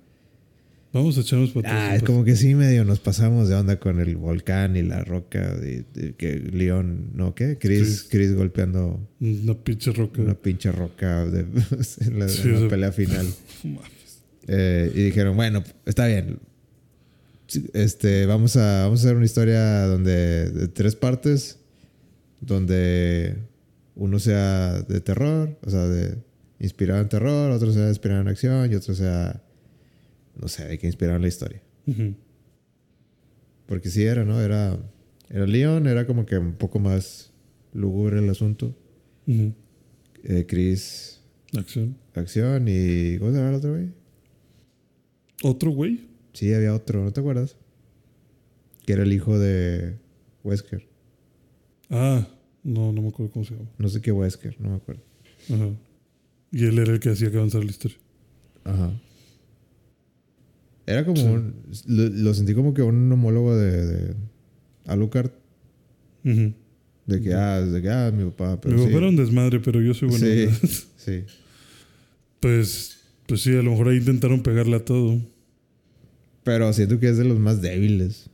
[0.93, 1.91] Vamos a echarnos para atrás.
[1.93, 5.05] ah, es como que sí medio nos pasamos de onda con el volcán y la
[5.05, 7.35] roca, de, de que León, ¿no?
[7.35, 7.59] ¿Qué?
[7.61, 8.07] Chris.
[8.11, 10.23] Chris golpeando Una pinche roca.
[10.23, 11.41] una pinche roca de-
[12.01, 13.27] en la, en pelea final.
[14.51, 16.39] Eh, y dijeron, bueno, está bien.
[17.75, 21.59] Este, vamos a, vamos a hacer una historia donde de tres partes,
[22.41, 23.37] donde
[23.95, 26.17] uno sea de terror, o sea, de
[26.61, 29.43] inspirado en terror, otro sea inspirado en acción y otro sea,
[30.41, 31.63] no sé, hay que inspirar la historia.
[33.67, 34.41] Porque sí era, ¿no?
[34.41, 34.79] Era,
[35.29, 37.33] era Leon, era como que un poco más
[37.73, 38.75] lúgubre el asunto.
[39.27, 41.21] Eh, Chris,
[41.57, 41.97] Acción.
[42.15, 43.19] acción y...
[43.19, 43.89] ¿Cómo se llama el otro güey?
[45.43, 46.09] ¿Otro güey?
[46.33, 47.57] Sí, había otro, ¿no te acuerdas?
[48.87, 49.97] Que era el hijo de
[50.45, 50.87] Wesker.
[51.91, 52.27] Ah,
[52.63, 53.69] no, no me acuerdo cómo se llama.
[53.79, 55.03] No sé qué Wesker, no me acuerdo.
[55.53, 55.71] Ajá.
[56.53, 57.99] Y él era el que hacía que avanzara la historia.
[58.65, 58.93] Ajá.
[60.91, 61.25] Era como Sí.
[61.27, 61.55] un-
[61.87, 64.15] lo, lo sentí como que un homólogo de, de
[64.87, 65.31] Alucard.
[66.25, 68.61] De que, ah, de que, ah, mi papá.
[68.61, 70.25] Pero Mi sí, papá era un desmadre, pero yo soy bueno.
[70.27, 70.87] Sí.
[70.97, 71.25] sí.
[72.41, 75.19] Pues, pues sí, a lo mejor ahí intentaron pegarle a todo.
[76.45, 78.31] Pero siento que es de los más débiles.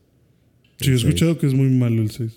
[0.81, 1.05] Sí, he seis.
[1.05, 2.33] escuchado que es muy malo el 6.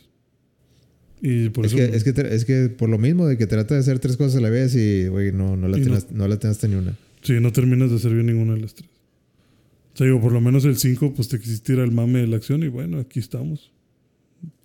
[1.22, 1.78] Y por Es eso.
[1.92, 4.36] que, es, que, es que por lo mismo de que trata de hacer tres cosas
[4.38, 6.28] a la vez y, güey, no, no, la Y no- tienes, no.
[6.28, 6.96] la tienes ni una.
[7.24, 8.90] Sí, no terminas de hacer bien ninguna de las tres.
[9.98, 12.38] O sea, digo, por lo menos el 5, pues te ir al mame de la
[12.38, 13.72] acción y bueno, aquí estamos.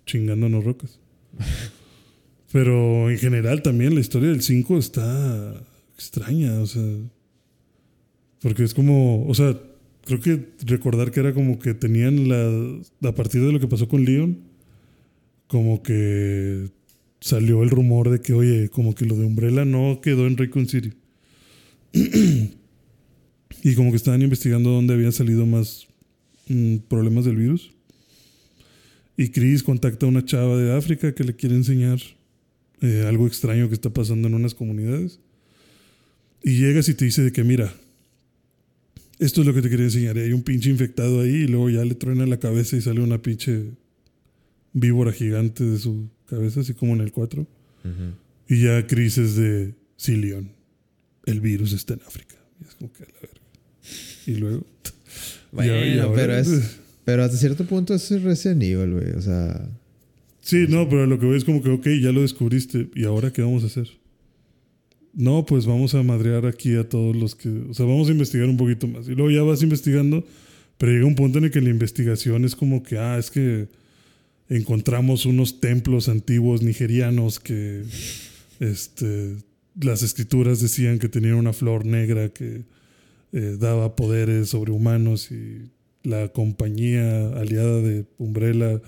[0.05, 0.99] Chingándonos rocas.
[2.51, 5.59] Pero en general también la historia del 5 está
[5.95, 6.83] extraña, o sea.
[8.43, 9.59] Porque es como, o sea,
[10.05, 13.09] creo que recordar que era como que tenían la.
[13.09, 14.37] A partir de lo que pasó con Leon,
[15.47, 16.69] como que
[17.21, 20.67] salió el rumor de que, oye, como que lo de Umbrella no quedó en Raycon
[20.67, 20.93] City.
[23.63, 25.87] y como que estaban investigando dónde habían salido más
[26.49, 27.71] mm, problemas del virus.
[29.15, 31.99] Y Chris contacta a una chava de África que le quiere enseñar
[32.81, 35.19] eh, algo extraño que está pasando en unas comunidades.
[36.43, 37.73] Y llegas y te dice de que, mira,
[39.19, 40.17] esto es lo que te quería enseñar.
[40.17, 42.99] Y hay un pinche infectado ahí y luego ya le truena la cabeza y sale
[42.99, 43.71] una pinche
[44.73, 47.41] víbora gigante de su cabeza, así como en el 4.
[47.43, 47.89] Ujú.
[48.49, 50.51] Y ya Chris es de sí, Leon,
[51.25, 52.35] el virus está en África.
[52.59, 53.42] Y es como que a la verga.
[54.25, 54.65] Y luego.
[55.51, 56.77] Bueno, y ahora- pero es.
[57.05, 59.11] Pero hasta cierto punto es Resident Evil, güey.
[59.11, 59.69] O sea.
[60.41, 62.89] Sí, no, pero lo que veo es como que, ok, ya lo descubriste.
[62.95, 63.89] ¿Y ahora qué vamos a hacer?
[65.13, 67.49] No, pues vamos a madrear aquí a todos los que.
[67.69, 69.07] O sea, vamos a investigar un poquito más.
[69.07, 70.25] Y luego ya vas investigando,
[70.77, 73.67] pero llega un punto en el que la investigación es como que, ah, es que
[74.49, 77.83] encontramos unos templos antiguos nigerianos que.
[78.59, 79.35] Este.
[79.81, 82.63] Las escrituras decían que tenían una flor negra que
[83.33, 85.69] eh, daba poderes sobrehumanos y
[86.03, 88.81] la compañía aliada de Umbrella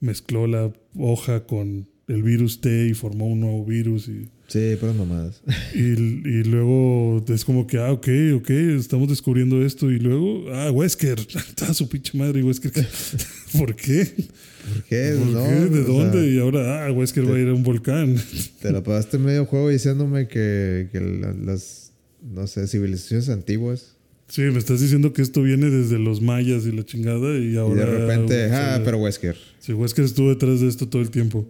[0.00, 4.94] mezcló la hoja con el virus T y formó un nuevo virus y, Sí, pero
[4.94, 5.42] mamadas.
[5.74, 10.70] y, y luego es como que, ah, ok, ok, estamos descubriendo esto y luego, ah,
[10.70, 11.18] Wesker,
[11.48, 12.72] está su pinche madre Wesker.
[13.58, 14.06] ¿por qué?
[14.06, 15.16] ¿Por qué?
[15.18, 15.50] ¿Por No, qué?
[15.76, 16.18] ¿De dónde?
[16.22, 18.16] sea, y ahora, ah, Wesker va a ir a un volcán.
[18.62, 21.87] te la pasaste medio juego diciéndome que, que la- las.
[22.22, 23.96] No sé, civilizaciones antiguas.
[24.28, 27.56] Sí, me estás diciendo que esto viene desde los mayas y la chingada y Y
[27.56, 27.86] ahora...
[27.86, 29.36] de repente, sea, ah, pero Wesker.
[29.58, 31.48] Sí, Wesker estuvo detrás de esto todo el tiempo.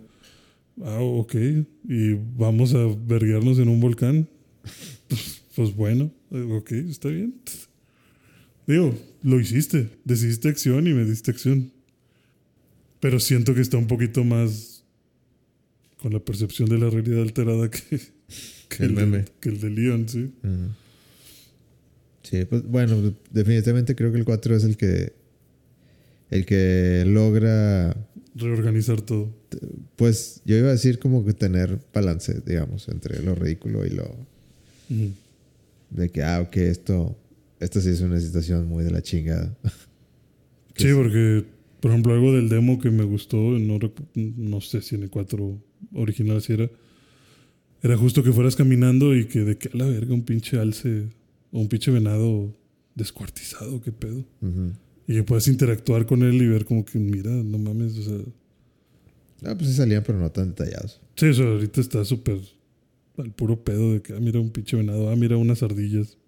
[0.85, 1.35] Ah, ok.
[1.89, 4.29] Y vamos a verguearnos en un volcán.
[5.09, 7.35] Pues, pues bueno, eh, ok, está bien.
[8.67, 9.89] Digo, lo hiciste.
[10.05, 11.73] Decidiste acción y me diste acción.
[13.01, 14.85] Pero siento que está un poquito más
[16.01, 18.01] con la percepción de la realidad alterada que,
[18.69, 19.25] que El de- meme.
[19.41, 20.31] que el de Leon, sí.
[22.23, 25.13] Sí, pues bueno, definitivamente creo que el 4 es el que.
[26.31, 27.97] El que logra.
[28.35, 29.35] Reorganizar todo.
[29.97, 34.15] Pues yo iba a decir como que tener balance, digamos, entre lo ridículo y lo.
[35.91, 37.17] De que, ah, ok, esto.
[37.61, 39.57] Esto sí es una situación muy de la chingada.
[40.77, 41.45] Sí, es- porque,
[41.81, 43.81] por ejemplo, algo del demo que me gustó, no,
[44.15, 45.61] no sé si en el 4
[45.93, 46.71] original si era,
[47.83, 51.09] era justo que fueras caminando y que de que a la verga un pinche alce
[51.53, 52.55] o un pinche venado
[52.95, 54.25] descuartizado, qué pedo.
[54.41, 54.73] Ujú.
[55.07, 58.19] Y que puedas interactuar con él y ver como que, mira, no mames, o sea,
[59.45, 61.01] Ah, pues sí salían, pero no tan detallados.
[61.15, 62.39] sí, o sea, ahorita está súper
[63.19, 66.19] al puro pedo de que, ah, mira un pinche venado, ah, mira unas ardillas.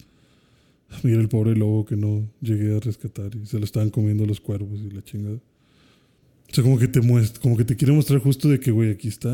[0.91, 4.27] Ah, Mira el pobre lobo que no llegué a rescatar y se lo estaban comiendo
[4.27, 5.37] los cuervos y la chingada.
[5.37, 8.91] O sea, como que te muestra, como que te quiere mostrar justo de que, güey,
[8.91, 9.31] aquí está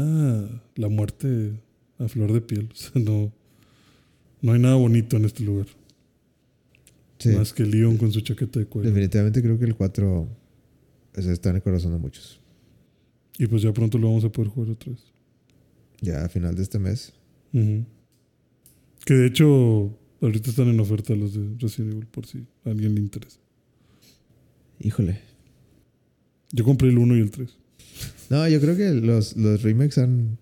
[0.74, 1.52] la muerte
[1.98, 2.68] a flor de piel.
[2.72, 3.32] O sea, no,
[4.42, 5.66] no hay nada bonito en este lugar.
[7.18, 8.88] Sí, Más que Leon con su chaqueta de cuero.
[8.88, 10.28] definitivamente creo que el 4
[11.16, 12.40] o sea, está en el corazón de muchos.
[13.38, 15.00] Y pues ya pronto lo vamos a poder jugar otra vez.
[16.00, 17.14] Ya a final de este mes.
[17.52, 22.94] Que de hecho, ahorita están en oferta los de Resident Evil, por si a alguien
[22.94, 23.38] le interesa.
[24.80, 25.20] Híjole.
[26.52, 27.48] Yo compré el 1 y el 3.
[28.28, 30.38] No, yo creo que los, los remakes han,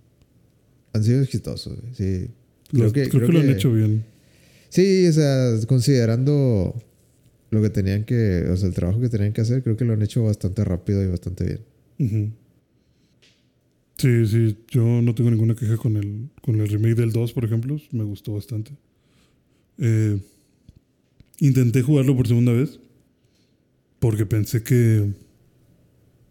[0.95, 1.79] han sido exitosos.
[1.81, 1.95] güey.
[1.95, 2.31] Sí.
[2.71, 4.05] Creo Los- que, creo creo que lo han que- hecho bien.
[4.71, 6.75] Sí, o sea, considerando
[7.51, 9.93] lo que tenían que, o sea, el trabajo que tenían que hacer, creo que lo
[9.93, 11.61] han hecho bastante rápido y bastante bien.
[12.01, 12.33] Ujú.
[13.99, 17.45] Sí, sí, yo no tengo ninguna queja con el, con el remake del 2, por
[17.45, 17.81] ejemplo.
[17.93, 18.73] Me gustó bastante.
[19.79, 20.19] Eh,
[21.39, 22.81] intenté jugarlo por segunda vez
[24.01, 25.13] porque pensé que,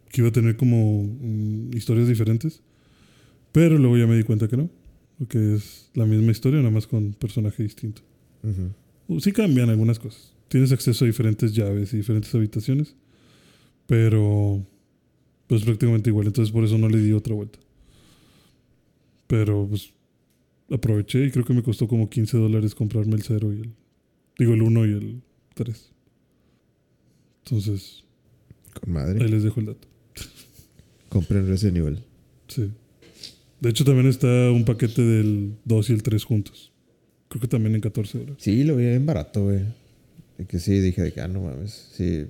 [0.10, 2.62] que iba a tener como mm, historias diferentes.
[3.54, 4.70] Pero luego ya me di cuenta que no.
[5.18, 8.02] Porque es la misma historia, nada más con personaje distinto.
[9.08, 10.34] Uh, Sí cambian algunas cosas.
[10.50, 12.96] Tienes acceso a diferentes llaves y diferentes habitaciones.
[13.88, 14.66] Pero
[15.48, 16.28] pues prácticamente igual.
[16.28, 17.60] Entonces por eso no le di otra vuelta.
[19.28, 19.94] Pero pues
[20.72, 23.70] aproveché y creo que me costó como 15 dólares comprarme el 0 y el...
[24.40, 25.22] Digo el 1 y el
[25.54, 25.92] 3.
[27.46, 28.04] Entonces
[28.74, 29.30] Con ahí madre.
[29.30, 29.88] les dejo el dato.
[31.10, 32.00] Compren Resident Evil.
[32.48, 32.72] Sí.
[33.64, 36.72] De hecho también está un paquete del 2 y el 3 juntos.
[37.30, 38.38] Creo que también en 14 dólares.
[38.40, 39.62] Sí, lo vi bien barato, güey.
[40.38, 41.72] De que sí, dije de que, ah, no mames.
[41.94, 42.26] Sí,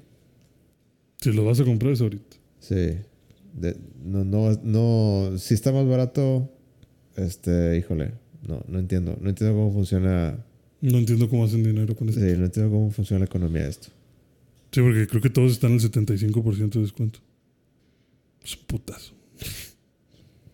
[1.19, 2.37] Si lo vas a comprar es ahorita.
[2.59, 2.75] sí.
[3.59, 5.37] De- no, no, no.
[5.37, 6.49] Si está más barato,
[7.15, 8.11] este, híjole.
[8.47, 9.17] No, no entiendo.
[9.21, 10.37] No entiendo cómo funciona.
[10.81, 12.39] No entiendo cómo hacen dinero con Sí, esto.
[12.39, 13.87] no entiendo cómo funciona la economía de esto.
[14.71, 17.19] Sí, porque creo que todos están al 75% de descuento.
[18.43, 19.13] Es un putazo.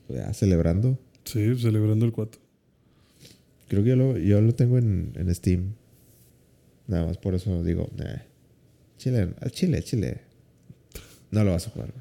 [0.10, 0.98] Ya, celebrando.
[1.24, 2.42] Sí, celebrando el 4.
[3.68, 5.74] Creo que yo lo, yo lo tengo en, en Steam.
[6.88, 8.24] Nada más por eso digo, nah.
[8.98, 10.22] Chile, al Chile, Chile.
[11.32, 11.94] No lo vas a jugar.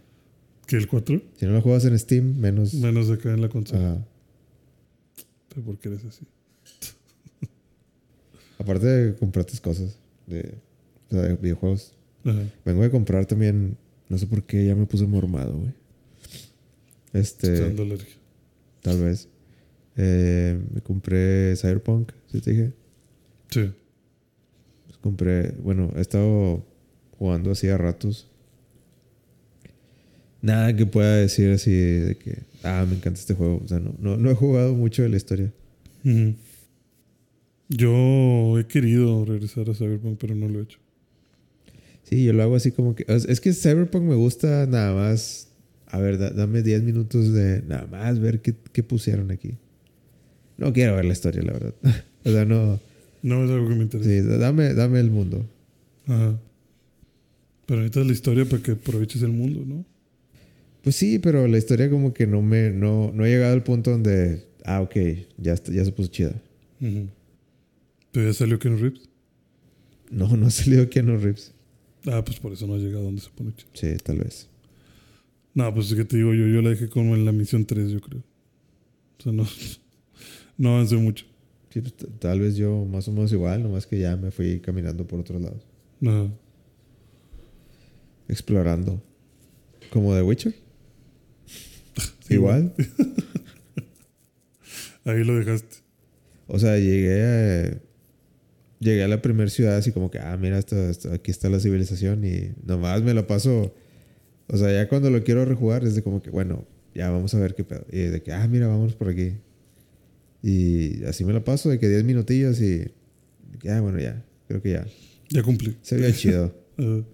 [0.66, 1.22] ¿Que el 4?
[1.36, 2.74] Si no lo juegas en Steam, menos.
[2.74, 3.92] Menos acá en la consola.
[3.92, 4.06] Ajá.
[5.50, 6.26] Pero ¿Por qué eres así?
[8.58, 10.54] Aparte de comprar tus cosas de,
[11.10, 11.92] o sea, de videojuegos.
[12.24, 12.42] Ajá.
[12.64, 13.76] Vengo de comprar también.
[14.08, 15.74] No sé por qué ya me puse mormado, güey.
[17.12, 17.74] Este,
[18.82, 19.28] tal vez.
[19.96, 22.72] Eh, me compré Cyberpunk, ¿sí te dije?
[23.50, 23.72] Sí.
[24.86, 26.64] Pues compré, bueno, he estado
[27.18, 28.30] jugando así a ratos.
[30.40, 33.60] Nada que pueda decir así de que, ah, me encanta este juego.
[33.64, 35.52] O sea, no, no, no he jugado mucho de la historia.
[37.68, 40.78] Yo he querido regresar a Cyberpunk, pero no lo he hecho.
[42.04, 43.04] Sí, yo lo hago así como que.
[43.08, 45.47] Es que Cyberpunk me gusta nada más.
[45.90, 49.54] A ver, da- dame 10 minutos de nada más ver qué, qué pusieron aquí.
[50.56, 51.74] No quiero ver la historia, la verdad.
[52.24, 52.78] o sea, no.
[53.22, 54.08] No es algo que me interesa.
[54.10, 55.44] Sí, dame, dame el mundo.
[56.06, 56.38] Ajá.
[57.66, 59.84] Pero necesitas la historia para que aproveches el mundo, ¿no?
[60.82, 62.70] Pues sí, pero la historia como que no me.
[62.70, 64.46] No, no he llegado al punto donde.
[64.64, 64.96] Ah, ok,
[65.38, 66.32] ya, está- ya se puso chida.
[68.12, 69.08] Pero ya salió Ken Reeves.
[70.10, 71.52] No, no ha salido Keanu Reeves.
[72.06, 73.70] Ah, pues por eso no ha llegado donde se pone chido.
[73.74, 74.48] Sí, tal vez.
[75.54, 77.90] No, pues es que te digo yo, yo la dejé como en la misión 3,
[77.90, 78.22] yo creo.
[79.18, 79.46] O sea, no,
[80.58, 81.24] no avancé mucho.
[81.70, 85.06] Sí, pues, tal vez yo más o menos igual, nomás que ya me fui caminando
[85.06, 85.66] por otros lados.
[86.00, 86.30] Nada.
[88.28, 89.02] Explorando.
[89.90, 90.54] Como The Witcher.
[92.30, 92.74] igual.
[95.04, 95.76] Ahí lo dejaste.
[96.46, 97.80] O sea, llegué a,
[98.80, 101.60] llegué a la primera ciudad así como que, ah, mira, esto, esto- aquí está la
[101.60, 103.74] civilización y nomás me lo paso.
[104.48, 107.38] O sea, ya cuando lo quiero rejugar es de como que, bueno, ya vamos a
[107.38, 107.84] ver qué pedo.
[107.92, 109.34] Y de que, ah, mira, vamos por aquí.
[110.42, 112.90] Y así me lo paso de que 10 minutillos y,
[113.60, 114.86] que, ah, bueno, ya, creo que ya.
[115.30, 115.76] Ya cumplí.
[115.82, 116.54] Se veía chido.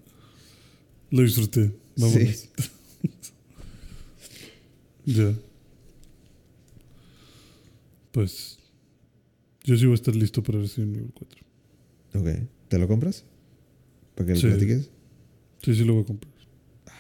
[1.11, 1.73] Lo disfruté.
[1.97, 2.49] Vámonos.
[5.07, 5.33] ya.
[8.13, 8.59] Pues.
[9.65, 11.41] Yo sí voy a estar listo para Resident Evil 4.
[12.21, 12.29] Ok,
[12.69, 13.25] ¿te lo compras?
[14.15, 14.47] ¿Para que lo Sí.
[14.49, 14.91] platiques?
[15.63, 16.34] Sí, sí lo voy a comprar.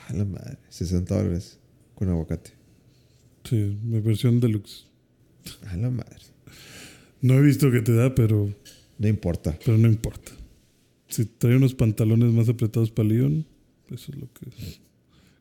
[0.07, 1.59] Ah, la madre, 60 dólares
[1.95, 2.53] con aguacate.
[3.45, 4.87] Sí, mi versión deluxe.
[5.67, 6.17] Ah, la madre.
[7.21, 8.53] No he visto que te da, pero,
[8.99, 9.59] No importa.
[9.65, 10.33] pero no importa.
[11.09, 13.47] Si trae unos pantalones más apretados para Leon,
[13.91, 14.47] eso es lo que.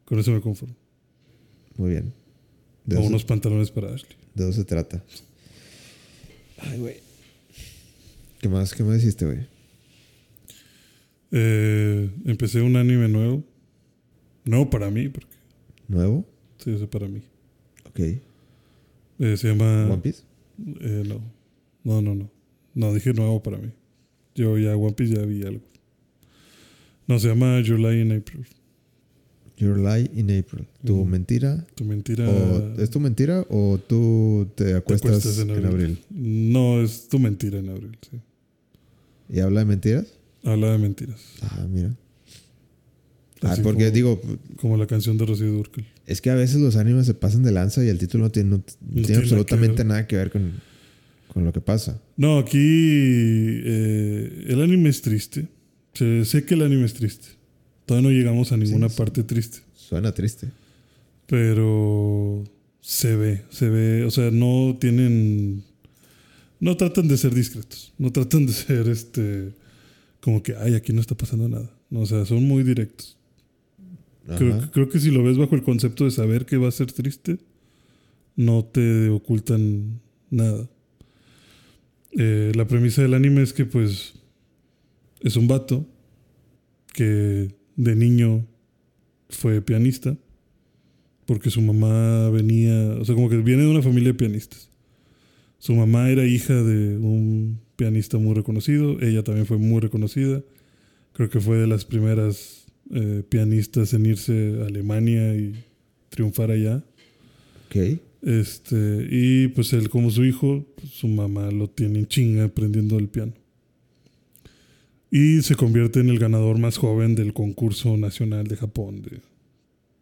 [0.06, 0.76] Con eso me conformo.
[1.77, 2.14] Muy bien.
[2.85, 4.15] De O unos pantalones para Ashley.
[4.35, 5.03] de eso se trata.
[6.60, 6.98] Ay, güey.
[8.41, 8.73] ¿Qué más?
[8.73, 9.48] ¿Qué más hiciste, güey?
[11.31, 13.44] Eh, empecé un anime nuevo.
[14.45, 15.36] No para mí, porque
[15.88, 16.26] ¿Nuevo?
[16.57, 17.22] sí, ese para mí.
[17.86, 17.99] Ok.
[17.99, 19.86] Eh, se llama.
[19.86, 20.24] ¿One Piece?
[20.82, 21.22] Eh, no.
[21.84, 22.30] No, no, no.
[22.74, 23.72] No, dije nuevo para mí.
[24.36, 25.61] Yo ya One Piece ya vi algo.
[27.07, 28.45] No, se llama July in April.
[29.57, 30.65] Your Lie in April.
[30.84, 31.65] ¿Tu mentira?
[31.76, 32.28] Tu mentira.
[32.28, 35.99] O, ¿Es tu mentira o tú te te acuestas, acuestas en, abril.
[36.10, 38.20] No, es tu mentira en abril, sí.
[39.30, 40.07] ¿Y habla de mentiras?
[40.44, 41.22] Habla de mentiras.
[41.41, 41.95] Ah, mira.
[43.44, 44.22] Ah, porque como- digo,
[44.57, 45.86] Como la canción de Rocío Durcal.
[46.07, 48.49] es que a veces los animes se pasan de lanza y el título no tiene,
[48.52, 49.86] no- no tiene tiene nada que absolutamente ver.
[49.88, 50.52] nada que ver con,
[51.34, 51.99] con lo que pasa.
[52.18, 55.48] No, aquí eh, el anime es triste.
[55.94, 57.28] Sé, sé que el anime es triste.
[57.86, 58.98] Todavía no llegamos a ninguna sí.
[58.98, 59.60] parte triste.
[59.76, 60.48] Suena triste.
[61.28, 62.44] Pero
[62.82, 65.64] se ve, se ve, o sea, no tienen,
[66.60, 69.52] no tratan de ser discretos, no tratan de ser este,
[70.22, 71.70] como que, ay, aquí no está pasando nada.
[71.90, 73.18] No, o sea, son muy directos.
[74.26, 76.91] Creo, creo que si lo ves bajo el concepto de saber que va a ser
[76.91, 77.40] triste,
[78.36, 80.70] no te ocultan nada.
[82.12, 84.14] Eh, la premisa del anime es que pues
[85.22, 85.86] es un vato
[86.94, 88.45] que de niño
[89.30, 90.16] fue pianista
[91.26, 94.70] porque su mamá venía, o sea, como que viene de una familia de pianistas.
[95.58, 100.44] Su mamá era hija de un pianista muy reconocido, ella también fue muy reconocida.
[101.14, 105.64] Creo que fue de las primeras eh, pianistas en irse a Alemania y
[106.10, 106.84] triunfar allá.
[107.68, 107.99] Ok.
[108.22, 113.10] Este, y pues él como su hijo, su mamá lo tiene en chinga aprendiendo el
[113.10, 113.34] piano.
[115.11, 119.22] Y se convierte en el ganador más joven del concurso nacional de Japón de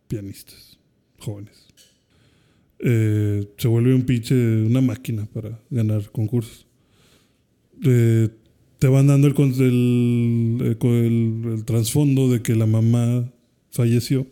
[0.07, 0.77] pianistas
[1.19, 1.67] jóvenes.
[2.79, 6.65] Eh, se vuelve un pinche, una máquina para ganar concursos.
[7.83, 8.29] Eh,
[8.81, 13.31] te van dando el, el, el- el trasfondo de que la mamá
[13.69, 14.25] falleció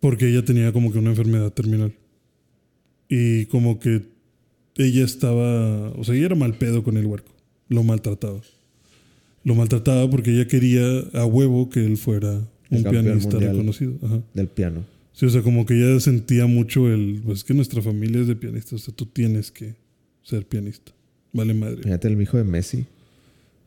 [0.00, 1.94] porque ella tenía como que una enfermedad terminal.
[3.08, 4.02] Y como que
[4.76, 7.32] ella estaba, o sea, ella era mal pedo con el huerco,
[7.68, 8.40] lo maltrataba.
[9.44, 10.84] Lo maltrataba porque ella quería
[11.14, 12.32] a huevo que él fuera
[12.70, 13.94] un pianista reconocido.
[14.02, 14.22] Ajá.
[14.34, 14.84] Del piano.
[15.14, 18.26] Sí, o sea, como que ella sentía mucho el, pues es que nuestra familia es
[18.26, 19.74] de pianistas, o sea, tú tienes que
[20.22, 20.92] ser pianista.
[21.32, 21.82] Vale madre.
[21.82, 22.86] Fíjate el hijo de Messi.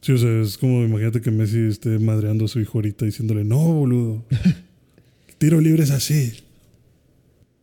[0.01, 3.43] Sí, o sea, es como, imagínate que Messi esté madreando a su hijo ahorita diciéndole,
[3.43, 4.23] no, boludo.
[5.39, 6.33] Tiro libre es así.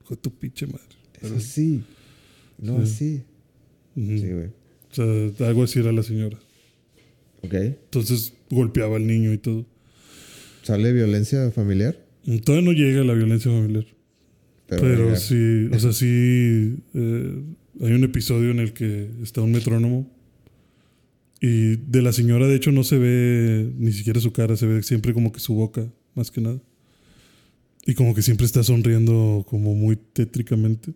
[0.02, 0.80] Hijo de tu pinche madre.
[1.20, 1.82] Eso sí.
[2.58, 3.22] No, Sí.
[3.94, 4.02] sí.
[4.30, 4.46] Güey.
[4.90, 6.38] O sea, algo así era la señora.
[7.42, 7.54] Ok.
[7.54, 9.64] Entonces golpeaba al niño y todo.
[10.62, 11.96] ¿Sale violencia familiar?
[12.44, 13.86] Todavía no llega la violencia familiar.
[14.68, 16.76] Pero, Pero, sí, o sea, sí.
[16.94, 17.42] eh,
[17.80, 20.10] hay un episodio en el que está un metrónomo.
[21.40, 24.82] Y de la señora, de hecho, no se ve ni siquiera su cara, se ve
[24.82, 25.84] siempre como que su boca,
[26.14, 26.60] más que nada.
[27.84, 30.92] Y como que siempre está sonriendo como muy tétricamente.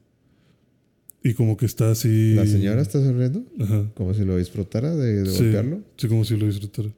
[1.25, 2.35] Y como que está así.
[2.35, 3.45] ¿La señora está sonriendo?
[3.59, 3.91] Ajá.
[3.95, 5.43] Como si lo disfrutara de, de Sí.
[5.43, 5.83] golpearlo.
[5.97, 6.91] Sí, como si lo disfrutara.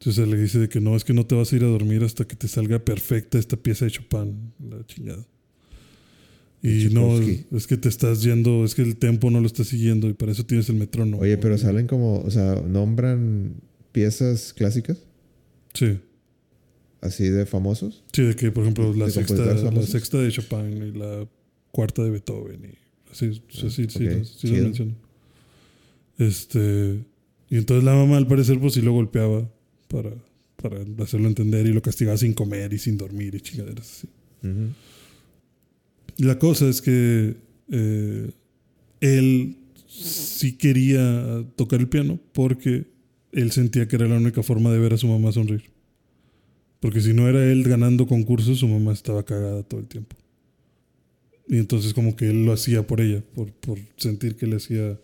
[0.00, 2.02] Entonces le dice de que no, es que no te vas a ir a dormir
[2.04, 5.26] hasta que te salga perfecta esta pieza de Chopin, la chingada.
[6.62, 7.18] Y no,
[7.56, 10.32] es que te estás yendo, es que el tempo no lo estás siguiendo y para
[10.32, 11.22] eso tienes el metrónomo.
[11.22, 13.54] Oye, pero salen como, o sea, nombran
[13.92, 14.98] piezas clásicas,
[15.74, 15.98] Sí,
[17.00, 18.02] así de famosos.
[18.12, 21.28] sí, de que por ejemplo la ¿De sexta, la sexta de Chopin y la
[21.70, 24.64] cuarta de Beethoven y así, sí, sí, sí, ok, sí, sí lo chido.
[24.64, 24.96] mencionan.
[26.18, 27.04] Este,
[27.50, 29.48] y entonces la mamá al parecer pues sí lo golpeaba
[29.88, 30.10] para,
[30.56, 34.08] para hacerlo entender y lo castigaba sin comer y sin dormir y chingaderas así.
[34.42, 34.72] Ujú.
[36.18, 37.36] La cosa es que
[37.70, 38.30] eh,
[39.00, 42.86] él sí quería tocar el piano porque
[43.32, 45.70] él sentía que era la única forma de ver a su mamá sonreír.
[46.80, 50.16] Porque si no era él ganando concursos, su mamá estaba cagada todo el tiempo.
[51.48, 54.98] Y entonces como que él lo hacía por ella, por, por sentir que le hacía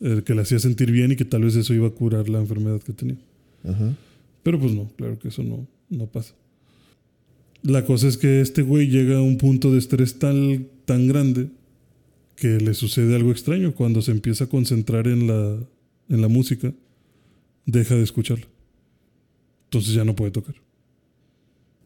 [0.00, 2.38] eh, que le hacía sentir bien y que tal vez eso iba a curar la
[2.38, 3.16] enfermedad que tenía.
[3.64, 3.94] Ajá.
[4.42, 6.34] Pero pues no, claro que eso no, no pasa.
[7.62, 11.48] La cosa es que este güey llega a un punto de estrés tal, tan grande
[12.36, 13.74] que le sucede algo extraño.
[13.74, 15.58] Cuando se empieza a concentrar en la,
[16.08, 16.72] en la música,
[17.64, 18.46] deja de escucharla.
[19.64, 20.54] Entonces ya no puede tocar.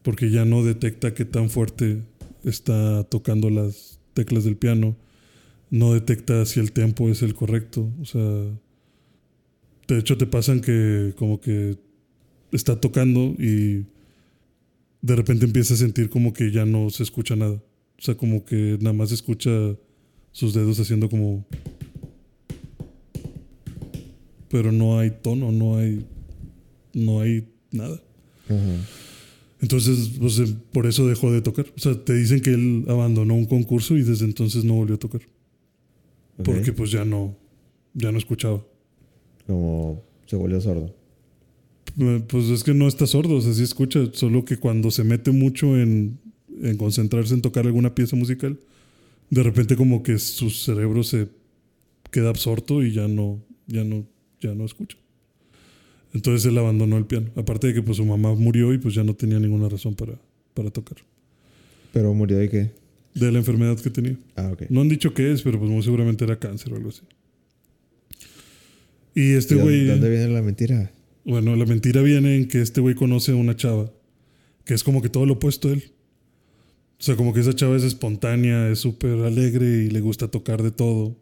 [0.03, 2.01] Porque ya no detecta qué tan fuerte
[2.43, 4.95] está tocando las teclas del piano.
[5.69, 7.89] No detecta si el tempo es el correcto.
[8.01, 8.21] O sea,
[9.87, 11.77] de hecho te pasan que como que
[12.51, 13.85] está tocando y
[15.01, 17.53] de repente empieza a sentir como que ya no se escucha nada.
[17.53, 19.51] O sea, como que nada más escucha
[20.31, 21.45] sus dedos haciendo como...
[24.49, 26.05] Pero no hay tono, no hay...
[26.93, 28.01] No hay nada.
[29.61, 31.67] Entonces, pues, eh, por eso dejó de tocar.
[31.75, 34.99] O sea, te dicen que él abandonó un concurso y desde entonces no volvió a
[34.99, 35.21] tocar.
[36.43, 37.37] Porque pues ya no,
[37.93, 38.65] ya no escuchaba.
[39.47, 40.93] Como se volvió sordo.
[42.27, 45.31] Pues es que no está sordo, o sea, sí escucha, solo que cuando se mete
[45.31, 46.17] mucho en,
[46.61, 48.59] en concentrarse en tocar alguna pieza musical,
[49.29, 51.27] de repente como que su cerebro se
[52.11, 54.05] queda absorto y ya no, ya no,
[54.41, 54.97] ya no escucha.
[56.13, 57.29] Entonces él abandonó el piano.
[57.35, 60.13] Aparte de que pues su mamá murió y pues ya no tenía ninguna razón para,
[60.53, 60.97] para tocar.
[61.93, 62.71] Pero murió de qué?
[63.13, 64.17] De la enfermedad que tenía.
[64.35, 64.63] Ah, ok.
[64.69, 67.01] No han dicho qué es, pero pues muy seguramente era cáncer o algo así.
[69.15, 69.87] Y este ¿Y dónde- güey...
[69.87, 70.91] ¿Dónde viene la mentira?
[71.25, 73.91] Bueno, la mentira viene en que este güey conoce a una chava
[74.65, 75.83] que es como que todo lo opuesto a él.
[76.99, 80.61] O sea, como que esa chava es espontánea, es súper alegre y le gusta tocar
[80.61, 81.17] de todo.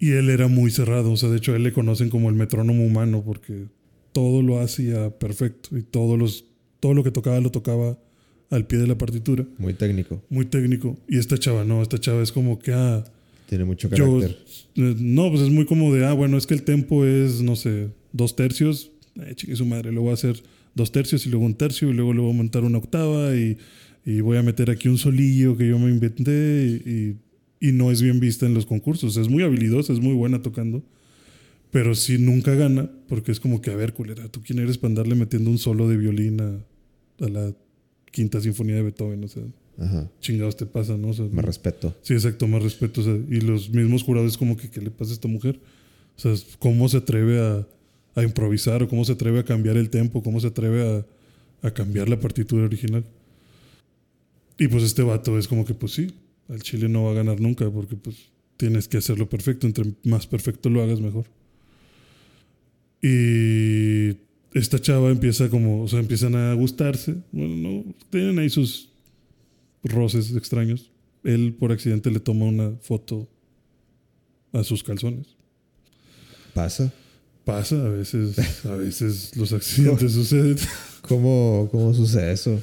[0.00, 2.34] Y él era muy cerrado, o sea, de hecho a él le conocen como el
[2.34, 3.66] metrónomo humano porque
[4.12, 6.44] todo lo hacía perfecto y todos los,
[6.80, 7.96] todo lo que tocaba lo tocaba
[8.50, 9.46] al pie de la partitura.
[9.58, 10.22] Muy técnico.
[10.28, 10.96] Muy técnico.
[11.08, 13.04] Y esta chava no, esta chava es como que, ah,
[13.48, 14.36] Tiene mucho carácter.
[14.74, 17.54] eh, no, pues es muy como de, ah, bueno, es que el tempo es, no
[17.54, 18.90] sé, dos tercios.
[19.16, 20.42] Eh, su madre, lo voy a hacer
[20.74, 23.58] dos tercios y luego un tercio y luego le voy a aumentar una octava y,
[24.06, 27.16] y voy a meter aquí un solillo que yo me inventé y,
[27.68, 29.16] y no es bien vista en los concursos.
[29.18, 30.82] Es muy habilidosa, es muy buena tocando.
[31.70, 34.90] Pero sí nunca gana porque es como que, a ver, culera, ¿tú quién eres para
[34.92, 37.52] andarle metiendo un solo de violín a, a la
[38.12, 39.24] quinta sinfonía de Beethoven?
[39.24, 39.42] O sea,
[39.78, 40.08] Ajá.
[40.20, 41.08] chingados te pasa, ¿no?
[41.08, 41.96] O sea, Más respeto.
[42.02, 43.00] Sí, exacto, más respeto.
[43.00, 45.58] o sea, y los mismos jurados como que, ¿qué le pasa a esta mujer?
[46.16, 47.66] O sea, ¿cómo se atreve a,
[48.14, 50.22] a improvisar o cómo se atreve a cambiar el tempo?
[50.22, 51.04] ¿Cómo se atreve
[51.62, 53.04] a, a cambiar la partitura original?
[54.58, 56.14] Y pues este vato es como que, pues sí,
[56.48, 59.66] al Chile no va a ganar nunca porque pues tienes que hacerlo perfecto.
[59.66, 61.26] Entre más perfecto lo hagas, mejor.
[63.02, 64.16] Y
[64.54, 67.16] esta chava empieza como, o sea, empiezan a gustarse.
[67.32, 68.88] Bueno, no, tienen ahí sus
[69.82, 70.90] roces extraños.
[71.24, 73.28] Él por accidente le toma una foto
[74.52, 75.36] a sus calzones.
[76.54, 76.92] ¿Pasa?
[77.44, 80.56] Pasa, a veces, a veces los accidentes suceden.
[81.02, 82.62] ¿Cómo, cómo sucede eso?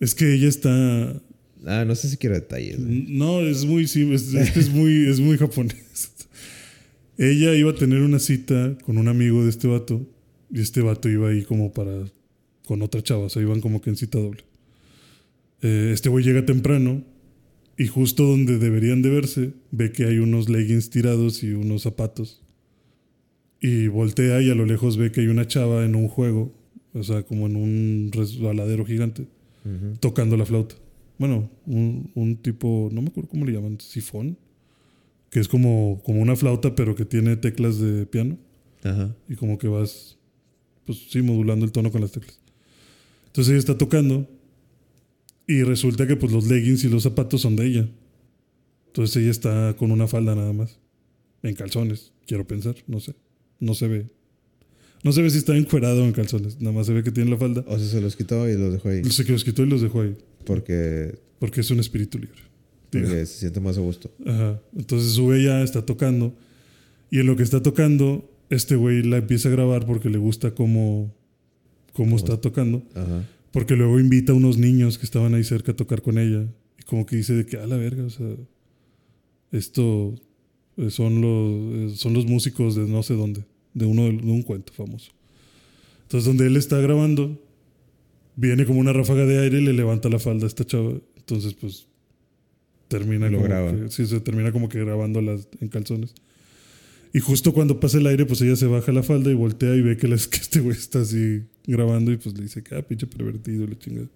[0.00, 1.20] Es que ella está.
[1.66, 2.78] Ah, no sé si quiero detalles.
[2.78, 6.10] No, es muy sim- es, es muy, es muy japonés.
[7.18, 10.04] Ella iba a tener una cita con un amigo de este vato.
[10.50, 11.92] Y este vato iba ahí como para.
[12.66, 13.24] con otra chava.
[13.24, 14.42] O sea, iban como que en cita doble.
[15.60, 17.04] Eh, este güey llega temprano.
[17.78, 22.41] Y justo donde deberían de verse, ve que hay unos leggings tirados y unos zapatos.
[23.64, 26.52] Y voltea y a lo lejos ve que hay una chava en un juego,
[26.94, 29.28] o sea, como en un resbaladero gigante,
[30.00, 30.74] tocando la flauta.
[31.16, 34.36] Bueno, un, un tipo, no me acuerdo cómo le llaman, sifón,
[35.30, 38.36] que es como, como una flauta pero que tiene teclas de piano
[38.82, 39.14] Ajá.
[39.28, 40.18] y como que vas,
[40.84, 42.40] pues sí, modulando el tono con las teclas.
[43.26, 44.28] Entonces ella está tocando
[45.46, 47.88] y resulta que pues los leggings y los zapatos son de ella.
[48.88, 50.80] Entonces ella está con una falda nada más,
[51.44, 53.14] en calzones, quiero pensar, no sé,
[53.62, 54.06] no se ve.
[55.04, 57.36] No se ve si está encuerado en calzones, nada más se ve que tiene la
[57.36, 57.64] falda.
[57.66, 59.04] O sea, se los quitó y los dejó ahí.
[59.04, 62.40] Se los quitó y los dejó ahí, Porque, porque es un espíritu libre.
[62.90, 63.06] Digo.
[63.06, 64.10] porque se siente más a gusto.
[64.26, 64.60] Ajá.
[64.76, 66.34] Entonces sube ya, está tocando.
[67.10, 70.54] Y en lo que está tocando, este güey la empieza a grabar porque le gusta
[70.54, 71.14] cómo,
[71.92, 72.82] cómo está tocando.
[72.94, 73.26] Ajá.
[73.52, 76.46] Porque luego invita a unos niños que estaban ahí cerca a tocar con ella.
[76.78, 78.26] Y como que dice de que, a la verga, o sea,
[79.52, 80.14] esto
[80.76, 84.42] eh, son los, eh, son los músicos de no sé dónde, de, uno, de un
[84.42, 85.12] cuento famoso.
[86.02, 87.40] Entonces donde él está grabando,
[88.36, 90.92] viene como una ráfaga de aire y le levanta la falda a esta chava.
[91.16, 91.86] Entonces pues
[92.88, 93.74] termina Lo como graba.
[93.74, 96.14] que, sí, se termina como que grabándolas en calzones.
[97.14, 99.82] Y justo cuando pasa el aire, pues ella se baja la falda y voltea y
[99.82, 102.82] ve que, las, que este güey está así grabando y pues le dice que, ah,
[102.82, 104.08] pinche pervertido, la chingada.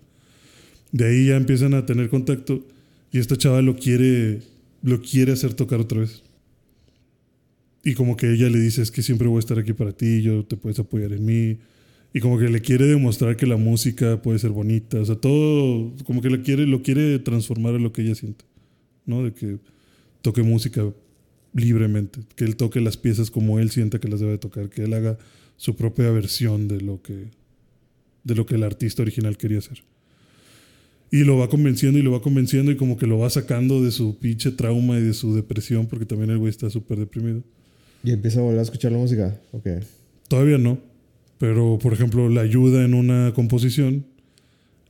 [0.92, 2.64] De ahí ya empiezan a tener contacto
[3.12, 4.42] y esta chava lo quiere,
[4.82, 6.22] lo quiere hacer tocar otra vez.
[7.86, 10.20] Y como que ella le dice, es que siempre voy a estar aquí para ti,
[10.20, 11.58] yo te puedes apoyar en mí.
[12.12, 14.98] Y como que le quiere demostrar que la música puede ser bonita.
[14.98, 18.44] O sea, todo, como que lo quiere, lo quiere transformar a lo que ella siente.
[19.04, 19.22] ¿No?
[19.22, 19.58] De que
[20.20, 20.84] toque música
[21.52, 22.18] libremente.
[22.34, 24.68] Que él toque las piezas como él sienta que las debe tocar.
[24.68, 25.16] Que él haga
[25.56, 27.30] su propia versión de lo que,
[28.24, 29.84] de lo que el artista original quería hacer.
[31.12, 33.92] Y lo va convenciendo y lo va convenciendo y como que lo va sacando de
[33.92, 37.44] su pinche trauma y de su depresión, porque también el güey está súper deprimido.
[38.06, 39.36] Y empieza a volver a escuchar la música.
[39.50, 39.66] Ok.
[40.28, 40.78] Todavía no,
[41.38, 44.06] pero por ejemplo le ayuda en una composición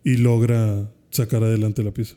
[0.04, 2.16] y logra sacar adelante la pieza.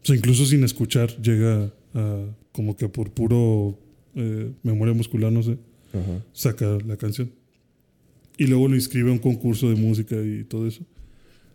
[0.00, 3.76] O sea, incluso sin escuchar llega a como que por puro
[4.14, 5.58] eh, memoria muscular, no sé,
[5.92, 6.24] Ajá.
[6.32, 7.32] saca la canción.
[8.36, 10.84] Y luego lo inscribe a un concurso de música y todo eso.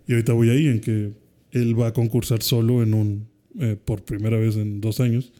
[0.05, 1.13] Y ahorita voy ahí en que
[1.51, 5.31] él va a concursar solo en un, eh, por primera vez en dos años,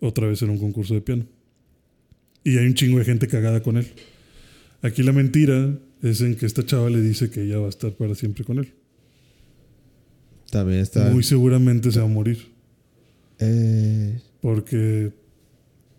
[0.00, 1.26] otra vez en un concurso de piano.
[2.44, 3.86] Y hay un chingo de gente cagada con él.
[4.82, 7.92] Aquí la mentira es en que esta chava le dice que ella va a estar
[7.92, 8.72] para siempre con él.
[10.50, 11.10] También está.
[11.10, 12.38] Muy seguramente se va a morir.
[13.38, 15.10] Eh, Porque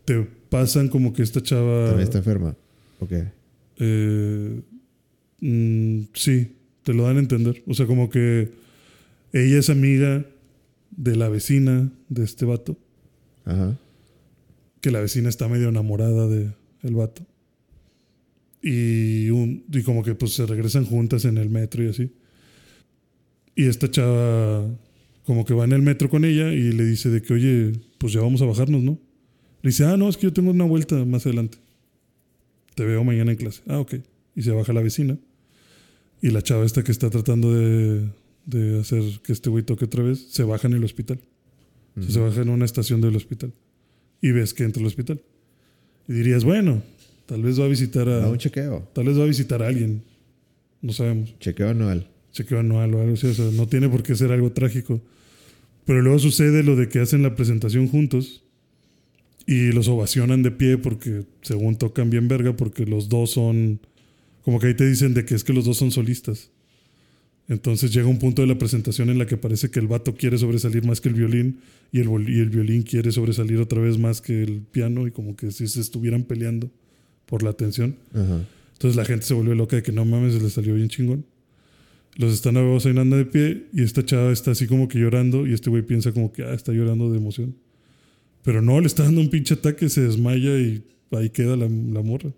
[0.05, 1.87] te pasan como que esta chava...
[1.87, 2.55] también está enferma.
[2.99, 3.11] Ok.
[3.77, 4.61] Eh,
[5.39, 7.63] mm, sí, te lo dan a entender.
[7.65, 8.51] O sea, como que
[9.33, 10.25] ella es amiga
[10.91, 12.77] de la vecina de este vato,
[13.43, 13.77] Ajá.
[14.85, 16.53] Que la vecina está medio enamorada de
[16.83, 17.25] el vato.
[18.61, 22.11] Y, un, y como que pues se regresan juntas en el metro y así.
[23.55, 24.63] Y esta chava
[25.23, 28.13] como que va en el metro con ella y le dice de que, oye, pues
[28.13, 28.99] ya vamos a bajarnos, ¿no?
[29.63, 31.57] Le dice, ah, no, es que yo tengo una vuelta más adelante.
[32.75, 33.63] Te veo mañana en clase.
[33.65, 33.95] Ah, ok.
[34.35, 35.17] Y se baja la vecina.
[36.21, 38.07] Y la chava esta que está tratando de,
[38.45, 41.19] de hacer que este güey toque otra vez, se baja en el hospital.
[41.97, 43.51] O sea, se baja en una estación del hospital.
[44.25, 45.21] Y ves que entra al hospital.
[46.07, 46.81] Y dirías, bueno,
[47.27, 48.21] tal vez va a visitar a...
[48.21, 48.89] Da un chequeo.
[48.91, 50.01] Tal vez va a visitar a alguien.
[50.81, 51.37] No sabemos.
[51.39, 52.07] Chequeo anual.
[52.31, 53.27] Chequeo anual o algo así.
[53.27, 54.99] O sea, no tiene por qué ser algo trágico.
[55.85, 58.41] Pero luego sucede lo de que hacen la presentación juntos
[59.45, 63.79] y los ovacionan de pie porque según tocan bien verga porque los dos son...
[64.41, 66.49] Como que ahí te dicen de que es que los dos son solistas.
[67.47, 70.37] Entonces llega un punto de la presentación en la que parece que el vato quiere
[70.37, 71.59] sobresalir más que el violín
[71.91, 75.11] y el, vol- y el violín quiere sobresalir otra vez más que el piano y
[75.11, 76.71] como que si se estuvieran peleando
[77.27, 77.97] por la atención.
[78.13, 78.43] Ajá.
[78.73, 81.23] Entonces la gente se vuelve loca de que no mames, se le salió bien chingón.
[82.17, 85.69] Los están abocinando de pie y esta chava está así como que llorando y este
[85.69, 87.55] güey piensa como que ah, está llorando de emoción.
[88.43, 92.01] Pero no, le está dando un pinche ataque, se desmaya y ahí queda la, la
[92.01, 92.31] morra.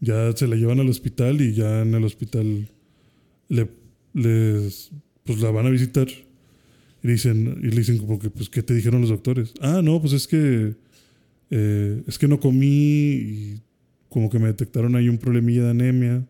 [0.00, 2.68] Ya se la llevan al hospital y ya en el hospital
[3.48, 3.68] le,
[4.14, 4.90] les,
[5.24, 6.08] pues la van a visitar
[7.02, 9.54] y le dicen, y le dicen como que, pues, ¿qué te dijeron los doctores?
[9.60, 10.74] Ah, no, pues es que,
[11.50, 13.62] eh, es que no comí y
[14.08, 16.26] como que me detectaron ahí un problemilla de anemia,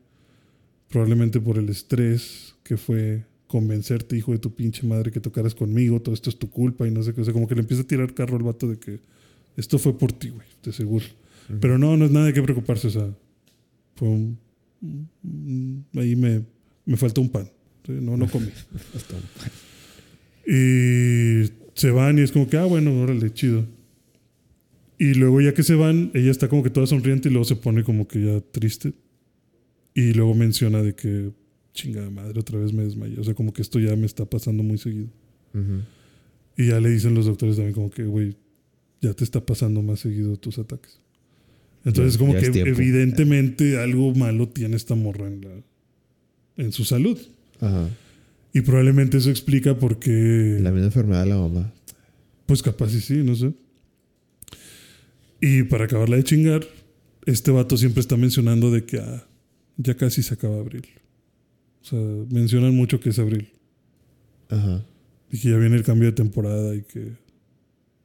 [0.89, 6.01] probablemente por el estrés que fue convencerte, hijo de tu pinche madre, que tocaras conmigo,
[6.01, 7.83] todo esto es tu culpa y no sé qué, o sea, como que le empieza
[7.83, 9.01] a tirar carro al vato de que
[9.57, 11.05] esto fue por ti, güey, de seguro.
[11.61, 13.15] Pero no, no es nada de qué preocuparse, o sea,
[13.97, 14.39] fue un...
[15.95, 16.45] ahí me,
[16.87, 17.51] me faltó un pan.
[17.89, 18.49] No, no comí.
[20.47, 23.65] Y se van y es como que, ah, bueno, órale, chido.
[24.99, 27.57] Y luego ya que se van, ella está como que toda sonriente y luego se
[27.57, 28.93] pone como que ya triste.
[29.95, 31.31] Y luego menciona de que,
[31.75, 33.19] chingada madre, otra vez me desmayé.
[33.21, 35.09] O sea, como que esto ya me está pasando muy seguido.
[35.55, 35.83] Ujú.
[36.57, 38.37] Y ya le dicen los doctores también como que, güey,
[39.01, 40.99] ya te está pasando más seguido tus ataques.
[41.85, 45.51] Entonces, Ya- como ya que evidentemente algo malo tiene esta morra en, la,
[46.65, 47.19] en su salud.
[47.63, 47.89] Ajá.
[48.53, 50.59] Y probablemente eso explica por qué...
[50.61, 51.73] La misma enfermedad de la mamá.
[52.45, 53.55] Pues capaz y sí, no sé.
[55.41, 56.67] Y para acabarla de chingar,
[57.25, 59.27] este vato siempre está mencionando de que ah,
[59.77, 60.87] ya casi se acaba abril.
[61.83, 61.99] O sea,
[62.31, 63.49] mencionan mucho que es abril.
[64.51, 64.85] Ajá.
[65.31, 67.13] Y que ya viene el cambio de temporada y que,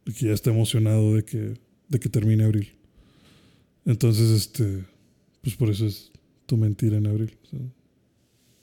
[0.05, 1.55] y que ya está emocionado de que,
[1.89, 2.69] de que termine abril.
[3.85, 4.85] Entonces, este,
[5.41, 6.11] pues por eso es
[6.45, 7.38] tu mentira en abril.
[7.49, 7.59] sea,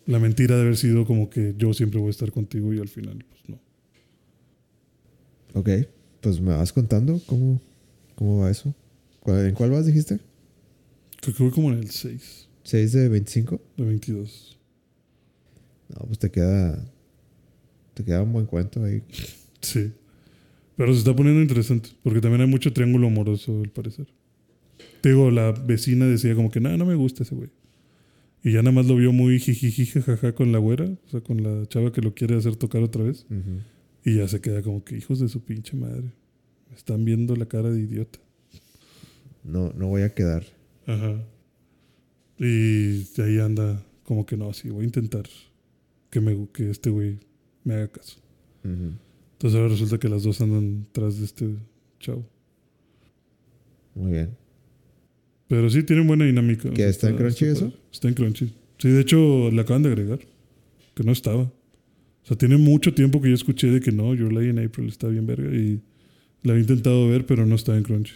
[0.06, 2.88] la mentira de haber sido como que yo siempre voy a estar contigo y al
[2.88, 3.58] final, pues no.
[5.54, 5.68] Ok.
[6.20, 7.60] Pues me vas contando cómo,
[8.14, 8.74] cómo va eso.
[9.20, 10.18] ¿Cuál- ¿En cuál vas, dijiste?
[11.20, 13.60] Creo que voy como en el 6 ¿6 de 25?
[13.76, 14.58] de 22.
[15.88, 16.82] No, pues te queda.
[17.94, 19.02] Te queda un buen cuento ahí.
[19.60, 19.92] Sí.
[20.76, 24.08] Pero se está poniendo interesante, porque también hay mucho triángulo amoroso, al parecer.
[25.02, 27.50] Te digo, la vecina decía como que, nada, no me gusta ese güey.
[28.44, 31.42] Y ya nada más lo vio muy jijiji, jajaja con la güera, o sea, con
[31.42, 33.26] la chava que lo quiere hacer tocar otra vez.
[34.04, 36.12] Y ya se queda como que, hijos de su pinche madre.
[36.76, 38.18] Están viendo la cara de idiota.
[39.42, 40.44] No, no voy a quedar.
[40.86, 41.24] Ajá.
[42.38, 45.24] Y de ahí anda como que no, sí, voy a intentar
[46.10, 47.18] que, me, que este güey
[47.64, 48.20] me haga caso.
[48.62, 51.54] Entonces ahora resulta que las dos andan tras de este
[51.98, 52.26] chavo.
[53.94, 54.43] Muy bien.
[55.48, 56.70] Pero sí tienen buena dinámica.
[56.70, 57.66] ¿Que está en Crunchy eso?
[57.70, 57.76] padre.
[57.92, 58.54] Está en Crunchy.
[58.78, 60.18] Sí, de hecho, le acaban de agregar.
[60.94, 61.42] Que no estaba.
[61.42, 64.88] O sea, tiene mucho tiempo que yo escuché de que no, Your Lady in April
[64.88, 65.54] está bien verga.
[65.54, 65.80] Y
[66.42, 68.14] la había intentado ver, pero no está en Crunchy.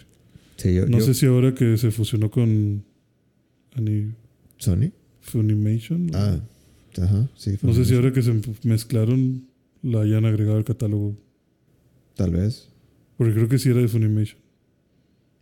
[0.57, 2.83] Sí, yo, No yo- sé si ahora que se fusionó con
[3.75, 4.11] Ani-
[4.57, 4.91] ¿Sony?
[5.21, 6.09] Funimation.
[6.13, 6.39] Ah,
[6.97, 7.29] ajá.
[7.35, 7.95] Sí, no sé si Funimation.
[7.97, 9.45] ahora que se mezclaron
[9.83, 11.15] la hayan agregado al catálogo.
[12.15, 12.67] Tal vez.
[13.17, 14.39] Porque creo que sí era de Funimation.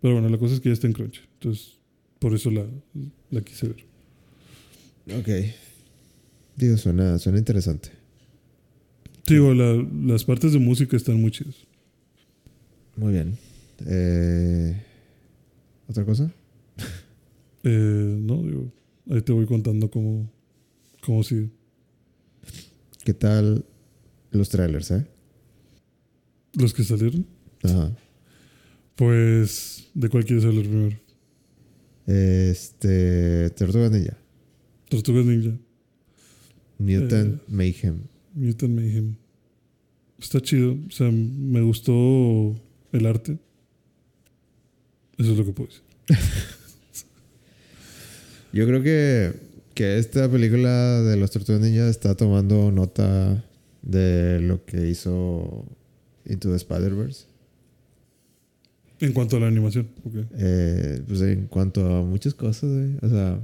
[0.01, 1.22] Pero bueno, la cosa es que ya está en Crunchy.
[1.35, 1.76] Entonces,
[2.19, 2.65] por eso la,
[3.31, 3.85] la quise ver.
[5.19, 5.30] Ok.
[6.56, 7.89] Digo, suena, suena interesante.
[9.27, 11.56] Digo, la- las partes de música están muy chidas.
[12.95, 13.38] Muy bien.
[13.85, 14.81] Eh,
[15.88, 16.31] ¿Otra cosa?
[17.64, 18.72] Eh, no, digo,
[19.10, 20.31] ahí te voy contando cómo,
[21.02, 21.49] cómo sigue.
[23.03, 23.65] ¿Qué tal
[24.31, 25.06] los trailers, eh?
[26.53, 27.26] Los que salieron,
[27.64, 27.91] Ajá.
[28.95, 30.98] pues, ¿de cuál quieres hablar primero?
[32.07, 33.49] Este.
[33.51, 34.17] Tortugas Ninja.
[34.89, 35.57] Tortugas Ninja,
[36.79, 38.03] Mutant Mayhem.
[38.34, 39.15] Mutant Mayhem.
[40.17, 42.55] Está chido, o sea, me gustó
[42.91, 43.38] el arte.
[45.17, 45.84] Eso es lo que puedo decir.
[48.53, 49.34] Yo creo que,
[49.75, 53.43] que esta película de los Tortugas Ninja está tomando nota
[53.81, 55.65] de lo que hizo
[56.25, 57.26] Into the Spider-Verse.
[58.99, 60.15] En cuanto a la animación, ok.
[60.38, 62.98] Eh, pues en cuanto a muchas cosas, güey.
[63.02, 63.40] O sea,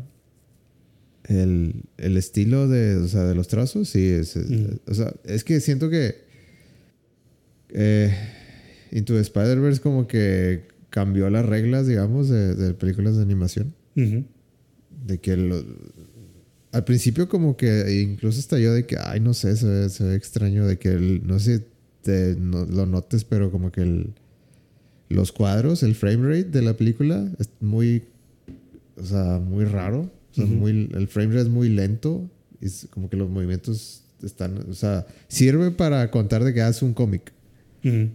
[1.26, 4.06] el, el estilo de, o sea, de los trazos, sí.
[4.08, 4.66] Es, es- Mm.
[4.90, 6.16] O sea, es que siento que
[7.70, 8.14] eh,
[8.92, 13.74] Into the Spider-Verse como que cambió las reglas, digamos, de, de películas de animación.
[13.96, 15.64] De que lo-
[16.72, 20.04] al principio como que incluso hasta yo de que, ay, no sé, se ve, se
[20.04, 21.66] ve extraño de que, el- no sé
[22.02, 24.14] te, no- lo notes, pero como que el,
[25.14, 28.04] los cuadros, el frame rate de la película es muy,
[28.98, 30.12] o sea, muy raro.
[30.32, 32.30] O sea, muy, el frame rate es muy lento.
[32.60, 36.86] y Es como que los movimientos están, o sea, sirve para contar de que hace
[36.86, 37.32] un cómic.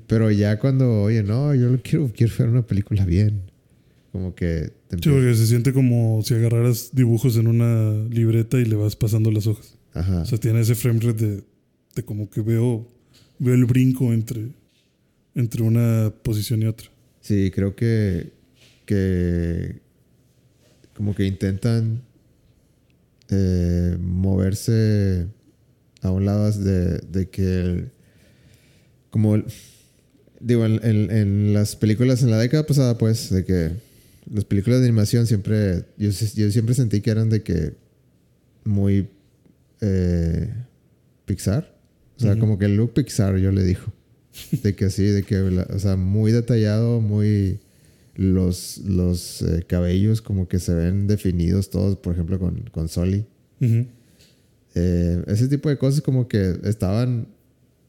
[0.07, 3.43] Pero ya cuando, oye, no, yo lo quiero, quiero ver una película bien.
[4.13, 8.65] Como que te Sí, porque se siente como si agarraras dibujos en una libreta y
[8.65, 9.77] le vas pasando las hojas.
[9.93, 10.23] Ajá.
[10.23, 11.45] O sea, tiene ese frame rate de,
[11.95, 12.89] de como que veo,
[13.39, 14.49] veo el brinco entre,
[15.39, 16.89] entre una posición y otra.
[17.21, 18.33] Sí, creo que,
[18.87, 19.81] que
[20.95, 22.03] como que intentan
[23.31, 25.27] eh, moverse
[26.03, 27.91] a un lado de, de que el-
[29.11, 29.45] como el-
[30.41, 33.71] digo en, en- en las películas en la década pasada pues de que
[34.33, 37.75] las películas de animación siempre yo, yo siempre sentí que eran de que
[38.65, 39.09] muy
[39.81, 40.53] eh,
[41.27, 41.77] Pixar.
[42.17, 43.83] O sea como que el look Pixar yo le digo
[44.63, 47.61] de que sí, de que, o sea, muy detallado, muy.
[48.15, 53.25] Los, los eh, cabellos como que se ven definidos todos, por ejemplo, con, con Soli.
[54.75, 57.29] Eh, ese tipo de cosas como que estaban.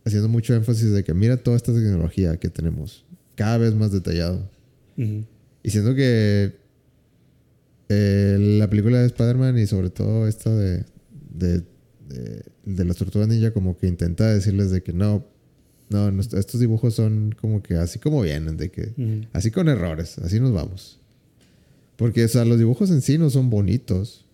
[0.06, 3.06] haciendo mucho énfasis de que mira toda esta tecnología que tenemos,
[3.36, 4.50] cada vez más detallado.
[4.98, 5.26] Ujú.
[5.64, 6.56] Y siento que
[7.90, 10.86] eh, la película de Spider-Man y sobre todo esta de,
[11.34, 11.64] de,
[12.08, 15.26] de, de las tortugas ninja como que intenta decirles de que no,
[15.90, 18.94] no, no, estos dibujos son como que así como vienen, de que
[19.34, 21.00] así con errores, así nos vamos.
[21.96, 24.26] Porque, o sea, los dibujos en sí no son bonitos.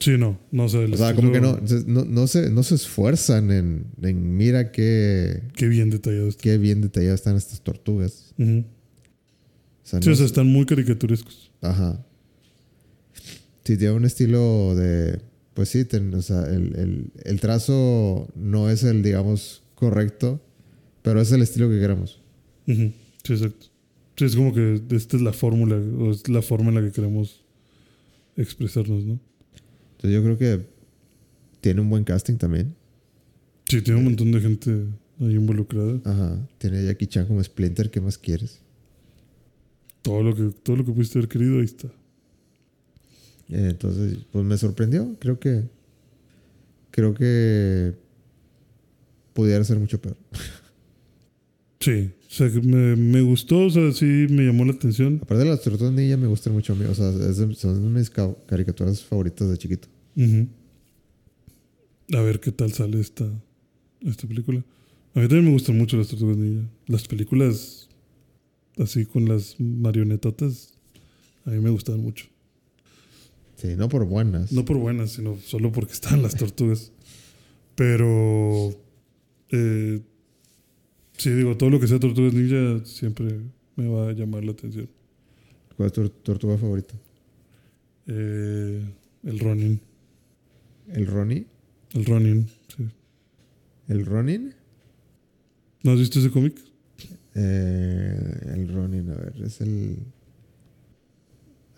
[0.00, 0.38] Sí, no.
[0.50, 0.78] No sé.
[0.86, 5.42] O sea, como que no, no, no, se, no se esfuerzan en, en mira qué,
[5.54, 6.42] Qué bien detallado está.
[6.42, 8.32] qué bien detalladas están estas tortugas.
[8.38, 8.42] O
[9.86, 11.50] sea, Sí, no o sea, es- están muy caricaturescos.
[11.60, 12.04] Ajá.
[13.64, 15.20] Sí, tiene un estilo de.
[15.54, 20.40] Pues sí, ten- o sea, el, el- el trazo no es el, digamos, correcto,
[21.04, 22.18] pero es el estilo que queremos.
[22.66, 22.90] Ujú.
[23.22, 23.66] Sí, exacto.
[24.16, 26.92] Sí, es como que esta es la fórmula, o es la forma en la que
[26.92, 27.44] queremos
[28.38, 29.20] expresarnos, ¿no?
[29.96, 30.66] Entonces yo creo que
[31.60, 32.74] tiene un buen casting también.
[33.68, 34.86] Sí, tiene un montón de gente
[35.20, 36.00] ahí involucrada.
[36.04, 36.48] Ajá.
[36.56, 38.60] Tiene a Jackie Chan como Splinter, ¿qué más quieres?
[40.00, 41.88] Todo lo que, todo lo que pudiste haber querido, ahí está.
[43.50, 45.16] Eh, Entonces, pues me sorprendió.
[45.18, 45.64] Creo que.
[46.90, 47.92] Creo que.
[49.34, 50.16] Pudiera ser mucho peor.
[51.84, 55.20] Sí, o sea, que me, me gustó, o sea, sí me llamó la atención.
[55.22, 56.84] Aparte de las tortugas ninja me gustan mucho a mí.
[56.86, 59.88] O sea, de- son mis ca- caricaturas favoritas de chiquito.
[60.16, 60.48] Ujú.
[62.16, 63.26] A ver qué tal sale esta,
[64.00, 64.64] esta película.
[65.14, 66.66] A mí también me gustan mucho las tortugas ninja.
[66.86, 67.88] Las películas
[68.78, 70.74] así con las marionetotas,
[71.44, 72.26] a mí me gustan mucho.
[73.56, 74.52] Sí, no por buenas.
[74.52, 76.92] No por buenas, sino solo porque están las tortugas.
[77.74, 78.70] Pero,
[79.50, 80.00] eh,
[81.16, 83.40] sí, digo, todo lo que sea tortugas ninja siempre
[83.76, 84.88] me va a llamar la atención.
[85.76, 86.94] ¿Cuál es tu tortuga favorita?
[88.06, 88.82] Eh,
[89.24, 89.80] el Ronin.
[90.88, 91.46] ¿El Ronnie?
[91.94, 92.46] El Ronin,
[92.76, 92.88] sí.
[93.88, 94.54] ¿El Ronin?
[95.82, 96.56] ¿No has visto ese cómic?
[97.34, 99.98] Eh, el Ronin, a ver, es el.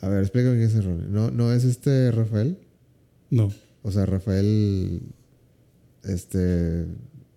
[0.00, 1.12] A ver, explícame qué es el Ronin.
[1.12, 2.58] ¿No, ¿No es este Rafael?
[3.30, 3.52] No.
[3.82, 5.02] O sea, Rafael.
[6.04, 6.86] Este.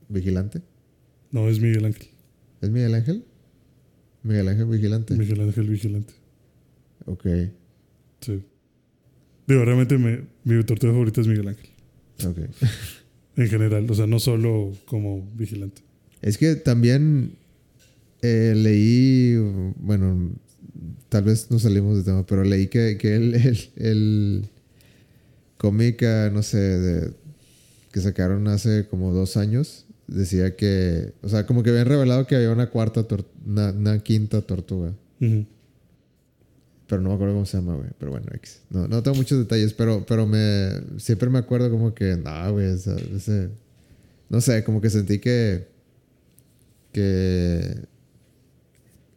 [0.10, 0.62] Vigilante.
[1.32, 2.08] No, es Miguel Ángel.
[2.62, 3.24] ¿Es Miguel Ángel?
[4.24, 5.16] Miguel Ángel Vigilante.
[5.16, 6.14] Miguel Ángel Vigilante.
[7.06, 7.26] Ok,
[8.22, 8.44] Sí.
[9.48, 11.70] Digo, realmente me- mi tortuga favorita es Miguel Ángel.
[12.28, 12.38] ok.
[13.38, 15.82] En general, o sea, no solo como vigilante.
[16.22, 17.36] Es que también
[18.22, 19.38] eh, leí,
[19.78, 20.34] bueno,
[21.08, 24.50] tal vez no salimos de tema, pero leí que, que el, el, el
[25.58, 27.14] cómic, ah, no sé, de-
[27.94, 32.36] que sacaron hace como dos años, decía que, o sea, como que habían revelado que
[32.36, 33.06] había una cuarta,
[33.46, 34.94] una, una quinta tortuga.
[36.88, 37.90] Pero no me acuerdo cómo se llama, güey.
[38.00, 38.62] Pero bueno, X.
[38.72, 42.68] No, no tengo muchos detalles, pero, pero me, siempre me acuerdo como que, no, güey,
[42.74, 43.50] esa- ese,
[44.30, 45.68] no sé, como que sentí que,
[46.92, 47.78] que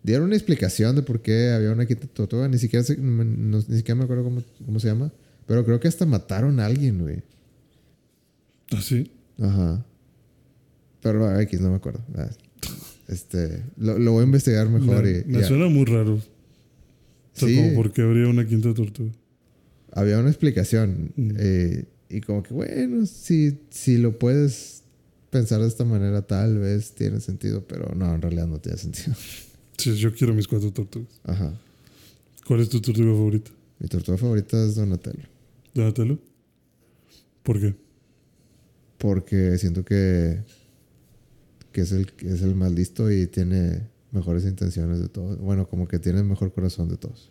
[0.03, 2.47] dieron una explicación de por qué había una quinta tortuga.
[2.49, 3.25] Ni siquiera, no-
[3.67, 5.11] ni siquiera me acuerdo cómo, cómo se llama.
[5.47, 7.23] Pero creo que hasta mataron a alguien, güey.
[8.73, 9.11] ¿Ah, sí?
[9.41, 9.85] Ajá.
[11.03, 12.01] Pero X, no me acuerdo.
[12.17, 12.31] Ah,
[13.09, 15.47] Este, lo, lo voy a investigar mejor me y me ya.
[15.49, 16.15] suena muy raro.
[16.15, 16.21] O
[17.35, 17.57] sea, Sí.
[17.57, 19.11] como por qué habría una quinta tortuga.
[19.93, 21.13] había una explicación.
[21.17, 21.31] Mm.
[21.37, 24.83] eh, y como que, bueno, si, si lo puedes
[25.31, 29.15] pensar de esta manera, tal vez tiene sentido, pero no, en realidad no tiene sentido.
[29.79, 31.09] Sí, yo quiero mis cuatro tortugas.
[31.25, 31.53] Ajá.
[32.47, 33.51] ¿Cuál es tu tortuga favorita?
[33.81, 35.25] Mi tortuga favorita es Donatello.
[35.75, 36.19] Donatello.
[37.43, 37.75] ¿Por qué?
[38.99, 40.39] Porque siento que,
[41.73, 45.39] que es, el, que es el más listo y tiene mejores intenciones de todos.
[45.39, 47.31] Bueno, como que tiene el mejor corazón de todos.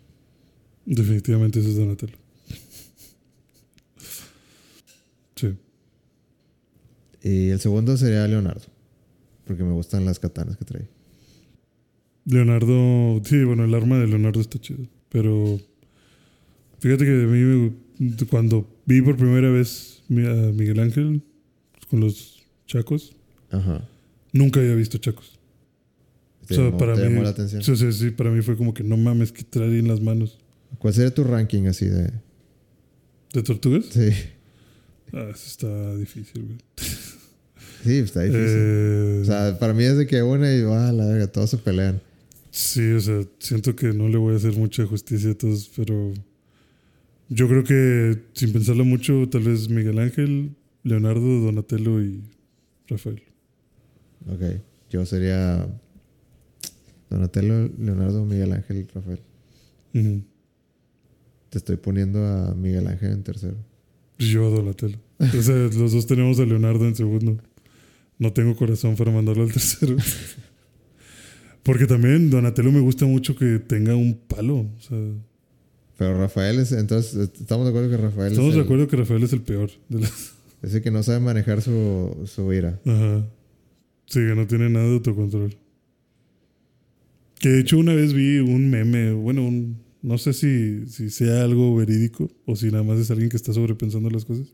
[0.85, 2.17] Definitivamente ese es Donatello.
[5.35, 5.55] Sí.
[7.23, 8.65] Y el segundo sería Leonardo.
[9.45, 10.87] Porque me gustan las katanas que trae.
[12.25, 14.85] Leonardo, sí, bueno, el arma de Leonardo está chido.
[15.09, 15.59] Pero
[16.79, 20.13] fíjate que a mí me- cuando vi por primera vez a
[20.51, 21.21] Miguel Ángel
[21.89, 23.15] con los chacos,
[23.49, 23.87] Ajá.
[24.31, 25.39] Nunca había visto chacos.
[26.47, 27.63] ¿Te, O sea, llamó, para te mí, llamó la atención?
[27.63, 30.37] Sí, sí, sí, para mí fue como que no mames, que trae en las manos.
[30.79, 32.11] ¿Cuál sería tu ranking así de...?
[33.33, 33.85] ¿De tortugas?
[33.91, 34.09] Sí.
[35.13, 36.57] Ah, eso está difícil, güey.
[37.83, 38.43] Sí, está difícil.
[38.45, 41.57] Eh, O sea, para mí es de que una y va, la verga, todos se
[41.57, 41.99] pelean.
[42.51, 46.13] sí, o sea, siento que no le voy a hacer mucha justicia a todos, pero
[47.29, 50.51] yo creo que sin pensarlo mucho, tal vez Miguel Ángel,
[50.83, 52.21] Leonardo, Donatello y
[52.87, 53.23] Rafael.
[54.27, 54.61] Ok.
[54.89, 55.67] Yo sería
[57.09, 59.19] Donatello, Leonardo, Miguel Ángel, Rafael.
[61.49, 63.57] Te estoy poniendo a Miguel Ángel en tercero.
[64.17, 64.97] Yo a Donatello.
[65.41, 67.37] Sea, los dos tenemos a Leonardo en segundo.
[68.17, 69.97] no tengo corazón para mandarlo al tercero.
[71.63, 74.59] Porque también Donatello me gusta mucho que tenga un palo.
[74.59, 74.97] O sea,
[75.97, 78.95] Pero Rafael es, entonces, estamos de acuerdo que Rafael estamos es, de el, acuerdo que
[78.95, 79.69] Rafael es el peor.
[79.89, 80.07] De
[80.61, 82.79] es el que no sabe manejar su, su ira.
[82.85, 83.25] Ajá.
[84.11, 85.55] Sí, que no tiene nada de autocontrol.
[87.39, 91.45] Que de hecho una vez vi un meme, bueno, un, no sé si, si sea
[91.45, 94.53] algo verídico o si nada más es alguien que está sobrepensando las cosas.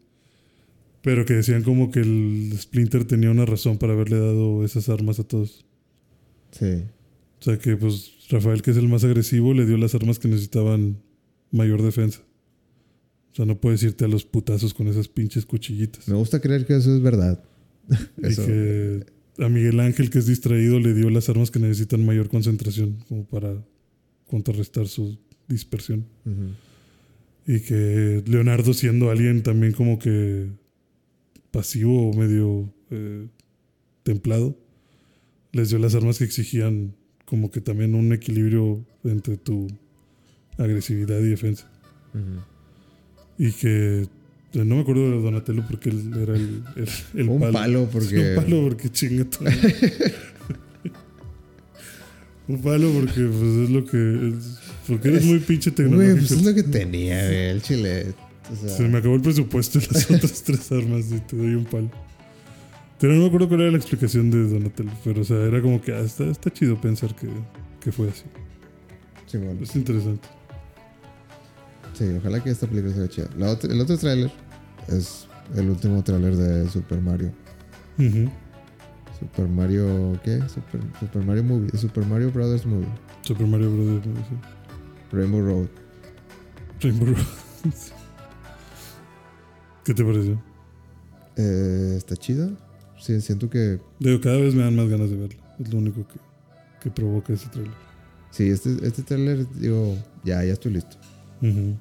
[1.01, 5.19] Pero que decían como que el Splinter tenía una razón para haberle dado esas armas
[5.19, 5.65] a todos.
[6.51, 6.83] Sí.
[7.39, 10.27] O sea que pues Rafael, que es el más agresivo, le dio las armas que
[10.27, 10.97] necesitaban
[11.49, 12.21] mayor defensa.
[13.31, 16.07] O sea, no puedes irte a los putazos con esas pinches cuchillitas.
[16.07, 17.43] Me gusta creer que eso es verdad.
[18.21, 18.43] Eso.
[18.43, 22.29] Y que a Miguel Ángel, que es distraído, le dio las armas que necesitan mayor
[22.29, 23.53] concentración, como para
[24.27, 26.05] contrarrestar su dispersión.
[27.45, 30.47] Y que Leonardo, siendo alguien también como que
[31.51, 33.27] pasivo o medio eh,
[34.03, 34.57] templado,
[35.53, 36.93] les dio las armas que exigían
[37.25, 39.67] como que también un equilibrio entre tu
[40.57, 41.69] agresividad y defensa.
[43.37, 44.07] Y que
[44.53, 48.29] no me acuerdo de Donatello porque él era el, el, el Un palo Sí, porque-
[48.29, 49.47] un palo porque chinga todo.
[52.47, 54.29] un palo porque pues, es lo que.
[54.37, 56.17] es- porque eres muy pinche Güey, tecnológico.
[56.19, 58.13] pues es lo que tenía, güey, el chile.
[58.49, 61.55] O sea, Se me acabó el presupuesto de las otras tres armas y te doy
[61.55, 61.91] un palo.
[62.99, 64.91] Pero no me acuerdo cuál era la explicación de Donatello.
[65.03, 67.27] Pero, o sea, era como que ah, está, está chido pensar que,
[67.81, 68.23] que fue así.
[69.27, 69.59] Simón.
[69.61, 70.27] Es interesante.
[71.97, 73.29] Sí, ojalá que esta película sea chida.
[73.37, 74.31] La otra- el otro tráiler
[74.87, 77.31] es el último tráiler de Super Mario.
[79.19, 80.37] Super Mario, ¿qué?
[80.47, 82.87] Super, Super Mario Movie, Super Mario Brothers Movie.
[83.23, 84.05] Super Mario Bros.
[84.05, 84.15] ¿no?
[84.15, 84.35] Sí.
[85.11, 85.67] Rainbow Road.
[86.81, 87.25] Rainbow Road.
[89.83, 90.41] ¿Qué te pareció?
[91.37, 92.49] Eh, está chida.
[92.99, 95.55] Sí, siento que Digo, cada vez me dan más ganas de verla.
[95.59, 96.19] Es lo único que,
[96.81, 97.73] que provoca ese trailer.
[98.31, 100.97] sí, este, este tráiler, digo, ya, ya estoy listo.
[101.41, 101.75] Ujú.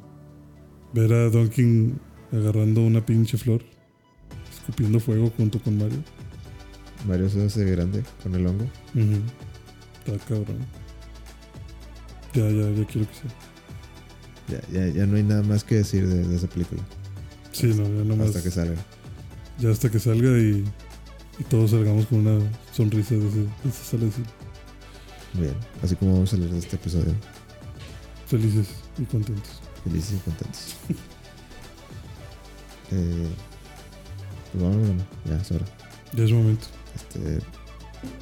[0.97, 1.93] Ver a Donkey
[2.33, 3.63] agarrando una pinche flor,
[4.51, 5.99] escupiendo fuego junto con Mario.
[7.07, 8.65] Mario se hace grande con el hongo.
[8.95, 9.21] Ujú.
[10.07, 10.65] Está cabrón.
[12.33, 13.31] Ya, ya, ya quiero que sea.
[14.49, 16.81] Ya, ya, ya no hay nada más que decir de, de esa película.
[17.53, 18.29] Sí, no, ya nomás.
[18.29, 18.77] Hasta que salga.
[19.59, 20.65] Ya hasta que salga y,
[21.39, 22.41] y todos salgamos con una
[22.73, 24.27] sonrisa de, ese, de esa sala de cine.
[25.35, 25.55] Bien.
[25.83, 27.13] Así como vamos a salir de este episodio.
[28.27, 29.61] Felices y contentos.
[29.87, 30.77] Felices y contentos.
[32.93, 33.27] eh,
[34.53, 35.65] pues vamos, bueno, ya es hora.
[36.15, 36.67] Ya es momento.
[36.95, 37.39] Este,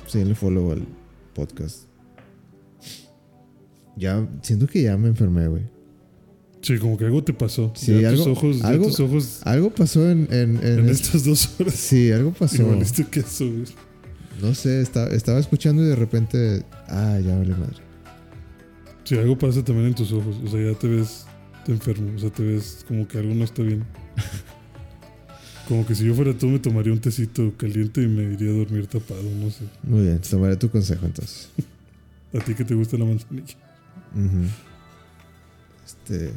[0.07, 0.87] síguenle follow al
[1.35, 1.85] podcast.
[3.97, 5.63] Ya, siento que ya me enfermé, güey.
[6.63, 7.73] Sí, como que algo te pasó.
[7.77, 10.89] Sí, ya algo- tus ojos, ya algo- tus ojos Algo pasó en, en, en en
[10.89, 11.75] este- estas dos horas.
[11.75, 12.67] Sí, algo pasó.
[12.67, 13.65] Valiste queso, güey.
[14.43, 16.65] No sé, estaba, estaba escuchando y de repente.
[16.89, 17.77] Ah, ya vale madre.
[19.05, 20.37] Sí, algo pasa también en tus ojos.
[20.45, 21.27] O sea, ya te ves
[21.73, 22.13] enfermo.
[22.17, 23.85] O sea, te ves como que algo no está bien.
[25.69, 28.53] Como que si yo fuera tú me tomaría un tecito caliente y me iría a
[28.53, 29.65] dormir tapado, no sé.
[29.83, 31.49] Muy bien, tomaré tu consejo entonces.
[32.35, 33.55] A ti que te gusta la manzanilla.
[35.87, 36.33] Este.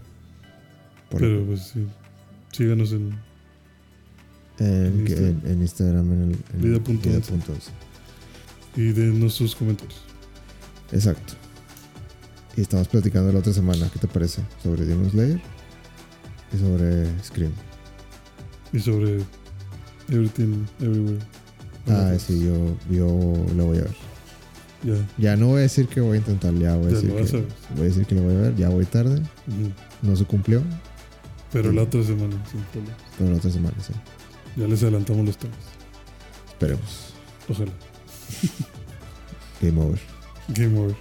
[1.10, 1.86] por Pero pues sí.
[2.54, 3.20] Síganos en...
[4.60, 5.42] en, Instagram.
[5.44, 6.38] en- en Instagram, en el.
[6.54, 6.80] en Vida
[8.78, 10.00] y denos sus comentarios.
[10.92, 11.34] Exacto.
[12.58, 14.42] Y estamos platicando la otra semana, ¿qué te parece?
[14.64, 15.40] Sobre Demon Slayer
[16.52, 17.52] y sobre Scream.
[18.74, 19.20] Y sobre
[20.10, 21.20] Everything, Everywhere.
[21.88, 23.08] Ah, sí, yo, yo
[23.56, 23.96] lo voy a ver.
[24.84, 25.08] Ya.
[25.18, 27.38] Ya no voy a decir que voy a intentar, ya voy a Ya decir que
[27.38, 29.22] a voy a decir que lo voy a ver, ya voy tarde,
[30.02, 30.62] no se cumplió,
[31.52, 31.76] Pero Sí.
[31.76, 32.98] la otra semana, sin problema.
[33.18, 33.94] pero la otra semana sí.
[34.58, 35.58] Ya les adelantamos los temas.
[36.48, 37.14] Esperemos.
[37.50, 37.72] Ojalá.
[39.62, 40.00] Game over.
[40.50, 40.96] Game over.